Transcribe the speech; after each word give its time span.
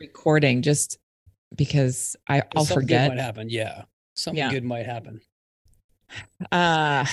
recording 0.00 0.62
just 0.62 0.98
because 1.56 2.16
I, 2.28 2.42
I'll 2.54 2.64
Something 2.64 2.86
good 2.86 2.94
forget. 2.96 3.08
might 3.10 3.18
happen. 3.18 3.50
Yeah. 3.50 3.82
Something 4.14 4.38
Yeah. 4.38 4.50
good 4.50 4.64
might 4.64 4.86
happen. 4.86 5.20
Uh, 6.50 7.04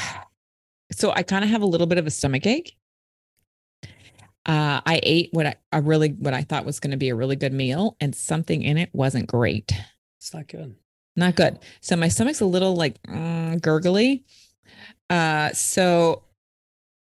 so 0.92 1.12
I 1.12 1.24
kind 1.24 1.44
of 1.44 1.50
have 1.50 1.62
a 1.62 1.66
little 1.66 1.88
bit 1.88 1.98
of 1.98 2.08
a 2.08 2.12
stomach 2.12 2.46
ache. 2.46 2.78
Uh, 4.48 4.80
I 4.86 5.00
ate 5.02 5.30
what 5.32 5.48
I, 5.48 5.56
I 5.72 5.78
really 5.80 6.10
what 6.10 6.36
I 6.36 6.44
thought 6.44 6.66
was 6.66 6.80
going 6.80 6.92
to 6.92 6.98
be 6.98 7.10
a 7.10 7.16
really 7.16 7.36
good 7.36 7.52
meal, 7.52 7.98
and 8.00 8.14
something 8.14 8.62
in 8.62 8.78
it 8.78 8.90
wasn't 8.94 9.26
great. 9.26 9.72
It's 10.20 10.34
not 10.36 10.48
good. 10.48 10.76
Not 11.16 11.36
good. 11.36 11.58
So 11.82 11.96
my 11.96 12.10
stomach's 12.10 12.42
a 12.42 12.46
little 12.46 12.76
like 12.76 13.02
mm, 13.04 13.60
gurgly. 13.60 14.24
Uh, 15.10 15.50
so 15.54 16.22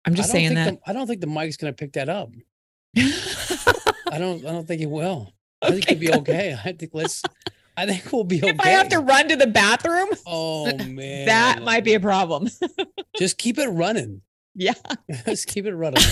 I'm 0.06 0.14
just 0.14 0.30
saying 0.30 0.54
that. 0.54 0.70
The, 0.72 0.80
I 0.86 0.94
don't 0.94 1.06
think 1.06 1.20
the 1.20 1.26
mic's 1.26 1.58
gonna 1.58 1.74
pick 1.74 1.92
that 1.94 2.08
up. 2.08 2.30
I 2.96 4.18
don't 4.18 4.44
I 4.46 4.50
don't 4.52 4.66
think 4.66 4.80
it 4.80 4.88
will. 4.88 5.33
I 5.64 5.70
think 5.70 5.84
Okay, 5.84 5.92
it'll 5.92 5.98
be 6.00 6.06
good. 6.06 6.18
okay. 6.30 6.56
I 6.64 6.72
think 6.72 6.90
let's 6.94 7.22
I 7.76 7.86
think 7.86 8.12
we'll 8.12 8.24
be 8.24 8.38
okay. 8.38 8.48
if 8.50 8.60
I 8.60 8.68
have 8.68 8.88
to 8.90 8.98
run 9.00 9.28
to 9.28 9.36
the 9.36 9.46
bathroom, 9.48 10.08
Oh 10.26 10.66
man. 10.86 11.26
that 11.26 11.62
might 11.62 11.84
be 11.84 11.94
a 11.94 12.00
problem. 12.00 12.48
just 13.18 13.38
keep 13.38 13.58
it 13.58 13.68
running. 13.68 14.22
yeah. 14.54 14.74
Just 15.26 15.48
keep 15.48 15.66
it 15.66 15.74
running. 15.74 16.02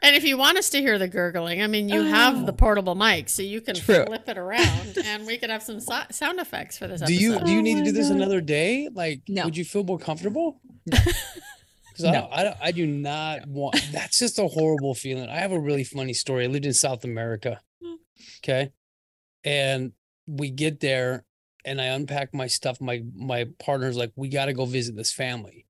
And 0.00 0.14
if 0.14 0.22
you 0.22 0.38
want 0.38 0.56
us 0.58 0.70
to 0.70 0.78
hear 0.80 0.96
the 0.96 1.08
gurgling, 1.08 1.60
I 1.60 1.66
mean, 1.66 1.88
you 1.88 2.02
have 2.04 2.46
the 2.46 2.52
Oh. 2.52 2.56
portable 2.56 2.94
mic, 2.94 3.28
so 3.28 3.42
you 3.42 3.60
can 3.60 3.74
True. 3.74 4.04
flip 4.06 4.28
it 4.28 4.38
around, 4.38 4.96
and 5.04 5.26
we 5.26 5.36
could 5.38 5.50
have 5.50 5.62
some 5.62 5.80
so- 5.80 6.04
sound 6.12 6.38
effects 6.38 6.78
for 6.78 6.86
this 6.86 7.00
do 7.00 7.06
episode. 7.06 7.20
you 7.20 7.44
do 7.44 7.50
you 7.52 7.58
Oh 7.58 7.62
need 7.62 7.74
to 7.74 7.80
my 7.80 7.84
do 7.86 7.92
this 7.92 8.06
God. 8.08 8.16
another 8.16 8.40
day? 8.40 8.88
Like 8.92 9.22
No. 9.28 9.44
would 9.46 9.56
you 9.56 9.64
feel 9.64 9.82
more 9.82 9.98
comfortable? 9.98 10.60
No. 10.86 10.98
Because 11.90 12.04
I, 12.04 12.12
No. 12.12 12.20
don't, 12.20 12.32
I, 12.32 12.42
don't, 12.44 12.56
I 12.62 12.70
do 12.70 12.86
not 12.86 13.48
want 13.48 13.74
that's 13.92 14.20
just 14.20 14.38
a 14.38 14.46
horrible 14.46 14.94
feeling. 14.94 15.28
I 15.28 15.40
have 15.40 15.50
a 15.50 15.58
really 15.60 15.82
funny 15.84 16.14
story. 16.14 16.44
I 16.44 16.46
lived 16.46 16.64
in 16.64 16.74
South 16.74 17.02
America. 17.04 17.60
Hmm. 17.84 17.94
Okay. 18.42 18.72
And 19.44 19.92
we 20.26 20.50
get 20.50 20.80
there 20.80 21.24
and 21.64 21.80
I 21.80 21.86
unpack 21.86 22.34
my 22.34 22.46
stuff. 22.46 22.80
My 22.80 23.02
my 23.14 23.46
partner's 23.58 23.96
like, 23.96 24.12
we 24.16 24.28
gotta 24.28 24.52
go 24.52 24.64
visit 24.64 24.96
this 24.96 25.12
family. 25.12 25.66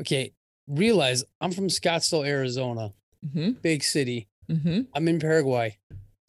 Okay. 0.00 0.32
Realize 0.66 1.24
I'm 1.40 1.52
from 1.52 1.68
Scottsdale, 1.68 2.26
Arizona, 2.26 2.92
hmm 3.32 3.50
big 3.62 3.82
city. 3.84 4.28
hmm 4.50 4.82
I'm 4.94 5.08
in 5.08 5.18
Paraguay. 5.20 5.78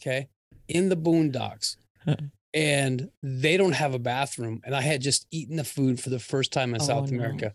Okay. 0.01 0.29
In 0.67 0.89
the 0.89 0.97
boondocks. 0.97 1.77
and 2.53 3.09
they 3.23 3.57
don't 3.57 3.73
have 3.73 3.93
a 3.93 3.99
bathroom. 3.99 4.61
And 4.63 4.75
I 4.75 4.81
had 4.81 5.01
just 5.01 5.27
eaten 5.31 5.57
the 5.57 5.63
food 5.63 5.99
for 5.99 6.09
the 6.09 6.19
first 6.19 6.53
time 6.53 6.73
in 6.75 6.81
Oh, 6.81 6.85
South 6.85 7.11
no. 7.11 7.17
America. 7.17 7.53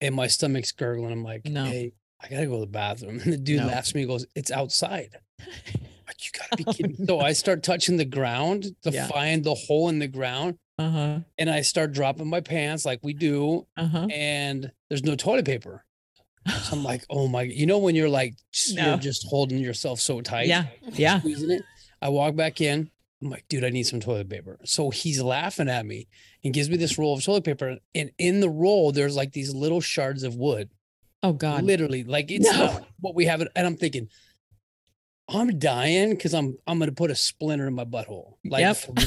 And 0.00 0.14
my 0.14 0.26
stomach's 0.28 0.70
gurgling. 0.72 1.12
I'm 1.12 1.24
like, 1.24 1.46
No. 1.46 1.64
hey, 1.64 1.92
I 2.20 2.28
gotta 2.28 2.46
go 2.46 2.54
to 2.54 2.60
the 2.60 2.66
bathroom. 2.66 3.20
And 3.20 3.32
the 3.32 3.36
dude 3.38 3.60
No. 3.60 3.66
laughs 3.68 3.90
at 3.90 3.94
me 3.96 4.04
goes, 4.06 4.26
It's 4.34 4.50
outside. 4.50 5.18
Like, 6.08 6.24
you 6.24 6.30
gotta 6.38 6.56
be 6.56 6.64
Oh, 6.66 6.72
kidding. 6.72 7.06
So 7.06 7.20
I 7.20 7.32
start 7.34 7.62
touching 7.62 7.96
the 7.98 8.04
ground 8.04 8.64
to 8.82 8.90
Yeah. 8.90 9.06
find 9.08 9.44
the 9.44 9.54
hole 9.54 9.88
in 9.90 9.98
the 10.00 10.08
ground. 10.08 10.58
Uh 10.78 10.90
huh. 10.90 11.18
And 11.36 11.50
I 11.50 11.60
start 11.62 11.92
dropping 11.92 12.28
my 12.28 12.40
pants 12.40 12.84
like 12.84 13.00
we 13.02 13.12
do. 13.12 13.66
Uh 13.76 13.86
huh. 13.86 14.06
And 14.12 14.72
there's 14.88 15.04
no 15.04 15.14
toilet 15.16 15.44
paper. 15.44 15.84
So 16.48 16.76
I'm 16.76 16.82
like, 16.92 17.04
oh 17.10 17.28
my, 17.28 17.42
you 17.42 17.66
know, 17.66 17.78
when 17.78 17.94
you're 17.94 18.08
like, 18.08 18.34
No. 18.72 18.86
you're 18.90 18.96
just 18.96 19.26
holding 19.28 19.58
yourself 19.58 20.00
so 20.00 20.20
tight 20.20 20.46
Yeah. 20.48 20.66
Yeah. 20.94 21.18
squeezing 21.20 21.50
it. 21.50 21.62
I 22.00 22.08
walk 22.08 22.34
back 22.36 22.60
in. 22.60 22.90
I'm 23.20 23.30
like, 23.30 23.44
dude, 23.48 23.64
I 23.64 23.70
need 23.70 23.82
some 23.82 23.98
toilet 24.00 24.28
paper. 24.30 24.58
So 24.64 24.90
he's 24.90 25.20
laughing 25.20 25.68
at 25.68 25.84
me 25.84 26.06
and 26.44 26.54
gives 26.54 26.70
me 26.70 26.76
this 26.76 26.96
roll 26.96 27.14
of 27.18 27.24
toilet 27.24 27.42
paper. 27.44 27.78
And 27.94 28.12
in 28.16 28.38
the 28.40 28.48
roll, 28.48 28.92
there's 28.92 29.16
like 29.16 29.32
these 29.32 29.52
little 29.52 29.80
shards 29.80 30.22
of 30.22 30.36
wood. 30.36 30.70
Oh 31.24 31.32
God. 31.32 31.64
Literally, 31.64 32.04
like 32.04 32.30
it's 32.30 32.44
No. 32.50 32.66
not 32.66 32.84
what 33.00 33.16
we 33.16 33.24
have. 33.24 33.40
And 33.40 33.66
I'm 33.66 33.76
thinking, 33.76 34.08
I'm 35.28 35.58
dying 35.58 36.10
because 36.10 36.32
I'm 36.34 36.56
I'm 36.66 36.78
gonna 36.78 36.92
put 36.92 37.10
a 37.10 37.14
splinter 37.14 37.66
in 37.66 37.74
my 37.74 37.84
butthole. 37.84 38.34
Like 38.44 38.60
Yep. 38.62 38.98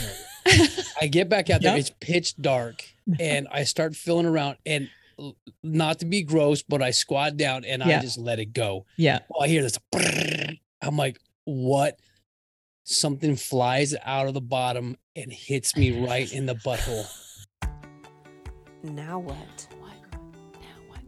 I 1.02 1.08
get 1.08 1.30
back 1.30 1.50
out 1.50 1.62
there, 1.62 1.72
Yep. 1.72 1.80
it's 1.80 1.92
pitch 2.00 2.36
dark, 2.38 2.84
and 3.20 3.48
I 3.52 3.64
start 3.64 3.96
feeling 3.96 4.26
around 4.26 4.58
and 4.66 4.90
not 5.64 6.00
to 6.00 6.06
be 6.06 6.24
gross, 6.24 6.62
but 6.64 6.82
I 6.82 6.92
squat 6.92 7.38
down 7.38 7.64
and 7.66 7.82
Yeah. 7.86 7.98
I 7.98 8.02
just 8.02 8.18
let 8.18 8.40
it 8.40 8.54
go. 8.54 8.86
yeah. 8.98 9.20
Oh, 9.34 9.42
I 9.42 9.48
hear 9.48 9.62
this. 9.64 9.78
I'm 10.82 10.98
like, 10.98 11.20
what? 11.46 12.00
Something 12.84 13.36
flies 13.36 13.96
out 14.04 14.28
of 14.28 14.34
the 14.34 14.42
bottom 14.42 14.98
and 15.16 15.32
hits 15.32 15.76
me 15.78 16.06
right 16.06 16.32
in 16.32 16.46
the 16.48 16.56
butthole. 16.56 17.06
Now 18.84 19.20
what? 19.20 19.68
Now 19.72 19.78
what? 19.80 20.02
Now 20.12 20.78
what? 20.88 21.04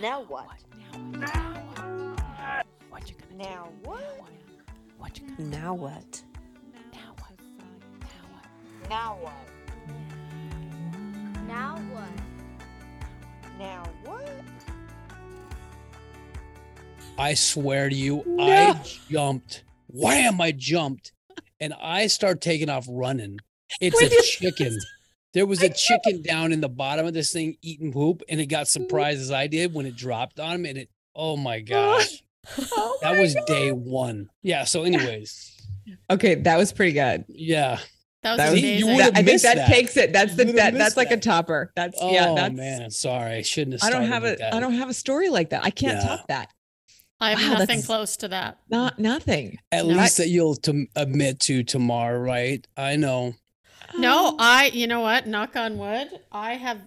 Now 0.00 0.20
what? 0.22 0.40
Now 0.40 0.52
what? 0.52 0.58
Now 0.80 1.18
what? 1.18 1.20
Now 1.20 1.52
what? 1.52 1.59
I 3.00 3.06
swear 3.06 3.08
to 3.08 3.12
you, 3.12 3.38
now 3.38 3.68
what? 3.74 4.22
Now 5.38 5.74
what? 5.74 6.22
Now 6.92 7.14
what? 7.18 7.38
Now 8.88 9.18
what? 9.20 9.32
Now 11.46 11.76
what? 11.92 12.10
Now 13.58 13.84
what? 14.04 14.30
I 17.18 17.34
swear 17.34 17.88
to 17.88 17.94
you 17.94 18.24
I 18.40 18.80
jumped. 19.10 19.64
Wham! 19.88 20.40
I 20.40 20.52
jumped, 20.52 21.12
and 21.58 21.74
I 21.80 22.06
start 22.06 22.40
taking 22.40 22.68
off 22.70 22.86
running. 22.88 23.38
It's 23.80 24.00
With 24.00 24.12
a 24.12 24.14
your- 24.14 24.22
chicken. 24.22 24.78
There 25.32 25.46
was 25.46 25.62
a 25.62 25.68
chicken 25.68 26.22
down 26.22 26.52
in 26.52 26.60
the 26.60 26.68
bottom 26.68 27.06
of 27.06 27.14
this 27.14 27.32
thing 27.32 27.56
eating 27.62 27.92
poop, 27.92 28.22
and 28.28 28.40
it 28.40 28.46
got 28.46 28.66
surprised 28.68 29.20
as 29.20 29.30
I 29.30 29.46
did 29.46 29.72
when 29.72 29.86
it 29.86 29.94
dropped 29.96 30.40
on 30.40 30.56
him. 30.56 30.66
And 30.66 30.78
it, 30.78 30.90
oh 31.14 31.36
my 31.36 31.60
gosh, 31.60 32.22
Oh 32.72 32.98
that 33.02 33.18
was 33.18 33.34
God. 33.34 33.46
day 33.46 33.72
one. 33.72 34.30
Yeah. 34.42 34.64
So, 34.64 34.82
anyways, 34.84 35.56
Okay, 36.10 36.34
that 36.36 36.56
was 36.56 36.72
pretty 36.72 36.92
good. 36.92 37.24
yeah. 37.28 37.78
That 38.22 38.32
was 38.32 38.38
That 38.38 38.50
was, 38.52 38.60
See, 38.60 38.76
you 38.78 38.84
amazing. 38.84 38.98
that- 38.98 39.16
I 39.16 39.22
think 39.22 39.42
that, 39.42 39.56
that. 39.56 39.68
takes 39.68 39.96
it. 39.96 40.12
That's 40.12 40.32
You 40.36 40.44
the 40.44 40.52
that, 40.52 40.74
that's 40.74 40.96
like 40.96 41.10
a 41.10 41.16
topper. 41.16 41.72
That's 41.74 41.96
Oh 42.00 42.12
yeah. 42.12 42.34
That's 42.34 42.54
man, 42.54 42.90
sorry, 42.90 43.36
I 43.36 43.42
shouldn't 43.42 43.80
have. 43.80 43.88
I 43.88 43.90
don't 43.98 44.08
have 44.08 44.22
with 44.22 44.34
a 44.34 44.36
that. 44.38 44.54
I 44.54 44.60
don't 44.60 44.74
have 44.74 44.90
a 44.90 44.94
story 44.94 45.30
like 45.30 45.50
that. 45.50 45.64
I 45.64 45.70
can't 45.70 45.98
Yeah. 46.02 46.06
top 46.16 46.28
that. 46.28 46.50
I 47.22 47.34
have 47.34 47.52
Wow, 47.52 47.58
nothing 47.58 47.82
close 47.82 48.16
to 48.18 48.28
that. 48.28 48.58
Not 48.68 48.98
nothing. 48.98 49.58
At 49.72 49.86
No. 49.86 49.94
least 49.94 50.16
that 50.18 50.28
you'll 50.28 50.56
to 50.56 50.86
admit 50.96 51.40
to 51.40 51.62
tomorrow, 51.62 52.18
right? 52.18 52.66
I 52.76 52.96
know. 52.96 53.34
No, 53.96 54.28
oh. 54.32 54.36
I. 54.38 54.66
You 54.66 54.86
know 54.86 55.00
what? 55.00 55.26
Knock 55.26 55.56
on 55.56 55.76
wood. 55.78 56.08
I 56.30 56.54
have 56.54 56.78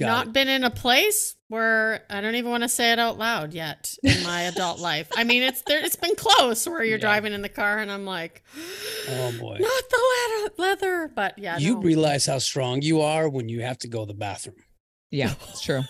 Got 0.00 0.06
not 0.06 0.26
it. 0.28 0.32
been 0.32 0.48
in 0.48 0.64
a 0.64 0.70
place 0.70 1.36
where 1.48 2.04
I 2.10 2.20
don't 2.20 2.34
even 2.34 2.50
want 2.50 2.62
to 2.64 2.68
say 2.68 2.92
it 2.92 2.98
out 2.98 3.18
loud 3.18 3.52
yet 3.54 3.94
in 4.02 4.22
my 4.24 4.42
adult 4.52 4.78
life. 4.80 5.08
I 5.16 5.24
mean, 5.24 5.42
it's 5.42 5.62
there. 5.62 5.84
It's 5.84 5.96
been 5.96 6.14
close 6.16 6.66
where 6.66 6.82
you're 6.82 6.96
Yeah. 6.98 7.02
driving 7.02 7.32
in 7.32 7.42
the 7.42 7.48
car 7.48 7.78
and 7.78 7.90
I'm 7.92 8.04
like, 8.06 8.42
Oh 9.08 9.32
boy. 9.38 9.58
not 9.60 9.82
the 9.90 10.00
leather, 10.12 10.52
leather. 10.58 11.12
But 11.14 11.38
yeah, 11.38 11.58
you 11.58 11.74
no. 11.74 11.80
realize 11.82 12.26
how 12.26 12.38
strong 12.38 12.82
you 12.82 13.00
are 13.02 13.28
when 13.28 13.48
you 13.48 13.60
have 13.62 13.78
to 13.78 13.88
go 13.88 14.00
to 14.00 14.06
the 14.06 14.14
bathroom. 14.18 14.56
Yeah, 15.10 15.34
it's 15.48 15.60
true. 15.60 15.82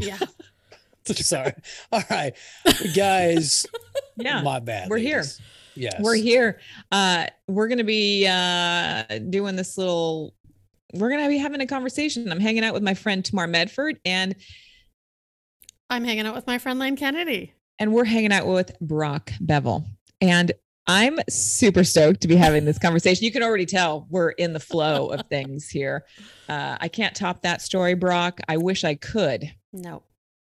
yeah. 0.00 0.18
Sorry. 1.04 1.52
All 1.90 2.02
right, 2.10 2.32
guys. 2.94 3.66
Yeah. 4.16 4.40
my 4.42 4.60
bad. 4.60 4.88
we're 4.88 4.98
here. 4.98 5.24
Yes, 5.74 5.96
We're 6.00 6.14
here. 6.16 6.60
Uh 6.92 7.26
we're 7.48 7.66
gonna 7.66 7.82
be 7.82 8.26
uh 8.28 9.02
doing 9.30 9.56
this 9.56 9.76
little 9.78 10.34
we're 10.92 11.10
gonna 11.10 11.28
be 11.28 11.38
having 11.38 11.60
a 11.60 11.66
conversation. 11.66 12.30
I'm 12.30 12.40
hanging 12.40 12.64
out 12.64 12.74
with 12.74 12.82
my 12.82 12.94
friend 12.94 13.24
Tamar 13.24 13.46
Medford 13.46 13.98
and 14.04 14.34
I'm 15.90 16.04
hanging 16.04 16.26
out 16.26 16.34
with 16.34 16.46
my 16.46 16.58
friend 16.58 16.78
Lane 16.78 16.96
Kennedy. 16.96 17.52
and 17.78 17.92
we're 17.92 18.04
hanging 18.04 18.32
out 18.32 18.46
with 18.46 18.78
Brock 18.80 19.32
Bevell. 19.44 19.84
And 20.20 20.52
I'm 20.86 21.18
super 21.28 21.84
stoked 21.84 22.22
to 22.22 22.28
be 22.28 22.36
having 22.36 22.64
this 22.64 22.78
conversation. 22.78 23.24
You 23.24 23.32
can 23.32 23.42
already 23.42 23.66
tell 23.66 24.06
we're 24.10 24.30
in 24.30 24.52
the 24.52 24.60
flow 24.60 25.08
of 25.08 25.26
things 25.30 25.68
here. 25.68 26.04
Uh, 26.48 26.76
I 26.80 26.88
can't 26.88 27.14
top 27.14 27.42
that 27.42 27.62
story, 27.62 27.94
Brock. 27.94 28.40
I 28.48 28.56
wish 28.56 28.84
I 28.84 28.94
could. 28.94 29.52
No. 29.72 30.02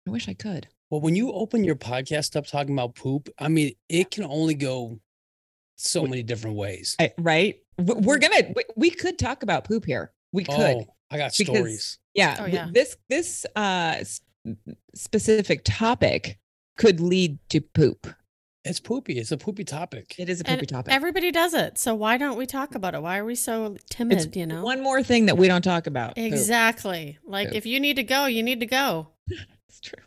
I 0.08 0.12
wish 0.12 0.28
I 0.30 0.34
could. 0.34 0.68
Well, 0.90 1.02
when 1.02 1.16
you 1.16 1.32
open 1.32 1.64
your 1.64 1.76
podcast 1.76 2.36
up 2.36 2.48
talking 2.48 2.74
about 2.74 2.96
poop, 2.96 3.30
I 3.40 3.48
mean, 3.48 3.74
it 3.90 4.12
can 4.12 4.24
only 4.24 4.56
go 4.56 5.00
so 5.78 6.04
many 6.06 6.24
different 6.24 6.58
ways. 6.58 6.96
I, 7.00 7.12
right? 7.20 7.56
We're 7.78 8.18
gonna. 8.18 8.54
We, 8.56 8.64
we 8.76 8.90
could 8.90 9.18
talk 9.20 9.44
about 9.44 9.64
poop 9.66 9.86
here. 9.86 10.12
We 10.32 10.44
could. 10.44 10.56
Oh, 10.60 10.86
I 11.12 11.18
got 11.18 11.36
Because- 11.38 11.56
stories. 11.56 11.98
Yeah. 12.14 12.38
Oh, 12.40 12.46
yeah. 12.46 12.70
This 12.72 12.98
this 13.10 13.46
uh 13.56 14.04
specific 14.96 15.62
topic 15.64 16.38
could 16.78 17.00
lead 17.00 17.40
to 17.50 17.62
poop. 17.62 18.08
It's 18.66 18.80
poopy. 18.80 19.18
It's 19.18 19.32
a 19.32 19.38
poopy 19.38 19.64
topic. 19.64 20.16
It 20.20 20.30
is 20.30 20.42
a 20.42 20.48
And 20.50 20.58
poopy 20.60 20.66
topic. 20.68 20.94
everybody 20.94 21.32
does 21.32 21.54
it. 21.54 21.78
So 21.78 21.96
why 21.96 22.18
don't 22.18 22.38
we 22.38 22.46
talk 22.46 22.76
about 22.76 22.94
it? 22.94 23.02
Why 23.02 23.18
are 23.18 23.26
we 23.26 23.36
so 23.36 23.78
timid, 23.90 24.36
you 24.36 24.46
know? 24.46 24.64
One 24.64 24.84
more 24.84 25.02
thing 25.02 25.28
that 25.28 25.38
we 25.38 25.48
don't 25.48 25.62
talk 25.62 25.88
about. 25.88 26.16
Poop. 26.16 26.26
Exactly. 26.26 27.18
Like 27.26 27.48
Poop. 27.50 27.58
if 27.58 27.66
you 27.66 27.80
need 27.80 27.96
to 27.96 28.04
go, 28.04 28.26
you 28.26 28.44
need 28.44 28.60
to 28.60 28.66
go. 28.66 29.08
It's 29.70 29.80
true. 29.82 30.04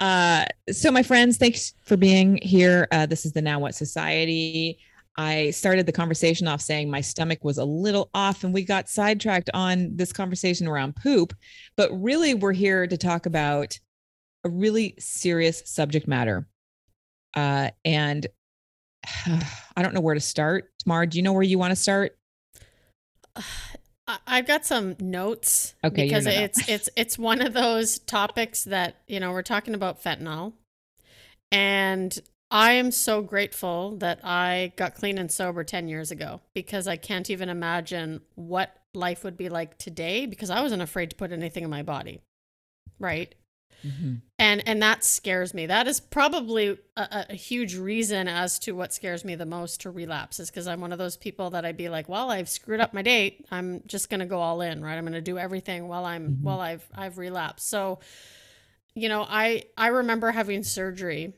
Uh, 0.00 0.44
so 0.70 0.90
my 0.92 1.02
friends, 1.02 1.36
thanks 1.36 1.74
for 1.84 1.96
being 1.96 2.38
here. 2.42 2.86
Uh, 2.92 3.06
this 3.06 3.26
is 3.26 3.32
the 3.32 3.42
Now 3.42 3.58
What 3.58 3.74
Society. 3.74 4.78
I 5.18 5.50
started 5.50 5.84
the 5.84 5.92
conversation 5.92 6.46
off 6.46 6.60
saying 6.60 6.88
my 6.88 7.00
stomach 7.00 7.42
was 7.42 7.58
a 7.58 7.64
little 7.64 8.08
off, 8.14 8.44
and 8.44 8.54
we 8.54 8.62
got 8.62 8.88
sidetracked 8.88 9.50
on 9.52 9.96
this 9.96 10.12
conversation 10.12 10.68
around 10.68 10.94
poop. 10.94 11.34
But 11.76 11.90
really, 11.90 12.34
we're 12.34 12.52
here 12.52 12.86
to 12.86 12.96
talk 12.96 13.26
about 13.26 13.76
a 14.44 14.48
really 14.48 14.94
serious 15.00 15.64
subject 15.66 16.06
matter, 16.06 16.46
uh, 17.34 17.70
and 17.84 18.28
I 19.76 19.82
don't 19.82 19.92
know 19.92 20.00
where 20.00 20.14
to 20.14 20.20
start. 20.20 20.70
Tamar, 20.84 21.04
do 21.06 21.18
you 21.18 21.22
know 21.22 21.32
where 21.32 21.42
you 21.42 21.58
want 21.58 21.72
to 21.72 21.76
start? 21.76 22.16
I've 24.26 24.46
got 24.46 24.64
some 24.64 24.96
notes 25.00 25.74
Okay, 25.84 26.04
because 26.04 26.24
know. 26.24 26.30
it's 26.30 26.66
it's 26.68 26.88
it's 26.96 27.18
one 27.18 27.42
of 27.42 27.52
those 27.52 27.98
topics 27.98 28.64
that 28.64 28.96
you 29.08 29.18
know 29.18 29.32
we're 29.32 29.42
talking 29.42 29.74
about 29.74 30.02
fentanyl, 30.02 30.52
and 31.50 32.16
I 32.50 32.72
am 32.72 32.90
so 32.90 33.20
grateful 33.20 33.96
that 33.98 34.20
I 34.24 34.72
got 34.76 34.94
clean 34.94 35.18
and 35.18 35.30
sober 35.30 35.64
ten 35.64 35.86
years 35.88 36.10
ago 36.10 36.40
because 36.54 36.88
I 36.88 36.96
can't 36.96 37.28
even 37.30 37.48
imagine 37.48 38.22
what 38.36 38.74
life 38.94 39.22
would 39.24 39.36
be 39.36 39.48
like 39.50 39.76
today 39.76 40.24
because 40.26 40.48
I 40.50 40.62
wasn't 40.62 40.80
afraid 40.82 41.10
to 41.10 41.16
put 41.16 41.30
anything 41.30 41.62
in 41.64 41.70
my 41.70 41.82
body, 41.82 42.20
right? 42.98 43.34
Mhm. 43.86 44.22
and 44.40 44.66
and 44.66 44.82
that 44.82 45.04
scares 45.04 45.54
me 45.54 45.66
that 45.66 45.86
is 45.86 46.00
probably 46.00 46.76
a, 46.96 47.26
a- 47.30 47.34
huge 47.34 47.76
reason 47.76 48.26
as 48.26 48.58
to 48.58 48.72
what 48.72 48.92
scares 48.92 49.24
me 49.24 49.36
the 49.36 49.46
most 49.46 49.82
to 49.82 49.90
relapse 49.92 50.40
is 50.40 50.50
because 50.50 50.66
i'm 50.66 50.80
one 50.80 50.90
of 50.90 50.98
those 50.98 51.16
people 51.16 51.50
that 51.50 51.64
i'd 51.64 51.76
be 51.76 51.88
like 51.88 52.08
well 52.08 52.28
i've 52.28 52.48
screwed 52.48 52.80
up 52.80 52.92
my 52.92 53.02
date 53.02 53.46
i'm 53.52 53.80
just 53.86 54.10
going 54.10 54.18
to 54.18 54.26
go 54.26 54.40
all 54.40 54.62
in 54.62 54.82
right 54.82 54.98
i'm 54.98 55.04
going 55.04 55.12
to 55.12 55.20
do 55.20 55.38
everything 55.38 55.86
while 55.86 56.04
i'm 56.04 56.28
Mhm. 56.38 56.42
while 56.42 56.58
i've 56.60 56.84
i've 56.96 57.18
relapsed 57.18 57.68
so 57.68 58.00
you 58.96 59.08
know 59.08 59.24
i 59.28 59.62
i 59.76 59.86
remember 59.86 60.32
having 60.32 60.64
surgery 60.64 61.34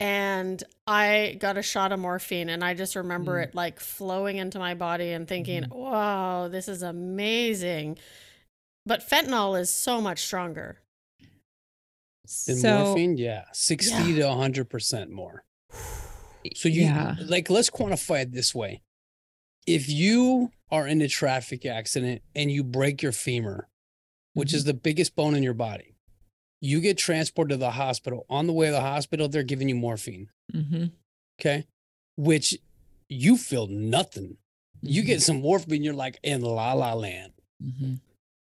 and 0.00 0.62
i 0.86 1.36
got 1.40 1.56
a 1.56 1.62
shot 1.62 1.90
of 1.92 1.98
morphine 1.98 2.48
and 2.48 2.62
i 2.64 2.72
just 2.74 2.94
remember 2.96 3.38
Mm. 3.40 3.44
it 3.48 3.54
like 3.54 3.80
flowing 3.80 4.36
into 4.36 4.58
my 4.58 4.74
body 4.74 5.10
and 5.10 5.26
thinking 5.26 5.66
wow 5.70 6.48
this 6.48 6.68
is 6.68 6.82
amazing 6.82 7.98
but 8.86 9.00
fentanyl 9.08 9.58
is 9.60 9.70
so 9.70 10.00
much 10.00 10.20
stronger 10.20 10.78
And 12.46 12.58
So, 12.58 12.84
morphine, 12.84 13.16
yeah, 13.16 13.44
60 13.52 13.90
Yeah. 14.12 14.16
to 14.16 14.22
100% 14.36 15.08
more. 15.10 15.44
So 16.54 16.68
you 16.68 16.82
yeah. 16.82 17.16
like 17.24 17.48
let's 17.50 17.70
quantify 17.70 18.22
it 18.22 18.32
this 18.32 18.54
way. 18.54 18.82
If 19.66 19.88
you 19.88 20.50
are 20.70 20.86
in 20.86 21.00
a 21.00 21.08
traffic 21.08 21.64
accident 21.66 22.20
and 22.36 22.50
you 22.50 22.62
break 22.64 23.02
your 23.02 23.12
femur, 23.12 23.68
which 24.34 24.48
Mm-hmm. 24.50 24.56
is 24.56 24.64
the 24.64 24.74
biggest 24.74 25.16
bone 25.16 25.34
in 25.34 25.42
your 25.42 25.54
body, 25.54 25.94
you 26.60 26.80
get 26.80 26.98
transported 26.98 27.54
to 27.54 27.56
the 27.58 27.70
hospital. 27.72 28.26
On 28.28 28.46
the 28.46 28.52
way 28.52 28.66
to 28.66 28.72
the 28.72 28.80
hospital, 28.80 29.28
they're 29.28 29.42
giving 29.42 29.68
you 29.68 29.74
morphine. 29.76 30.28
Mhm. 30.52 30.92
Okay. 31.40 31.64
Which 32.16 32.56
you 33.08 33.36
feel 33.36 33.66
nothing. 33.68 34.38
You 34.82 35.02
Mhm. 35.02 35.06
get 35.06 35.22
some 35.22 35.40
morphine, 35.40 35.82
you're 35.84 35.94
like 35.94 36.18
in 36.22 36.42
la 36.42 36.72
la 36.72 36.94
land. 36.94 37.32
Mhm. 37.62 38.00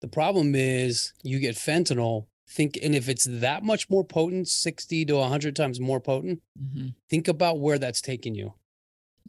The 0.02 0.08
problem 0.08 0.54
is 0.56 1.14
you 1.24 1.40
get 1.40 1.56
fentanyl, 1.56 2.28
think, 2.48 2.78
and 2.82 2.96
if 2.96 3.10
it's 3.10 3.26
that 3.26 3.64
much 3.64 3.90
more 3.90 4.04
potent, 4.04 4.48
60 4.48 5.04
to 5.06 5.16
100 5.18 5.56
times 5.56 5.80
more 5.80 6.00
potent, 6.00 6.42
Mhm. 6.62 6.96
think 7.10 7.28
about 7.28 7.60
where 7.60 7.80
that's 7.80 8.02
taking 8.02 8.36
you. 8.36 8.54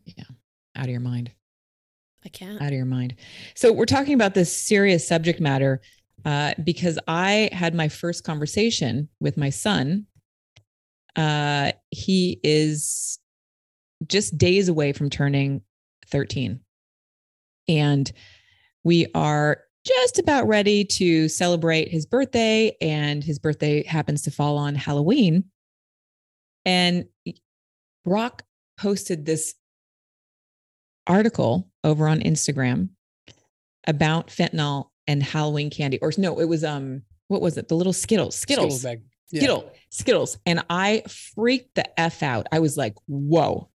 Yeah. 0.04 0.24
Out 0.74 0.84
of 0.84 0.90
your 0.90 1.00
mind. 1.00 1.32
i 2.24 2.28
can't 2.28 2.60
out 2.60 2.68
of 2.68 2.74
your 2.74 2.84
mind. 2.84 3.14
So 3.54 3.72
we're 3.72 3.86
talking 3.86 4.12
about 4.14 4.34
this 4.34 4.52
serious 4.52 5.06
subject 5.06 5.40
matter 5.40 5.80
uh, 6.26 6.54
because 6.62 6.98
I 7.06 7.48
had 7.52 7.74
my 7.74 7.88
first 7.88 8.24
conversation 8.24 9.08
with 9.20 9.36
my 9.36 9.50
son. 9.50 10.06
Uh, 11.14 11.70
he 11.90 12.40
is 12.42 13.20
just 14.06 14.36
days 14.36 14.68
away 14.68 14.92
from 14.92 15.08
turning 15.08 15.62
13. 16.10 16.60
And 17.68 18.12
we 18.82 19.06
are 19.14 19.62
just 19.86 20.18
about 20.18 20.48
ready 20.48 20.84
to 20.84 21.28
celebrate 21.28 21.88
his 21.88 22.06
birthday, 22.06 22.76
and 22.80 23.22
his 23.22 23.38
birthday 23.38 23.84
happens 23.84 24.22
to 24.22 24.32
fall 24.32 24.58
on 24.58 24.74
Halloween. 24.74 25.44
And 26.64 27.06
Brock 28.04 28.42
posted 28.76 29.26
this 29.26 29.54
article 31.06 31.68
over 31.84 32.08
on 32.08 32.18
Instagram 32.18 32.88
about 33.86 34.26
fentanyl 34.26 34.88
and 35.06 35.22
Halloween 35.22 35.70
candy. 35.70 35.98
Or 36.00 36.12
no, 36.18 36.40
it 36.40 36.46
was 36.46 36.64
um, 36.64 37.02
what 37.28 37.40
was 37.40 37.56
it? 37.56 37.68
The 37.68 37.74
little 37.74 37.92
Skittles, 37.92 38.36
Skittles, 38.36 38.82
bag. 38.82 39.02
Yeah. 39.30 39.40
Skittle, 39.40 39.72
Skittles. 39.90 40.38
And 40.46 40.64
I 40.70 41.02
freaked 41.08 41.74
the 41.74 42.00
F 42.00 42.22
out. 42.22 42.46
I 42.52 42.58
was 42.58 42.76
like, 42.76 42.94
whoa. 43.06 43.68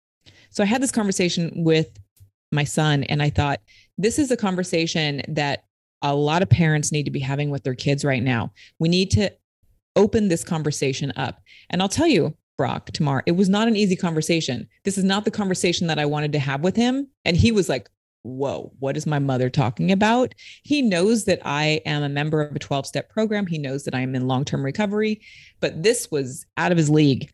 So 0.49 0.63
I 0.63 0.65
had 0.65 0.81
this 0.81 0.91
conversation 0.91 1.51
with 1.63 1.97
my 2.51 2.63
son, 2.63 3.03
and 3.05 3.23
I 3.23 3.29
thought, 3.29 3.61
this 3.97 4.19
is 4.19 4.31
a 4.31 4.37
conversation 4.37 5.21
that 5.29 5.63
a 6.01 6.15
lot 6.15 6.41
of 6.41 6.49
parents 6.49 6.91
need 6.91 7.03
to 7.03 7.11
be 7.11 7.19
having 7.19 7.49
with 7.49 7.63
their 7.63 7.75
kids 7.75 8.03
right 8.03 8.23
now. 8.23 8.51
We 8.79 8.89
need 8.89 9.11
to 9.11 9.31
open 9.95 10.27
this 10.27 10.43
conversation 10.43 11.13
up. 11.15 11.41
And 11.69 11.81
I'll 11.81 11.89
tell 11.89 12.07
you, 12.07 12.35
Brock, 12.57 12.91
Tamar, 12.91 13.23
it 13.25 13.33
was 13.33 13.49
not 13.49 13.67
an 13.67 13.75
easy 13.75 13.95
conversation. 13.95 14.67
This 14.83 14.97
is 14.97 15.03
not 15.03 15.25
the 15.25 15.31
conversation 15.31 15.87
that 15.87 15.99
I 15.99 16.05
wanted 16.05 16.33
to 16.33 16.39
have 16.39 16.61
with 16.61 16.75
him. 16.75 17.07
And 17.23 17.37
he 17.37 17.51
was 17.51 17.69
like, 17.69 17.89
Whoa, 18.23 18.71
what 18.79 18.97
is 18.97 19.07
my 19.07 19.19
mother 19.19 19.49
talking 19.49 19.91
about? 19.91 20.35
He 20.63 20.81
knows 20.81 21.25
that 21.25 21.39
I 21.43 21.81
am 21.85 22.03
a 22.03 22.09
member 22.09 22.41
of 22.41 22.55
a 22.55 22.59
12 22.59 22.85
step 22.85 23.09
program. 23.09 23.47
He 23.47 23.57
knows 23.57 23.83
that 23.85 23.95
I 23.95 24.01
am 24.01 24.15
in 24.15 24.27
long 24.27 24.45
term 24.45 24.63
recovery, 24.63 25.21
but 25.59 25.81
this 25.81 26.11
was 26.11 26.45
out 26.57 26.71
of 26.71 26.77
his 26.77 26.89
league. 26.89 27.31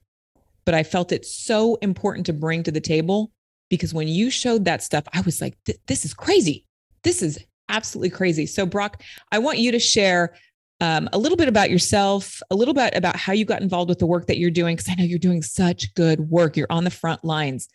But 0.66 0.76
I 0.76 0.84
felt 0.84 1.12
it 1.12 1.26
so 1.26 1.76
important 1.76 2.26
to 2.28 2.34
bring 2.34 2.64
to 2.64 2.72
the 2.72 2.82
table 2.82 3.32
because 3.70 3.94
when 3.94 4.08
you 4.08 4.30
showed 4.30 4.66
that 4.66 4.84
stuff, 4.84 5.04
I 5.14 5.22
was 5.22 5.42
like, 5.42 5.58
this 5.88 6.06
is 6.06 6.14
crazy. 6.14 6.66
This 7.04 7.22
is 7.22 7.38
absolutely 7.70 8.10
crazy. 8.10 8.46
So, 8.46 8.66
Brock, 8.66 9.02
I 9.32 9.40
want 9.40 9.60
you 9.60 9.72
to 9.72 9.80
share 9.80 10.36
um, 10.80 11.10
a 11.12 11.18
little 11.18 11.38
bit 11.38 11.48
about 11.48 11.70
yourself, 11.70 12.42
a 12.52 12.56
little 12.56 12.74
bit 12.74 12.96
about 12.96 13.16
how 13.16 13.34
you 13.34 13.46
got 13.46 13.62
involved 13.62 13.90
with 13.90 14.00
the 14.00 14.06
work 14.06 14.28
that 14.28 14.38
you're 14.38 14.52
doing, 14.52 14.76
because 14.76 14.90
I 14.90 14.96
know 14.96 15.04
you're 15.04 15.20
doing 15.20 15.42
such 15.42 15.94
good 15.96 16.30
work. 16.30 16.56
You're 16.56 16.68
on 16.70 16.84
the 16.84 16.92
front 16.92 17.24
lines. 17.24 17.68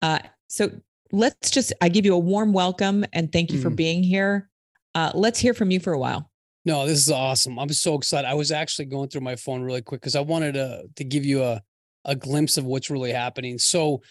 Uh, 0.00 0.20
so, 0.48 0.70
let's 1.12 1.50
just, 1.50 1.72
I 1.80 1.88
give 1.88 2.04
you 2.04 2.14
a 2.14 2.18
warm 2.18 2.52
welcome 2.52 3.04
and 3.12 3.30
thank 3.30 3.52
you 3.52 3.60
for 3.60 3.70
Mm. 3.70 3.76
being 3.76 4.02
here. 4.02 4.48
Uh, 4.94 5.12
let's 5.14 5.38
hear 5.38 5.54
from 5.54 5.70
you 5.70 5.78
for 5.80 5.92
a 5.92 5.98
while. 5.98 6.30
No, 6.64 6.86
this 6.86 6.98
is 6.98 7.10
awesome. 7.10 7.58
I'm 7.58 7.68
so 7.72 7.94
excited. 7.94 8.28
I 8.28 8.34
was 8.34 8.50
actually 8.52 8.84
going 8.86 9.08
through 9.08 9.22
my 9.22 9.36
phone 9.36 9.62
really 9.62 9.82
quick 9.82 10.00
because 10.00 10.14
I 10.16 10.20
wanted 10.20 10.54
to 10.54 10.84
to 10.96 11.04
give 11.04 11.24
you 11.24 11.42
a 11.42 11.62
a 12.04 12.14
glimpse 12.16 12.56
of 12.56 12.64
what's 12.64 12.90
really 12.90 13.12
happening. 13.12 13.58
So, 13.58 14.02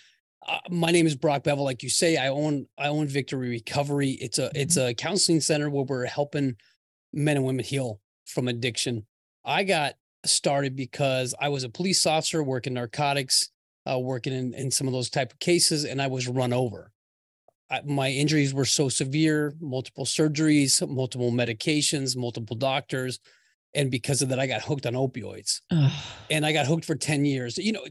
uh, 0.47 0.59
my 0.69 0.91
name 0.91 1.05
is 1.07 1.15
Brock 1.15 1.43
Bevell. 1.43 1.63
Like 1.63 1.83
you 1.83 1.89
say, 1.89 2.17
I 2.17 2.27
own 2.29 2.65
I 2.77 2.87
own 2.87 3.07
Victory 3.07 3.49
Recovery. 3.49 4.11
It's 4.11 4.37
a 4.39 4.51
it's 4.53 4.75
a 4.77 4.93
counseling 4.93 5.39
center 5.39 5.69
where 5.69 5.85
we're 5.85 6.05
helping 6.05 6.55
men 7.13 7.37
and 7.37 7.45
women 7.45 7.63
heal 7.63 7.99
from 8.25 8.47
addiction. 8.49 9.05
I 9.45 9.63
got 9.63 9.93
started 10.25 10.75
because 10.75 11.33
I 11.39 11.49
was 11.49 11.63
a 11.63 11.69
police 11.69 12.05
officer 12.05 12.43
working 12.43 12.73
narcotics, 12.73 13.49
uh, 13.89 13.99
working 13.99 14.33
in 14.33 14.53
in 14.53 14.71
some 14.71 14.87
of 14.87 14.93
those 14.93 15.09
type 15.09 15.33
of 15.33 15.39
cases, 15.39 15.85
and 15.85 16.01
I 16.01 16.07
was 16.07 16.27
run 16.27 16.53
over. 16.53 16.91
I, 17.71 17.81
my 17.85 18.09
injuries 18.09 18.53
were 18.53 18.65
so 18.65 18.89
severe, 18.89 19.53
multiple 19.61 20.05
surgeries, 20.05 20.85
multiple 20.87 21.31
medications, 21.31 22.17
multiple 22.17 22.57
doctors. 22.57 23.19
And 23.73 23.89
because 23.89 24.21
of 24.21 24.29
that, 24.29 24.39
I 24.39 24.47
got 24.47 24.61
hooked 24.61 24.85
on 24.85 24.93
opioids 24.93 25.61
Ugh. 25.71 25.91
and 26.29 26.45
I 26.45 26.51
got 26.51 26.67
hooked 26.67 26.83
for 26.83 26.95
10 26.95 27.23
years. 27.23 27.57
You 27.57 27.71
know, 27.71 27.85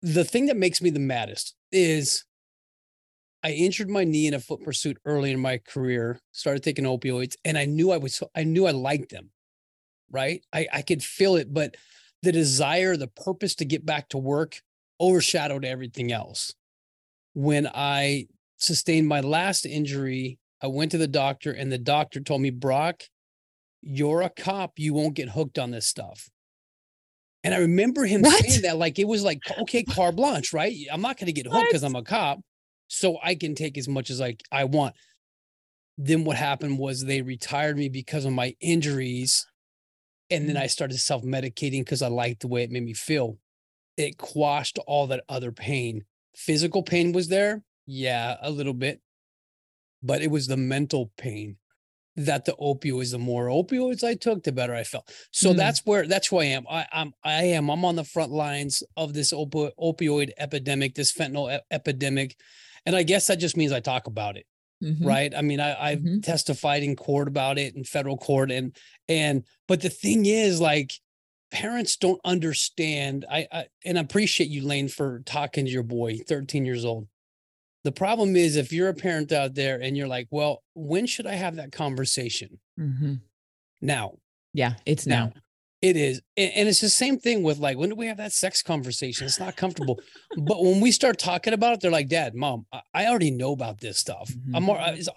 the 0.00 0.24
thing 0.24 0.46
that 0.46 0.56
makes 0.56 0.80
me 0.80 0.88
the 0.88 0.98
maddest 0.98 1.54
is 1.70 2.24
I 3.42 3.50
injured 3.50 3.90
my 3.90 4.04
knee 4.04 4.26
in 4.26 4.34
a 4.34 4.40
foot 4.40 4.62
pursuit 4.62 4.98
early 5.04 5.30
in 5.30 5.38
my 5.38 5.58
career, 5.58 6.20
started 6.32 6.62
taking 6.62 6.86
opioids, 6.86 7.34
and 7.44 7.58
I 7.58 7.66
knew 7.66 7.92
I 7.92 7.98
was, 7.98 8.22
I 8.34 8.44
knew 8.44 8.66
I 8.66 8.72
liked 8.72 9.10
them, 9.10 9.30
right? 10.10 10.42
I, 10.52 10.66
I 10.72 10.82
could 10.82 11.02
feel 11.02 11.36
it, 11.36 11.52
but 11.52 11.76
the 12.22 12.32
desire, 12.32 12.96
the 12.96 13.06
purpose 13.06 13.54
to 13.56 13.64
get 13.64 13.86
back 13.86 14.08
to 14.08 14.18
work 14.18 14.62
overshadowed 15.00 15.64
everything 15.64 16.12
else. 16.12 16.52
When 17.34 17.68
I 17.72 18.26
sustained 18.56 19.06
my 19.08 19.20
last 19.20 19.64
injury, 19.66 20.38
I 20.60 20.66
went 20.66 20.90
to 20.92 20.98
the 20.98 21.06
doctor, 21.06 21.52
and 21.52 21.70
the 21.70 21.78
doctor 21.78 22.20
told 22.20 22.40
me, 22.40 22.50
Brock, 22.50 23.02
you're 23.80 24.22
a 24.22 24.30
cop. 24.30 24.72
You 24.76 24.94
won't 24.94 25.14
get 25.14 25.28
hooked 25.30 25.58
on 25.58 25.70
this 25.70 25.86
stuff. 25.86 26.28
And 27.44 27.54
I 27.54 27.58
remember 27.58 28.04
him 28.04 28.22
What? 28.22 28.44
saying 28.44 28.62
that 28.62 28.76
like 28.78 28.98
it 28.98 29.06
was 29.06 29.22
like, 29.22 29.40
okay, 29.60 29.84
car 29.84 30.10
blanche, 30.10 30.52
right? 30.52 30.74
I'm 30.92 31.00
not 31.00 31.16
going 31.16 31.26
to 31.26 31.32
get 31.32 31.46
hooked 31.46 31.68
because 31.68 31.84
I'm 31.84 31.94
a 31.94 32.02
cop. 32.02 32.40
So 32.88 33.18
I 33.22 33.36
can 33.36 33.54
take 33.54 33.78
as 33.78 33.86
much 33.86 34.10
as 34.10 34.18
like 34.18 34.42
I 34.50 34.64
want. 34.64 34.96
Then 35.96 36.24
what 36.24 36.36
happened 36.36 36.78
was 36.78 37.04
they 37.04 37.22
retired 37.22 37.78
me 37.78 37.88
because 37.88 38.24
of 38.24 38.32
my 38.32 38.56
injuries. 38.60 39.46
And 40.30 40.48
then 40.48 40.56
Mm. 40.56 40.62
I 40.62 40.66
started 40.66 40.98
self-medicating 40.98 41.80
because 41.80 42.02
I 42.02 42.08
liked 42.08 42.40
the 42.40 42.48
way 42.48 42.64
it 42.64 42.70
made 42.70 42.82
me 42.82 42.94
feel. 42.94 43.38
It 43.98 44.16
quashed 44.16 44.78
all 44.86 45.08
that 45.08 45.24
other 45.28 45.52
pain. 45.52 46.04
Physical 46.34 46.82
pain 46.82 47.12
was 47.12 47.28
there. 47.28 47.62
Yeah, 47.86 48.36
a 48.40 48.50
little 48.50 48.72
bit. 48.74 49.00
But 50.02 50.22
it 50.22 50.30
was 50.30 50.46
the 50.46 50.56
mental 50.56 51.10
pain 51.18 51.56
that 52.16 52.44
the 52.44 52.52
opioids, 52.60 53.10
the 53.10 53.18
more 53.18 53.46
opioids 53.46 54.02
I 54.04 54.14
took, 54.14 54.44
the 54.44 54.52
better 54.52 54.74
I 54.74 54.84
felt. 54.84 55.12
So 55.32 55.52
Mm. 55.52 55.56
that's 55.56 55.80
where 55.84 56.06
that's 56.06 56.28
who 56.28 56.38
I 56.38 56.44
am. 56.44 56.64
I, 56.68 56.86
I'm 56.92 57.12
I 57.24 57.44
am 57.44 57.68
I'm 57.70 57.84
on 57.84 57.96
the 57.96 58.04
front 58.04 58.32
lines 58.32 58.82
of 58.96 59.14
this 59.14 59.32
opo- 59.32 59.72
opioid 59.78 60.30
epidemic, 60.38 60.94
this 60.94 61.12
fentanyl 61.12 61.56
e- 61.56 61.60
epidemic, 61.70 62.36
and 62.86 62.94
I 62.96 63.02
guess 63.02 63.26
that 63.26 63.36
just 63.40 63.56
means 63.56 63.72
I 63.72 63.80
talk 63.80 64.06
about 64.06 64.36
it, 64.36 64.46
Mhm. 64.82 65.04
right? 65.04 65.32
I 65.34 65.42
mean, 65.42 65.60
I, 65.60 65.90
I've 65.90 66.00
Mhm. 66.00 66.22
testified 66.22 66.82
in 66.84 66.94
court 66.96 67.26
about 67.28 67.58
it 67.58 67.74
in 67.76 67.82
federal 67.84 68.16
court, 68.16 68.50
and 68.52 68.76
and 69.08 69.44
but 69.66 69.80
the 69.80 69.90
thing 69.90 70.26
is, 70.26 70.60
like, 70.60 70.92
parents 71.50 71.96
don't 71.96 72.20
understand. 72.24 73.24
I, 73.30 73.46
I 73.52 73.66
and 73.84 73.98
I 73.98 74.02
appreciate 74.02 74.50
you, 74.50 74.62
Lane, 74.66 74.88
for 74.88 75.20
talking 75.24 75.64
to 75.64 75.70
your 75.70 75.82
boy, 75.82 76.18
13 76.28 76.64
years 76.64 76.84
old. 76.84 77.08
The 77.84 77.92
problem 77.92 78.36
is 78.36 78.56
if 78.56 78.72
you're 78.72 78.88
a 78.88 78.94
parent 78.94 79.32
out 79.32 79.54
there 79.54 79.80
and 79.80 79.96
you're 79.96 80.08
like, 80.08 80.28
well, 80.30 80.62
when 80.74 81.06
should 81.06 81.26
I 81.26 81.34
have 81.34 81.56
that 81.56 81.72
conversation? 81.72 82.58
Mhm. 82.78 83.20
Now, 83.80 84.14
Yeah, 84.52 84.74
it's 84.84 85.06
now. 85.06 85.26
now. 85.26 85.32
It 85.80 85.96
is. 85.96 86.20
And 86.36 86.68
it's 86.68 86.80
the 86.80 86.88
same 86.90 87.18
thing 87.20 87.44
with 87.44 87.58
like, 87.58 87.78
when 87.78 87.90
do 87.90 87.94
we 87.94 88.08
have 88.08 88.16
that 88.16 88.32
sex 88.32 88.62
conversation? 88.64 89.26
It's 89.28 89.38
not 89.38 89.54
comfortable. 89.56 90.00
but 90.36 90.60
when 90.62 90.80
we 90.80 90.90
start 90.90 91.18
talking 91.20 91.52
about 91.52 91.74
it, 91.74 91.80
they're 91.80 91.90
like, 91.92 92.08
Dad, 92.08 92.34
Mom, 92.34 92.66
I- 92.92 93.06
already 93.06 93.30
know 93.30 93.52
about 93.52 93.80
this 93.80 93.96
stuff. 93.98 94.28
Mhm. 94.28 94.56
I'm 94.56 94.68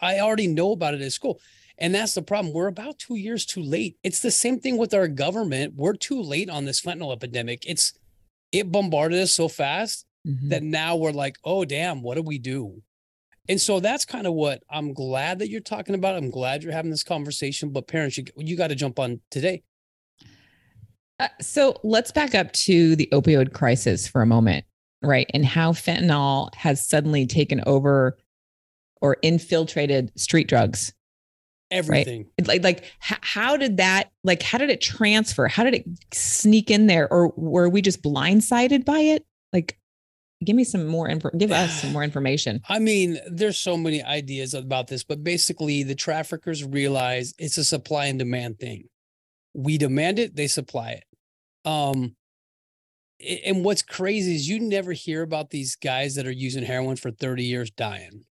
I 0.02 0.20
already 0.20 0.46
know 0.48 0.72
about 0.72 0.94
it 0.94 1.02
at 1.02 1.12
school. 1.14 1.40
And 1.78 1.96
that's 1.96 2.14
the 2.14 2.22
problem. 2.22 2.54
We're 2.54 2.68
about 2.68 3.00
two 3.00 3.16
years 3.16 3.46
too 3.46 3.62
late. 3.64 3.98
It's 4.04 4.22
the 4.22 4.32
same 4.32 4.60
thing 4.60 4.78
with 4.78 4.94
our 4.94 5.08
government. 5.08 5.74
We're 5.76 5.96
too 5.96 6.22
late 6.22 6.50
on 6.50 6.66
this 6.66 6.82
fentanyl 6.82 7.14
epidemic. 7.14 7.66
It's 7.66 7.94
it 8.52 8.72
bombarded 8.72 9.20
us 9.20 9.34
so 9.34 9.48
fast 9.48 10.06
Mhm. 10.28 10.50
that 10.50 10.62
now 10.62 10.96
we're 10.98 11.12
like, 11.12 11.38
oh 11.44 11.66
damn, 11.66 12.02
what 12.04 12.16
do 12.16 12.22
we 12.22 12.38
do? 12.38 12.84
And 13.50 13.60
so 13.60 13.80
that's 13.80 14.06
kind 14.06 14.28
of 14.28 14.34
what 14.34 14.62
I'm 14.70 14.94
glad 14.94 15.40
that 15.40 15.50
you're 15.50 15.62
talking 15.62 15.96
about. 15.96 16.16
I'm 16.16 16.30
glad 16.30 16.62
you're 16.62 16.74
having 16.74 16.92
this 16.92 17.04
conversation. 17.04 17.70
But 17.70 17.88
parents, 17.88 18.18
you 18.18 18.26
you 18.38 18.56
got 18.56 18.68
to 18.68 18.76
jump 18.76 19.00
on 19.00 19.20
today. 19.32 19.64
Uh, 21.20 21.28
so 21.40 21.80
let's 21.84 22.12
back 22.12 22.36
up 22.36 22.52
to 22.54 22.96
the 22.96 23.08
opioid 23.12 23.54
crisis 23.54 24.08
for 24.08 24.22
a 24.22 24.26
moment, 24.28 24.66
right? 25.02 25.30
And 25.34 25.46
how 25.46 25.72
fentanyl 25.72 26.54
has 26.56 26.88
suddenly 26.88 27.26
taken 27.26 27.64
over 27.66 28.18
or 29.02 29.18
infiltrated 29.22 30.12
street 30.20 30.48
drugs. 30.48 30.94
Everything. 31.72 32.28
It- 32.38 32.48
Like, 32.48 32.64
like 32.64 32.84
how 33.00 33.58
did 33.58 33.78
that, 33.78 34.12
like, 34.24 34.44
how 34.44 34.58
did 34.58 34.70
it 34.70 34.82
transfer? 34.82 35.48
How 35.48 35.64
did 35.64 35.74
it 35.74 35.86
sneak 36.14 36.70
in 36.70 36.88
there? 36.88 37.12
Or 37.12 37.30
were 37.38 37.70
we 37.70 37.82
just 37.82 38.02
blindsided 38.04 38.84
by 38.86 39.00
it? 39.00 39.26
Like, 39.54 39.78
give 40.44 40.56
me 40.56 40.64
some 40.64 40.86
more 40.88 41.08
info, 41.08 41.30
give 41.38 41.52
us 41.52 41.82
some 41.82 41.92
more 41.94 42.04
information. 42.04 42.62
I 42.68 42.80
mean, 42.80 43.20
there's 43.30 43.58
so 43.58 43.78
many 43.78 44.04
ideas 44.04 44.54
about 44.54 44.88
this, 44.88 45.04
but 45.04 45.24
basically, 45.24 45.84
the 45.84 45.96
traffickers 45.96 46.64
realize 46.64 47.34
it's 47.40 47.58
a 47.58 47.64
supply 47.64 48.08
and 48.08 48.20
demand 48.20 48.60
thing. 48.60 48.86
We 49.54 49.78
demand 49.78 50.20
it, 50.20 50.36
they 50.36 50.48
supply 50.48 50.92
it. 50.92 51.04
Um, 51.70 52.16
and 53.46 53.64
what's 53.64 53.82
crazy 53.84 54.34
is 54.36 54.50
you 54.50 54.60
never 54.60 54.94
hear 54.94 55.22
about 55.22 55.52
these 55.52 55.76
guys 55.76 56.16
that 56.16 56.26
are 56.26 56.32
using 56.32 56.64
heroin 56.64 56.96
for 56.96 57.12
30 57.12 57.44
years 57.44 57.70
dying, 57.70 58.24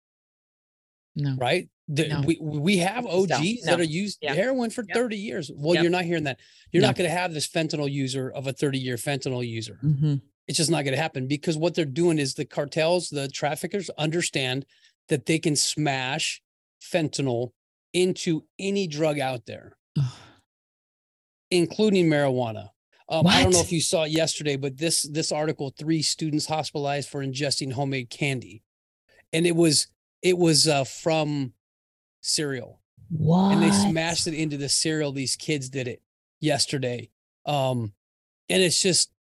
No. 1.16 1.36
right? 1.38 1.70
The- 1.92 2.08
No. 2.08 2.22
We 2.22 2.38
we 2.40 2.78
have 2.78 3.04
No, 3.06 3.24
OGs 3.24 3.64
that 3.64 3.80
are 3.80 3.84
used 3.84 4.20
Yeah. 4.22 4.34
heroin 4.36 4.70
for 4.70 4.84
Yep. 4.88 4.96
30 4.96 5.18
years. 5.18 5.52
Well, 5.54 5.74
Yep. 5.76 5.84
you're 5.84 5.92
not 5.92 6.06
hearing 6.06 6.24
that. 6.26 6.40
You're 6.72 6.82
No. 6.82 6.88
not 6.90 6.96
going 6.96 7.10
to 7.10 7.16
have 7.16 7.34
this 7.34 7.48
fentanyl 7.48 7.92
user 7.92 8.30
of 8.30 8.46
a 8.48 8.54
30 8.54 8.78
year 8.80 8.96
fentanyl 8.96 9.46
user. 9.48 9.80
Mhm. 9.84 10.22
It's 10.48 10.58
just 10.58 10.70
not 10.72 10.84
going 10.84 10.96
to 10.96 11.02
happen 11.02 11.28
because 11.28 11.58
what 11.58 11.74
they're 11.76 11.86
doing 11.86 12.20
is 12.20 12.36
the 12.36 12.46
cartels, 12.46 13.10
the 13.10 13.28
traffickers 13.28 13.90
understand 13.98 14.66
that 15.08 15.26
they 15.26 15.40
can 15.40 15.56
smash 15.56 16.42
fentanyl 16.82 17.52
into 17.94 18.46
any 18.60 18.86
drug 18.88 19.20
out 19.20 19.46
there, 19.48 19.76
including 21.52 22.08
marijuana. 22.08 22.70
Um, 23.08 23.26
I 23.26 23.42
don't 23.42 23.52
know 23.54 23.62
if 23.62 23.72
you 23.72 23.82
saw 23.82 24.04
it 24.04 24.12
yesterday, 24.12 24.56
but 24.56 24.78
this 24.78 25.02
this 25.02 25.32
article: 25.32 25.72
three 25.72 26.04
students 26.04 26.46
hospitalized 26.46 27.10
for 27.10 27.26
ingesting 27.26 27.74
homemade 27.74 28.12
candy, 28.12 28.62
and 29.34 29.48
it 29.48 29.56
was 29.56 29.88
it 30.22 30.38
was 30.38 30.68
uh, 30.68 30.84
from 30.84 31.54
cereal, 32.22 32.80
What? 33.10 33.54
and 33.54 33.62
they 33.64 33.72
smashed 33.72 34.28
it 34.28 34.34
into 34.34 34.58
the 34.58 34.70
cereal. 34.70 35.12
These 35.12 35.36
kids 35.36 35.70
did 35.70 35.88
it 35.88 36.02
yesterday, 36.40 37.10
um, 37.46 37.94
and 38.50 38.62
it's 38.62 38.82
just. 38.82 39.12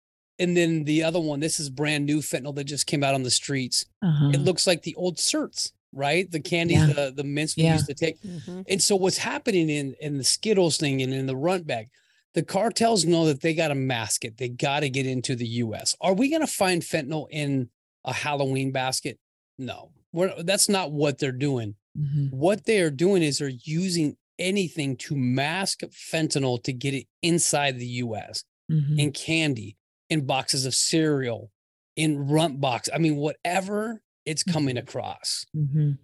And 0.41 0.57
then 0.57 0.85
the 0.85 1.03
other 1.03 1.19
one, 1.19 1.41
this 1.41 1.59
is 1.59 1.69
brand 1.69 2.07
new 2.07 2.19
fentanyl 2.21 2.55
that 2.55 2.63
just 2.63 2.87
came 2.87 3.03
out 3.03 3.13
on 3.13 3.25
the 3.25 3.31
streets. 3.31 3.85
Uh-huh. 4.01 4.31
It 4.33 4.39
looks 4.39 4.69
like 4.69 4.83
the 4.85 4.95
old 4.95 5.17
certs, 5.17 5.73
right? 5.93 6.31
The 6.31 6.39
candies, 6.39 6.77
Yeah. 6.77 6.93
the 6.93 7.11
the 7.11 7.25
mints 7.25 7.57
we 7.57 7.65
Yeah. 7.65 7.73
used 7.73 7.87
to 7.87 7.95
take. 7.95 8.23
Mhm. 8.23 8.65
And 8.69 8.81
so 8.81 8.95
what's 8.95 9.19
happening 9.19 9.69
in 9.69 9.95
in 10.01 10.17
the 10.17 10.23
Skittles 10.23 10.77
thing 10.77 11.03
and 11.03 11.13
in 11.13 11.27
the 11.27 11.35
runt 11.37 11.67
bag, 11.67 11.89
the 12.35 12.45
cartels 12.45 13.05
know 13.05 13.27
that 13.27 13.41
they 13.41 13.53
got 13.53 13.69
to 13.69 13.75
mask 13.75 14.25
it. 14.25 14.37
They 14.37 14.49
got 14.49 14.81
to 14.81 14.89
get 14.89 15.07
into 15.07 15.35
the 15.35 15.47
US. 15.65 15.97
Are 16.01 16.15
we 16.15 16.29
going 16.31 16.43
to 16.43 16.47
find 16.47 16.83
fentanyl 16.83 17.27
in 17.33 17.71
a 18.05 18.13
Halloween 18.13 18.71
basket? 18.71 19.19
No. 19.59 19.91
We're, 20.13 20.41
that's 20.45 20.69
not 20.69 20.93
what 20.93 21.19
they're 21.19 21.33
doing. 21.33 21.75
Mhm. 21.97 22.31
What 22.33 22.65
they 22.65 22.81
are 22.81 22.91
doing 22.91 23.23
is 23.23 23.39
they're 23.39 23.49
using 23.49 24.17
anything 24.39 24.97
to 24.97 25.17
mask 25.17 25.81
fentanyl 25.91 26.63
to 26.63 26.73
get 26.73 26.95
it 26.95 27.07
inside 27.23 27.79
the 27.79 27.87
US 28.05 28.45
Mhm. 28.71 28.99
in 28.99 29.13
candy, 29.13 29.77
in 30.11 30.27
boxes 30.27 30.65
of 30.65 30.75
cereal, 30.75 31.51
in 31.97 32.19
runt 32.19 32.61
box. 32.61 32.89
I 32.95 32.99
mean, 32.99 33.17
whatever 33.17 34.03
it's 34.25 34.43
coming 34.45 34.77
across. 34.77 35.47
Mhm. 35.57 35.99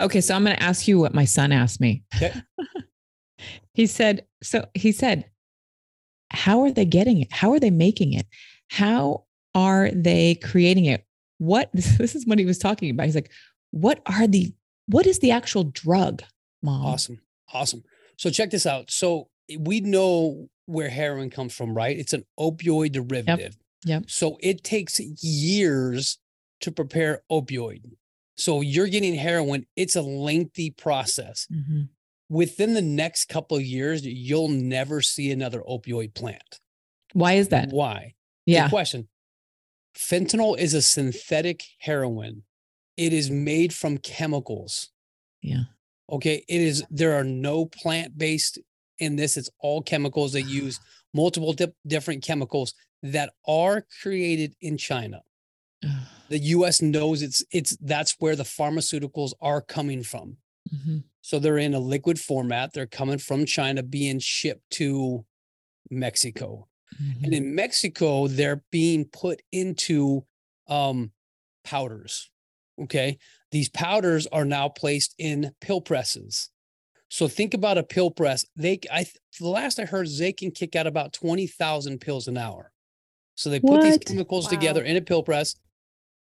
Okay, 0.00 0.20
so 0.20 0.34
I'm 0.34 0.44
going 0.44 0.56
to 0.56 0.62
ask 0.62 0.86
you 0.86 0.98
what 0.98 1.14
my 1.14 1.24
son 1.24 1.52
asked 1.52 1.80
me. 1.80 2.02
Okay. 2.14 2.32
he 3.72 3.86
said, 3.86 4.26
so 4.42 4.66
he 4.74 4.92
said, 4.92 5.30
how 6.30 6.62
are 6.62 6.70
they 6.70 6.84
getting 6.84 7.20
it? 7.20 7.32
How 7.32 7.52
are 7.52 7.60
they 7.60 7.70
making 7.70 8.12
it? 8.12 8.26
How 8.68 9.24
are 9.54 9.90
they 9.92 10.34
creating 10.36 10.84
it? 10.84 11.06
What 11.38 11.70
this 11.72 12.14
is 12.14 12.26
what 12.26 12.38
he 12.38 12.44
was 12.44 12.58
talking 12.58 12.90
about. 12.90 13.06
He's 13.06 13.14
like, 13.14 13.32
what 13.70 14.00
are 14.06 14.26
the 14.26 14.52
what 14.88 15.06
is 15.06 15.18
the 15.20 15.30
actual 15.30 15.64
drug, 15.64 16.22
mom? 16.62 16.84
Awesome. 16.84 17.20
Awesome. 17.52 17.82
So 18.16 18.30
check 18.30 18.50
this 18.50 18.66
out. 18.66 18.90
So 18.90 19.28
we 19.58 19.80
know 19.80 20.48
where 20.66 20.90
heroin 20.90 21.30
comes 21.30 21.54
from, 21.54 21.74
right? 21.74 21.98
It's 21.98 22.12
an 22.12 22.24
opioid 22.38 22.92
derivative. 22.92 23.56
Yep. 23.84 24.04
So 24.08 24.36
it 24.40 24.64
takes 24.64 24.98
years 25.00 26.18
to 26.60 26.72
prepare 26.72 27.22
opioid. 27.30 27.82
So 28.36 28.60
you're 28.60 28.88
getting 28.88 29.14
heroin, 29.14 29.66
it's 29.76 29.96
a 29.96 30.02
lengthy 30.02 30.70
process. 30.70 31.46
Mhm. 31.50 31.88
Within 32.28 32.74
the 32.74 32.82
next 32.82 33.26
couple 33.26 33.56
of 33.56 33.64
years, 33.64 34.04
you'll 34.04 34.48
never 34.48 35.00
see 35.00 35.30
another 35.30 35.62
opioid 35.62 36.14
plant. 36.14 36.60
Why 37.14 37.34
is 37.34 37.48
that? 37.48 37.70
Why? 37.70 38.14
Good 38.46 38.52
Yeah. 38.52 38.68
question. 38.68 39.08
Fentanyl 39.96 40.58
is 40.58 40.74
a 40.74 40.82
synthetic 40.82 41.64
heroin. 41.78 42.44
It 42.98 43.12
is 43.12 43.30
made 43.30 43.72
from 43.72 43.96
chemicals. 43.98 44.90
Yeah. 45.40 45.62
Okay. 46.10 46.44
It 46.48 46.60
is, 46.60 46.84
there 46.90 47.14
are 47.14 47.24
no 47.24 47.64
plant 47.64 48.18
based 48.18 48.58
in 48.98 49.16
this. 49.16 49.36
It's 49.36 49.48
all 49.60 49.80
chemicals. 49.80 50.32
They 50.32 50.42
use 50.42 50.80
multiple 51.14 51.54
different 51.86 52.22
chemicals 52.22 52.74
that 53.02 53.32
are 53.46 53.86
created 54.02 54.54
in 54.60 54.76
China. 54.76 55.22
The 56.28 56.38
US 56.56 56.82
knows 56.82 57.22
it's, 57.22 57.42
it's, 57.50 57.74
that's 57.80 58.16
where 58.18 58.36
the 58.36 58.42
pharmaceuticals 58.42 59.32
are 59.40 59.62
coming 59.62 60.02
from. 60.02 60.36
Mhm. 60.70 61.04
So 61.22 61.38
they're 61.38 61.56
in 61.56 61.72
a 61.72 61.78
liquid 61.78 62.20
format. 62.20 62.74
They're 62.74 62.86
coming 62.86 63.16
from 63.16 63.46
China, 63.46 63.82
being 63.82 64.18
shipped 64.18 64.68
to 64.72 65.24
Mexico. 65.90 66.68
Mhm. 67.00 67.24
And 67.24 67.32
in 67.32 67.54
Mexico, 67.54 68.28
they're 68.28 68.62
being 68.70 69.06
put 69.06 69.40
into 69.52 70.26
um, 70.66 71.12
powders. 71.64 72.30
Okay. 72.82 73.18
These 73.50 73.68
powders 73.70 74.26
are 74.28 74.44
now 74.44 74.68
placed 74.68 75.14
in 75.18 75.52
pill 75.60 75.80
presses. 75.80 76.50
So 77.08 77.26
think 77.26 77.54
about 77.54 77.78
a 77.78 77.82
pill 77.82 78.10
press. 78.10 78.44
They, 78.56 78.80
I, 78.92 79.06
the 79.40 79.48
last 79.48 79.78
I 79.78 79.86
heard, 79.86 80.08
they 80.18 80.32
can 80.32 80.50
kick 80.50 80.76
out 80.76 80.86
about 80.86 81.14
20,000 81.14 82.00
pills 82.00 82.28
an 82.28 82.36
hour. 82.36 82.70
So 83.34 83.48
they 83.48 83.60
put 83.60 83.80
these 83.82 83.94
What? 83.94 84.04
chemicals 84.04 84.48
together 84.48 84.82
in 84.82 84.96
a 84.96 85.00
pill 85.00 85.22
press. 85.22 85.56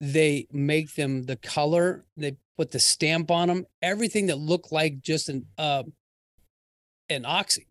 They 0.00 0.46
make 0.52 0.94
them 0.94 1.22
the 1.22 1.36
color, 1.36 2.04
they 2.16 2.36
put 2.58 2.72
the 2.72 2.80
stamp 2.80 3.30
on 3.30 3.48
them, 3.48 3.64
everything 3.80 4.26
that 4.26 4.36
looked 4.36 4.72
like 4.72 5.00
just 5.00 5.28
an, 5.28 5.46
uh, 5.56 5.84
an 7.08 7.24
oxy 7.24 7.66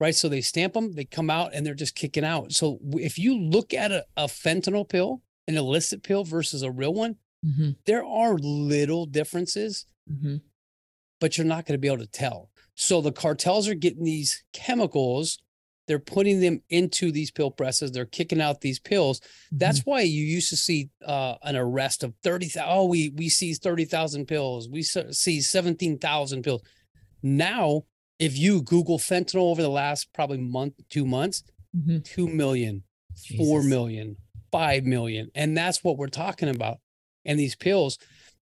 right? 0.00 0.14
So 0.14 0.28
they 0.28 0.40
stamp 0.40 0.74
them, 0.74 0.92
they 0.92 1.04
come 1.04 1.30
out, 1.30 1.54
and 1.54 1.64
they're 1.64 1.74
just 1.74 1.94
kicking 1.94 2.24
out. 2.24 2.52
So 2.52 2.78
if 2.92 3.18
you 3.18 3.38
look 3.38 3.72
at 3.72 3.92
a, 3.92 4.04
a 4.16 4.24
fentanyl 4.24 4.88
pill, 4.88 5.22
an 5.46 5.56
illicit 5.56 6.02
pill 6.02 6.24
versus 6.24 6.62
a 6.62 6.70
real 6.70 6.94
one, 6.94 7.16
Mhm. 7.44 7.76
there 7.84 8.04
are 8.04 8.38
little 8.38 9.06
differences, 9.06 9.86
Mhm. 10.10 10.40
but 11.20 11.36
you're 11.36 11.46
not 11.46 11.66
going 11.66 11.74
to 11.74 11.80
be 11.80 11.88
able 11.88 11.98
to 11.98 12.06
tell. 12.06 12.50
So 12.74 13.00
the 13.00 13.12
cartels 13.12 13.68
are 13.68 13.74
getting 13.74 14.04
these 14.04 14.42
chemicals, 14.52 15.38
they're 15.86 15.98
putting 15.98 16.40
them 16.40 16.62
into 16.70 17.12
these 17.12 17.30
pill 17.30 17.50
presses, 17.50 17.92
they're 17.92 18.06
kicking 18.06 18.40
out 18.40 18.62
these 18.62 18.78
pills. 18.80 19.20
That's 19.52 19.80
Mm-hmm. 19.80 19.90
why 19.90 20.00
you 20.00 20.24
used 20.24 20.48
to 20.48 20.56
see 20.56 20.88
uh, 21.04 21.36
an 21.42 21.56
arrest 21.56 22.02
of 22.02 22.14
30,000. 22.22 22.66
Oh, 22.66 22.86
we, 22.86 23.10
we 23.10 23.28
see 23.28 23.52
30,000 23.52 24.26
pills, 24.26 24.68
we 24.68 24.82
see 24.82 25.40
17,000 25.42 26.42
pills. 26.42 26.62
Now, 27.22 27.84
if 28.18 28.36
you 28.38 28.62
Google 28.62 28.98
fentanyl 28.98 29.50
over 29.50 29.60
the 29.62 29.68
last 29.68 30.12
probably 30.14 30.38
month, 30.38 30.74
two 30.88 31.04
months, 31.04 31.42
Mhm. 31.76 32.02
2 32.04 32.28
million, 32.28 32.84
four 33.36 33.60
Jesus. 33.60 33.68
million, 33.70 34.16
five 34.52 34.84
million. 34.84 35.30
And 35.34 35.56
that's 35.56 35.82
what 35.84 35.98
we're 35.98 36.06
talking 36.08 36.48
about. 36.48 36.80
And 37.24 37.38
these 37.38 37.54
pills. 37.56 37.98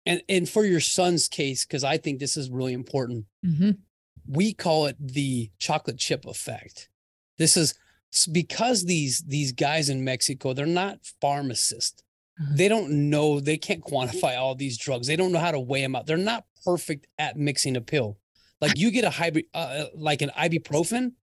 And 0.05 0.21
and 0.29 0.49
for 0.49 0.65
your 0.65 0.79
son's 0.79 1.27
case, 1.27 1.65
because 1.65 1.83
I 1.83 1.97
think 1.97 2.19
this 2.19 2.35
is 2.37 2.49
really 2.49 2.73
important, 2.73 3.25
Mhm. 3.45 3.77
we 4.27 4.53
call 4.53 4.87
it 4.87 4.95
the 4.99 5.51
chocolate 5.59 5.97
chip 5.97 6.25
effect. 6.25 6.89
This 7.37 7.55
is 7.55 7.75
because 8.31 8.85
these 8.85 9.23
these 9.27 9.51
guys 9.51 9.89
in 9.89 10.03
Mexico, 10.03 10.53
they're 10.53 10.65
not 10.65 10.99
pharmacists. 11.21 12.01
Uh-huh. 12.39 12.53
They 12.55 12.67
don't 12.67 13.09
know, 13.09 13.39
they 13.39 13.57
can't 13.57 13.83
quantify 13.83 14.37
all 14.37 14.55
these 14.55 14.77
drugs. 14.77 15.07
They 15.07 15.15
don't 15.15 15.31
know 15.31 15.39
how 15.39 15.51
to 15.51 15.59
weigh 15.59 15.81
them 15.81 15.95
out. 15.95 16.07
They're 16.07 16.17
not 16.17 16.45
perfect 16.65 17.07
at 17.19 17.37
mixing 17.37 17.75
a 17.77 17.81
pill. 17.81 18.17
Like 18.59 18.77
you 18.77 18.89
get 18.91 19.03
a 19.03 19.09
hybrid, 19.09 19.45
uh, 19.53 19.85
like 19.95 20.21
an 20.21 20.31
ibuprofen, 20.37 21.13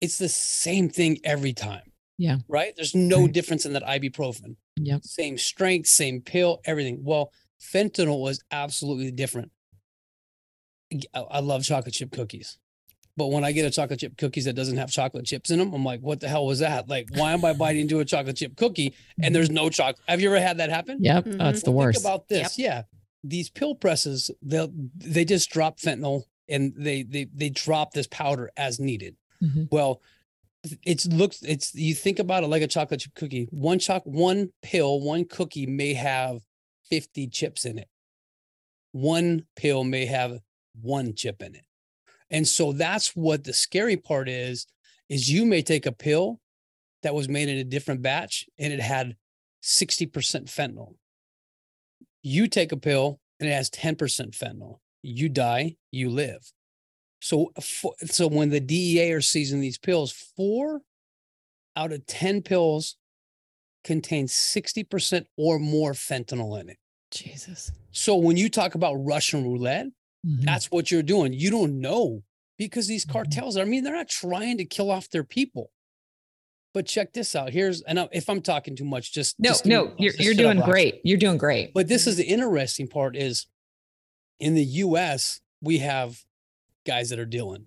it's 0.00 0.18
the 0.18 0.28
same 0.28 0.88
thing 0.88 1.18
every 1.24 1.52
time. 1.52 1.92
Yeah. 2.18 2.38
Right. 2.48 2.74
There's 2.74 2.94
no 2.94 3.22
Right. 3.22 3.32
difference 3.32 3.64
in 3.66 3.72
that 3.74 3.82
ibuprofen. 3.84 4.56
Yep. 4.84 5.04
Same 5.04 5.38
strength, 5.38 5.88
same 5.88 6.20
pill, 6.20 6.60
everything. 6.64 7.00
Well, 7.04 7.32
fentanyl 7.60 8.20
was 8.20 8.42
absolutely 8.50 9.10
different. 9.10 9.50
I 11.14 11.20
I 11.20 11.40
love 11.40 11.64
chocolate 11.64 11.94
chip 11.94 12.12
cookies. 12.12 12.58
But 13.16 13.28
when 13.32 13.42
I 13.42 13.50
get 13.50 13.64
a 13.66 13.70
chocolate 13.70 13.98
chip 13.98 14.16
cookies 14.16 14.44
that 14.44 14.52
doesn't 14.52 14.76
have 14.76 14.92
chocolate 14.92 15.24
chips 15.26 15.50
in 15.50 15.58
them, 15.58 15.74
I'm 15.74 15.84
like, 15.84 16.00
what 16.00 16.20
the 16.20 16.28
hell 16.28 16.46
was 16.46 16.60
that? 16.60 16.88
Like, 16.88 17.08
why 17.16 17.32
am 17.32 17.44
I 17.44 17.52
biting 17.52 17.82
into 17.82 17.98
a 17.98 18.04
chocolate 18.04 18.36
chip 18.36 18.56
cookie 18.56 18.94
and 19.20 19.34
there's 19.34 19.50
no 19.50 19.70
chocolate? 19.70 19.98
Have 20.06 20.20
you 20.20 20.28
ever 20.28 20.40
had 20.40 20.58
that 20.58 20.70
happen? 20.70 20.98
Yep. 21.00 21.24
Mhm. 21.24 21.36
Oh, 21.40 21.48
it's 21.48 21.62
the 21.64 21.72
Well, 21.72 21.86
worst. 21.86 22.02
Think 22.02 22.14
about 22.14 22.28
this. 22.28 22.56
Yeah. 22.58 22.82
These 23.24 23.50
pill 23.50 23.74
presses, 23.74 24.30
they'll 24.40 24.70
they 24.96 25.24
just 25.24 25.50
drop 25.50 25.78
fentanyl 25.80 26.22
and 26.48 26.72
they 26.76 27.02
they 27.02 27.24
they 27.34 27.50
drop 27.50 27.92
this 27.92 28.06
powder 28.06 28.52
as 28.56 28.78
needed. 28.78 29.16
Mhm. 29.42 29.68
Well, 29.72 30.00
it's 30.84 31.06
looks 31.06 31.42
it's 31.42 31.74
you 31.74 31.94
think 31.94 32.18
about 32.18 32.44
it 32.44 32.48
like 32.48 32.62
a 32.62 32.66
chocolate 32.66 33.00
chip 33.00 33.14
cookie. 33.14 33.48
One 33.50 33.78
choc 33.78 34.02
one 34.04 34.50
pill, 34.62 35.00
one 35.00 35.24
cookie 35.24 35.66
may 35.66 35.94
have 35.94 36.40
50 36.90 37.28
chips 37.28 37.64
in 37.64 37.78
it. 37.78 37.88
One 38.92 39.44
pill 39.56 39.84
may 39.84 40.06
have 40.06 40.38
one 40.80 41.14
chip 41.14 41.42
in 41.42 41.54
it. 41.54 41.64
And 42.30 42.46
so 42.46 42.72
that's 42.72 43.14
what 43.16 43.44
the 43.44 43.52
scary 43.52 43.96
part 43.96 44.28
is 44.28 44.66
is 45.08 45.30
you 45.30 45.46
may 45.46 45.62
take 45.62 45.86
a 45.86 45.92
pill 45.92 46.40
that 47.02 47.14
was 47.14 47.28
made 47.28 47.48
in 47.48 47.58
a 47.58 47.64
different 47.64 48.02
batch 48.02 48.46
and 48.58 48.72
it 48.72 48.80
had 48.80 49.16
60% 49.62 50.10
fentanyl. 50.10 50.94
You 52.22 52.48
take 52.48 52.72
a 52.72 52.76
pill 52.76 53.20
and 53.40 53.48
it 53.48 53.52
has 53.52 53.70
10% 53.70 53.96
fentanyl. 54.36 54.78
You 55.02 55.28
die, 55.28 55.76
you 55.90 56.10
live. 56.10 56.52
So, 57.20 57.52
so 58.04 58.28
when 58.28 58.50
the 58.50 58.60
DEA 58.60 59.12
are 59.12 59.20
seizing 59.20 59.60
these 59.60 59.78
pills, 59.78 60.12
four 60.12 60.82
out 61.76 61.92
of 61.92 62.06
10 62.06 62.42
pills 62.42 62.96
contain 63.84 64.26
60% 64.26 65.26
or 65.36 65.58
more 65.58 65.92
fentanyl 65.92 66.60
in 66.60 66.68
it. 66.70 66.78
Jesus. 67.10 67.72
So 67.90 68.16
when 68.16 68.36
you 68.36 68.48
talk 68.48 68.74
about 68.74 68.94
Russian 68.94 69.44
roulette, 69.44 69.86
Mhm. 70.26 70.44
that's 70.44 70.70
what 70.70 70.90
you're 70.90 71.02
doing. 71.02 71.32
You 71.32 71.50
don't 71.50 71.80
know 71.80 72.22
because 72.58 72.86
these 72.86 73.06
Mhm. 73.06 73.10
cartels, 73.12 73.56
I 73.56 73.64
mean, 73.64 73.84
they're 73.84 73.94
not 73.94 74.08
trying 74.08 74.58
to 74.58 74.64
kill 74.64 74.90
off 74.90 75.08
their 75.10 75.24
people. 75.24 75.72
But 76.74 76.86
check 76.86 77.12
this 77.14 77.34
out. 77.34 77.52
Here's, 77.52 77.80
and 77.82 77.98
I- 77.98 78.08
if 78.12 78.28
I'm 78.28 78.42
talking 78.42 78.76
too 78.76 78.84
much, 78.84 79.12
just 79.12 79.38
No, 79.40 79.50
just 79.50 79.66
no, 79.66 79.94
you're 79.98 80.14
you're 80.16 80.34
doing 80.34 80.60
great. 80.60 81.00
You're 81.02 81.18
doing 81.18 81.38
great. 81.38 81.72
But 81.72 81.88
this 81.88 82.06
is 82.06 82.16
the 82.16 82.24
interesting 82.26 82.88
part 82.88 83.16
is 83.16 83.46
in 84.38 84.54
the 84.54 84.64
US, 84.64 85.40
we 85.62 85.78
have 85.78 86.24
guys 86.88 87.10
that 87.10 87.18
are 87.18 87.26
dealing. 87.26 87.66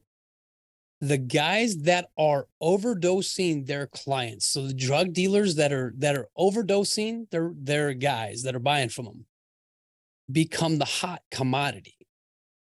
The 0.99 1.17
guys 1.17 1.77
that 1.83 2.09
are 2.17 2.47
overdosing 2.61 3.65
their 3.65 3.87
clients. 3.87 4.47
So 4.47 4.67
the 4.67 4.73
drug 4.73 5.13
dealers 5.13 5.55
that 5.55 5.71
are 5.71 5.93
that 5.97 6.15
are 6.15 6.27
overdosing 6.37 7.29
their 7.31 7.51
their 7.55 7.93
guys 7.93 8.43
that 8.43 8.55
are 8.55 8.59
buying 8.59 8.89
from 8.89 9.05
them 9.05 9.25
become 10.31 10.77
the 10.77 10.85
hot 10.85 11.21
commodity 11.31 11.97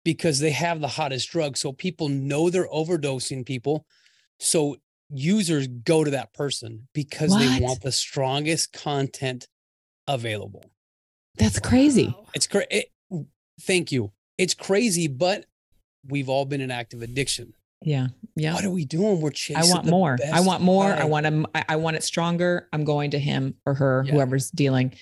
because 0.05 0.39
they 0.39 0.51
have 0.51 0.81
the 0.81 0.89
hottest 0.89 1.31
drug. 1.31 1.57
So 1.57 1.73
people 1.73 2.09
know 2.09 2.49
they're 2.51 2.69
overdosing 2.69 3.45
people. 3.45 3.85
So 4.39 4.77
users 5.11 5.67
go 5.67 6.05
to 6.05 6.11
that 6.13 6.33
person 6.33 6.89
because 6.93 7.37
they 7.37 7.59
want 7.61 7.83
the 7.83 7.93
strongest 7.93 8.73
content 8.73 9.49
available. 10.07 10.65
That's 11.37 11.59
crazy. 11.59 12.07
Wow. 12.07 12.27
It's 12.35 12.47
crazy. 12.47 12.91
Thank 13.63 13.93
you. 13.93 14.13
It's 14.39 14.55
crazy, 14.55 15.09
but 15.09 15.45
we've 16.09 16.29
all 16.29 16.45
been 16.45 16.61
in 16.61 16.71
active 16.71 17.03
addiction. 17.03 17.53
Yeah. 17.83 18.09
Yeah. 18.35 18.55
What 18.55 18.65
are 18.65 18.71
we 18.71 18.85
doing? 18.85 19.21
We're 19.21 19.31
chasing. 19.31 19.63
I 19.63 19.73
want 19.73 19.87
more. 19.87 20.19
I 20.33 20.41
want 20.41 20.63
more. 20.63 20.87
I 20.93 21.05
want. 21.05 21.27
I 21.55 21.65
I 21.69 21.77
want 21.77 21.97
it 21.97 22.03
stronger. 22.03 22.69
I'm 22.73 22.85
going 22.85 23.13
to 23.13 23.19
him 23.19 23.55
or 23.67 23.75
her, 23.75 24.03
Yeah. 24.05 24.13
whoever's 24.15 24.51
dealing. 24.51 24.95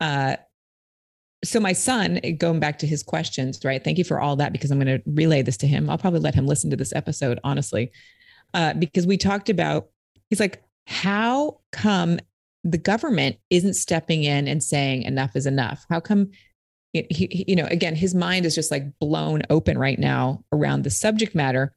Uh, 0.00 0.36
so 1.44 1.58
my 1.58 1.72
son, 1.72 2.20
eh, 2.22 2.32
going 2.32 2.60
back 2.60 2.78
to 2.80 2.86
his 2.86 3.02
questions, 3.02 3.58
right? 3.64 3.82
Thank 3.82 3.98
you 3.98 4.04
for 4.04 4.20
all 4.20 4.36
that 4.36 4.52
because 4.52 4.70
I'm 4.70 4.78
going 4.78 4.98
to 4.98 5.02
relay 5.06 5.42
this 5.42 5.56
to 5.58 5.66
him. 5.66 5.88
I'll 5.90 5.98
probably 5.98 6.20
let 6.20 6.34
him 6.34 6.46
listen 6.46 6.70
to 6.70 6.76
this 6.76 6.92
episode, 6.94 7.40
honestly, 7.42 7.90
uh, 8.54 8.74
because 8.74 9.06
we 9.06 9.16
talked 9.16 9.48
about. 9.48 9.88
He's 10.28 10.40
like, 10.40 10.62
how 10.86 11.60
come 11.72 12.18
the 12.64 12.78
government 12.78 13.36
isn't 13.50 13.74
stepping 13.74 14.22
in 14.24 14.48
and 14.48 14.62
saying 14.62 15.02
enough 15.02 15.34
is 15.34 15.46
enough? 15.46 15.84
How 15.88 16.00
come? 16.00 16.30
He, 16.92 17.44
you 17.48 17.56
know, 17.56 17.66
again, 17.66 17.94
his 17.94 18.14
mind 18.14 18.44
is 18.44 18.54
just 18.54 18.70
like 18.70 18.98
blown 18.98 19.42
open 19.48 19.78
right 19.78 19.98
now 19.98 20.44
around 20.52 20.84
the 20.84 20.90
subject 20.90 21.34
matter. 21.34 21.74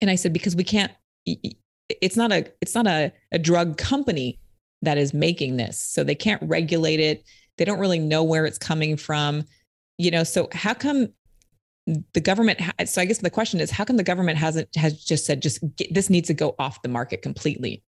And 0.00 0.10
I 0.10 0.14
said, 0.14 0.32
because 0.32 0.56
we 0.56 0.64
can't 0.64 0.92
it's 1.88 2.16
not 2.16 2.32
a 2.32 2.46
it's 2.60 2.74
not 2.74 2.86
a, 2.86 3.12
a 3.32 3.38
drug 3.38 3.76
company 3.76 4.38
that 4.82 4.98
is 4.98 5.14
making 5.14 5.56
this 5.56 5.78
so 5.78 6.04
they 6.04 6.14
can't 6.14 6.42
regulate 6.42 7.00
it 7.00 7.24
they 7.58 7.64
don't 7.64 7.78
really 7.78 7.98
know 7.98 8.22
where 8.22 8.44
it's 8.44 8.58
coming 8.58 8.96
from 8.96 9.44
you 9.98 10.10
know 10.10 10.22
so 10.22 10.48
how 10.52 10.74
come 10.74 11.08
the 12.12 12.20
government 12.20 12.60
ha- 12.60 12.72
so 12.84 13.00
i 13.00 13.04
guess 13.04 13.18
the 13.18 13.30
question 13.30 13.60
is 13.60 13.70
how 13.70 13.84
come 13.84 13.96
the 13.96 14.04
government 14.04 14.38
hasn't 14.38 14.68
has 14.76 15.02
just 15.02 15.24
said 15.24 15.40
just 15.40 15.60
get, 15.76 15.92
this 15.92 16.10
needs 16.10 16.28
to 16.28 16.34
go 16.34 16.54
off 16.58 16.82
the 16.82 16.88
market 16.88 17.22
completely 17.22 17.82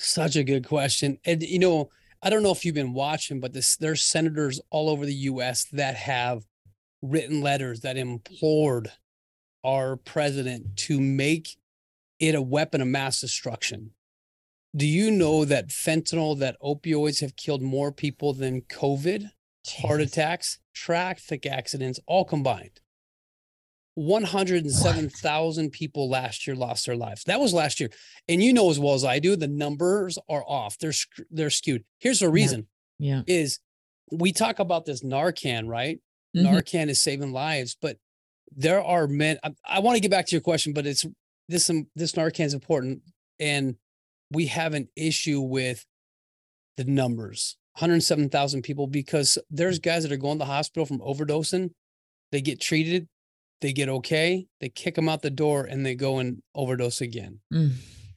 Such 0.00 0.34
a 0.34 0.42
good 0.42 0.66
question. 0.66 1.18
And 1.26 1.42
you 1.42 1.58
know, 1.58 1.90
I 2.22 2.28
don't 2.28 2.42
know 2.42 2.52
if 2.52 2.64
you've 2.64 2.74
been 2.74 2.92
watching, 2.92 3.40
but 3.40 3.52
this 3.52 3.76
there's 3.76 4.02
senators 4.02 4.60
all 4.70 4.90
over 4.90 5.06
the 5.06 5.14
US 5.14 5.64
that 5.72 5.96
have 5.96 6.44
written 7.02 7.40
letters 7.40 7.80
that 7.80 7.96
implored 7.96 8.92
our 9.64 9.96
president 9.96 10.76
to 10.76 11.00
make 11.00 11.56
it 12.18 12.34
a 12.34 12.42
weapon 12.42 12.82
of 12.82 12.88
mass 12.88 13.20
destruction. 13.20 13.92
Do 14.76 14.86
you 14.86 15.10
know 15.10 15.44
that 15.44 15.68
fentanyl, 15.68 16.38
that 16.38 16.60
opioids 16.62 17.20
have 17.20 17.36
killed 17.36 17.62
more 17.62 17.90
people 17.90 18.34
than 18.34 18.62
COVID, 18.62 19.30
heart 19.66 20.00
attacks, 20.00 20.58
traffic 20.74 21.46
accidents, 21.46 21.98
all 22.06 22.24
combined? 22.24 22.80
107,000 24.00 25.70
people 25.70 26.08
last 26.08 26.46
year 26.46 26.56
lost 26.56 26.86
their 26.86 26.96
lives. 26.96 27.24
That 27.24 27.40
was 27.40 27.52
last 27.52 27.80
year. 27.80 27.90
And 28.28 28.42
you 28.42 28.52
know 28.52 28.70
as 28.70 28.78
well 28.78 28.94
as 28.94 29.04
I 29.04 29.18
do, 29.18 29.36
the 29.36 29.48
numbers 29.48 30.18
are 30.28 30.44
off. 30.46 30.78
They're 30.78 30.92
they're 31.30 31.50
skewed. 31.50 31.84
Here's 31.98 32.20
the 32.20 32.30
reason 32.30 32.66
yeah 32.98 33.22
is 33.26 33.60
we 34.12 34.32
talk 34.32 34.58
about 34.58 34.84
this 34.84 35.02
Narcan, 35.02 35.66
right? 35.66 35.98
Mhm. 36.36 36.46
Narcan 36.46 36.88
is 36.88 37.00
saving 37.00 37.32
lives, 37.32 37.76
but 37.80 37.96
there 38.54 38.82
are 38.82 39.06
men 39.06 39.38
I, 39.44 39.50
I 39.66 39.78
want 39.80 39.96
to 39.96 40.00
get 40.00 40.10
back 40.10 40.26
to 40.26 40.32
your 40.34 40.42
question, 40.42 40.72
but 40.72 40.86
it's 40.86 41.06
this 41.48 41.68
um, 41.70 41.86
this 41.94 42.12
Narcan 42.12 42.46
is 42.46 42.54
important 42.54 43.02
and 43.38 43.76
we 44.30 44.46
have 44.46 44.74
an 44.74 44.88
issue 44.96 45.40
with 45.40 45.84
the 46.76 46.84
numbers. 46.84 47.56
107,000 47.74 48.62
people 48.62 48.86
because 48.86 49.38
there's 49.48 49.78
guys 49.78 50.02
that 50.02 50.12
are 50.12 50.16
going 50.16 50.38
to 50.38 50.44
the 50.44 50.52
hospital 50.52 50.84
from 50.84 50.98
overdosing. 50.98 51.70
They 52.32 52.40
get 52.40 52.60
treated, 52.60 53.08
they 53.60 53.72
get 53.72 53.88
okay, 53.88 54.46
they 54.60 54.68
kick 54.68 54.94
them 54.94 55.08
out 55.08 55.22
the 55.22 55.30
door 55.30 55.64
and 55.64 55.84
they 55.84 55.94
go 55.94 56.18
and 56.18 56.42
overdose 56.54 57.00
again. 57.00 57.40
Mm. 57.52 57.72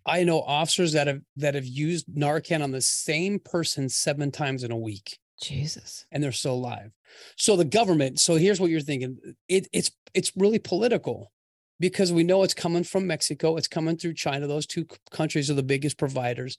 I 0.06 0.24
know 0.24 0.42
officers 0.42 0.94
that 0.94 1.08
have 1.08 1.22
that 1.38 1.56
have 1.56 1.66
used 1.66 2.08
Narcan 2.08 2.64
on 2.64 2.72
the 2.72 2.82
same 2.82 3.40
person 3.40 3.90
seven 3.90 4.32
times 4.32 4.64
in 4.64 4.72
a 4.72 4.78
week 4.78 5.20
jesus 5.44 6.06
and 6.12 6.24
they're 6.24 6.32
still 6.32 6.54
alive. 6.54 6.92
So 7.36 7.56
the 7.56 7.66
government, 7.66 8.20
so 8.20 8.36
here's 8.36 8.60
what 8.60 8.72
you're 8.72 8.80
thinking. 8.80 9.18
It, 9.48 9.68
it's 9.72 9.92
it's 10.14 10.32
really 10.36 10.60
political 10.60 11.32
because 11.80 12.12
we 12.14 12.24
know 12.24 12.44
it's 12.44 12.54
coming 12.54 12.84
from 12.84 13.08
Mexico, 13.08 13.58
it's 13.58 13.68
coming 13.68 13.98
through 13.98 14.14
China. 14.14 14.48
Those 14.48 14.66
two 14.66 14.88
countries 15.12 15.50
are 15.50 15.56
the 15.56 15.64
biggest 15.64 15.98
providers. 15.98 16.58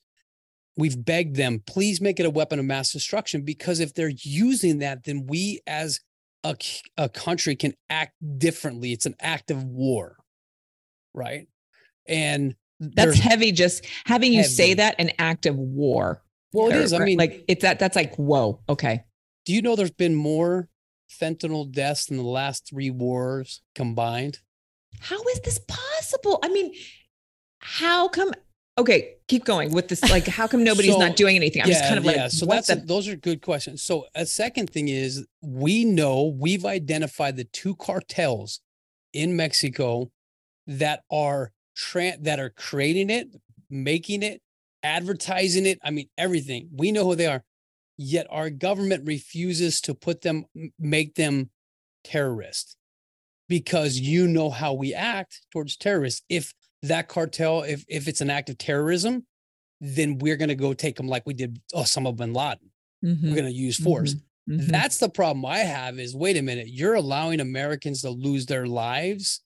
We've 0.76 1.02
begged 1.02 1.36
them, 1.36 1.62
please 1.66 2.00
make 2.00 2.18
it 2.18 2.26
a 2.26 2.30
weapon 2.30 2.58
of 2.58 2.64
mass 2.64 2.92
destruction 2.92 3.42
because 3.42 3.80
if 3.80 3.94
they're 3.94 4.12
using 4.22 4.78
that, 4.78 5.04
then 5.04 5.26
we 5.26 5.60
as 5.66 6.00
a, 6.44 6.56
a 6.98 7.08
country 7.08 7.56
can 7.56 7.74
act 7.90 8.12
differently. 8.38 8.92
It's 8.92 9.06
an 9.06 9.14
act 9.20 9.50
of 9.50 9.64
war, 9.64 10.16
right? 11.14 11.48
And 12.06 12.54
that's 12.78 13.18
heavy 13.18 13.50
just 13.52 13.84
having 14.04 14.32
you 14.32 14.44
say 14.44 14.74
that 14.74 14.96
an 14.98 15.10
act 15.18 15.46
of 15.46 15.56
war 15.56 16.22
well, 16.52 16.68
it 16.70 16.76
Or- 16.76 16.80
is. 16.80 16.92
I 16.92 16.98
mean, 17.00 17.18
like 17.18 17.44
it's 17.48 17.62
that 17.62 17.78
that's 17.78 17.96
like 17.96 18.14
whoa 18.16 18.60
okay 18.68 19.04
do 19.46 19.52
you 19.54 19.62
know 19.62 19.74
there's 19.76 19.90
been 19.90 20.14
more 20.14 20.68
fentanyl 21.10 21.70
deaths 21.70 22.10
in 22.10 22.16
the 22.16 22.22
last 22.22 22.68
three 22.68 22.90
wars 22.90 23.62
combined? 23.74 24.40
how 25.00 25.20
is 25.22 25.40
this 25.40 25.58
possible 25.66 26.38
i 26.42 26.48
mean 26.48 26.72
how 27.58 28.08
come 28.08 28.32
okay 28.76 29.14
keep 29.28 29.44
going 29.44 29.72
with 29.72 29.88
this 29.88 30.02
like 30.10 30.26
how 30.26 30.46
come 30.46 30.64
nobody's 30.64 30.92
So, 30.94 30.98
not 30.98 31.16
doing 31.16 31.36
anything 31.36 31.62
i'm 31.62 31.68
just 31.68 31.84
kind 31.84 31.98
of 31.98 32.04
like 32.04 32.16
yeah. 32.16 32.28
so 32.28 32.46
that's 32.46 32.68
the 32.68 32.76
those 32.76 33.08
are 33.08 33.16
good 33.16 33.42
questions. 33.42 33.82
So 33.82 34.06
a 34.14 34.26
second 34.26 34.70
thing 34.70 34.88
is 34.88 35.26
we 35.42 35.84
know 35.84 36.34
we've 36.38 36.64
identified 36.64 37.36
the 37.36 37.44
two 37.44 37.74
cartels 37.76 38.60
in 39.12 39.36
Mexico 39.36 40.10
that 40.66 41.02
are 41.10 41.52
tra- 41.74 42.18
that 42.20 42.38
are 42.38 42.50
creating 42.50 43.10
it, 43.10 43.28
making 43.70 44.22
it, 44.22 44.40
advertising 44.82 45.66
it. 45.66 45.78
I 45.82 45.90
mean, 45.90 46.08
everything. 46.18 46.68
We 46.72 46.92
know 46.92 47.04
who 47.04 47.14
they 47.14 47.26
are. 47.26 47.42
Yet 47.96 48.26
our 48.30 48.50
government 48.50 49.06
refuses 49.06 49.80
to 49.82 49.94
put 49.94 50.22
them, 50.22 50.46
make 50.78 51.14
them 51.14 51.50
terrorists 52.02 52.76
because 53.48 53.98
you 53.98 54.26
know 54.26 54.50
how 54.50 54.72
we 54.72 54.92
act 54.94 55.42
towards 55.52 55.76
terrorists. 55.76 56.22
If 56.28 56.54
that 56.88 57.08
cartel, 57.08 57.62
if 57.62 57.84
if 57.88 58.08
it's 58.08 58.20
an 58.20 58.30
act 58.30 58.48
of 58.50 58.58
terrorism, 58.58 59.26
then 59.80 60.18
we're 60.18 60.36
gonna 60.36 60.54
go 60.54 60.72
take 60.74 60.96
them 60.96 61.08
like 61.08 61.24
we 61.26 61.34
did 61.34 61.60
Osama 61.74 62.14
bin 62.16 62.32
Laden. 62.32 62.70
Mhm, 63.04 63.22
We're 63.30 63.36
gonna 63.36 63.50
use 63.50 63.76
force. 63.76 64.14
mhm. 64.48 64.66
That's 64.68 64.98
the 64.98 65.08
problem 65.08 65.44
I 65.44 65.58
have 65.58 65.98
is 65.98 66.14
wait 66.14 66.36
a 66.36 66.42
minute, 66.42 66.68
you're 66.68 66.94
allowing 66.94 67.40
Americans 67.40 68.02
to 68.02 68.10
lose 68.10 68.46
their 68.46 68.66
lives, 68.66 69.40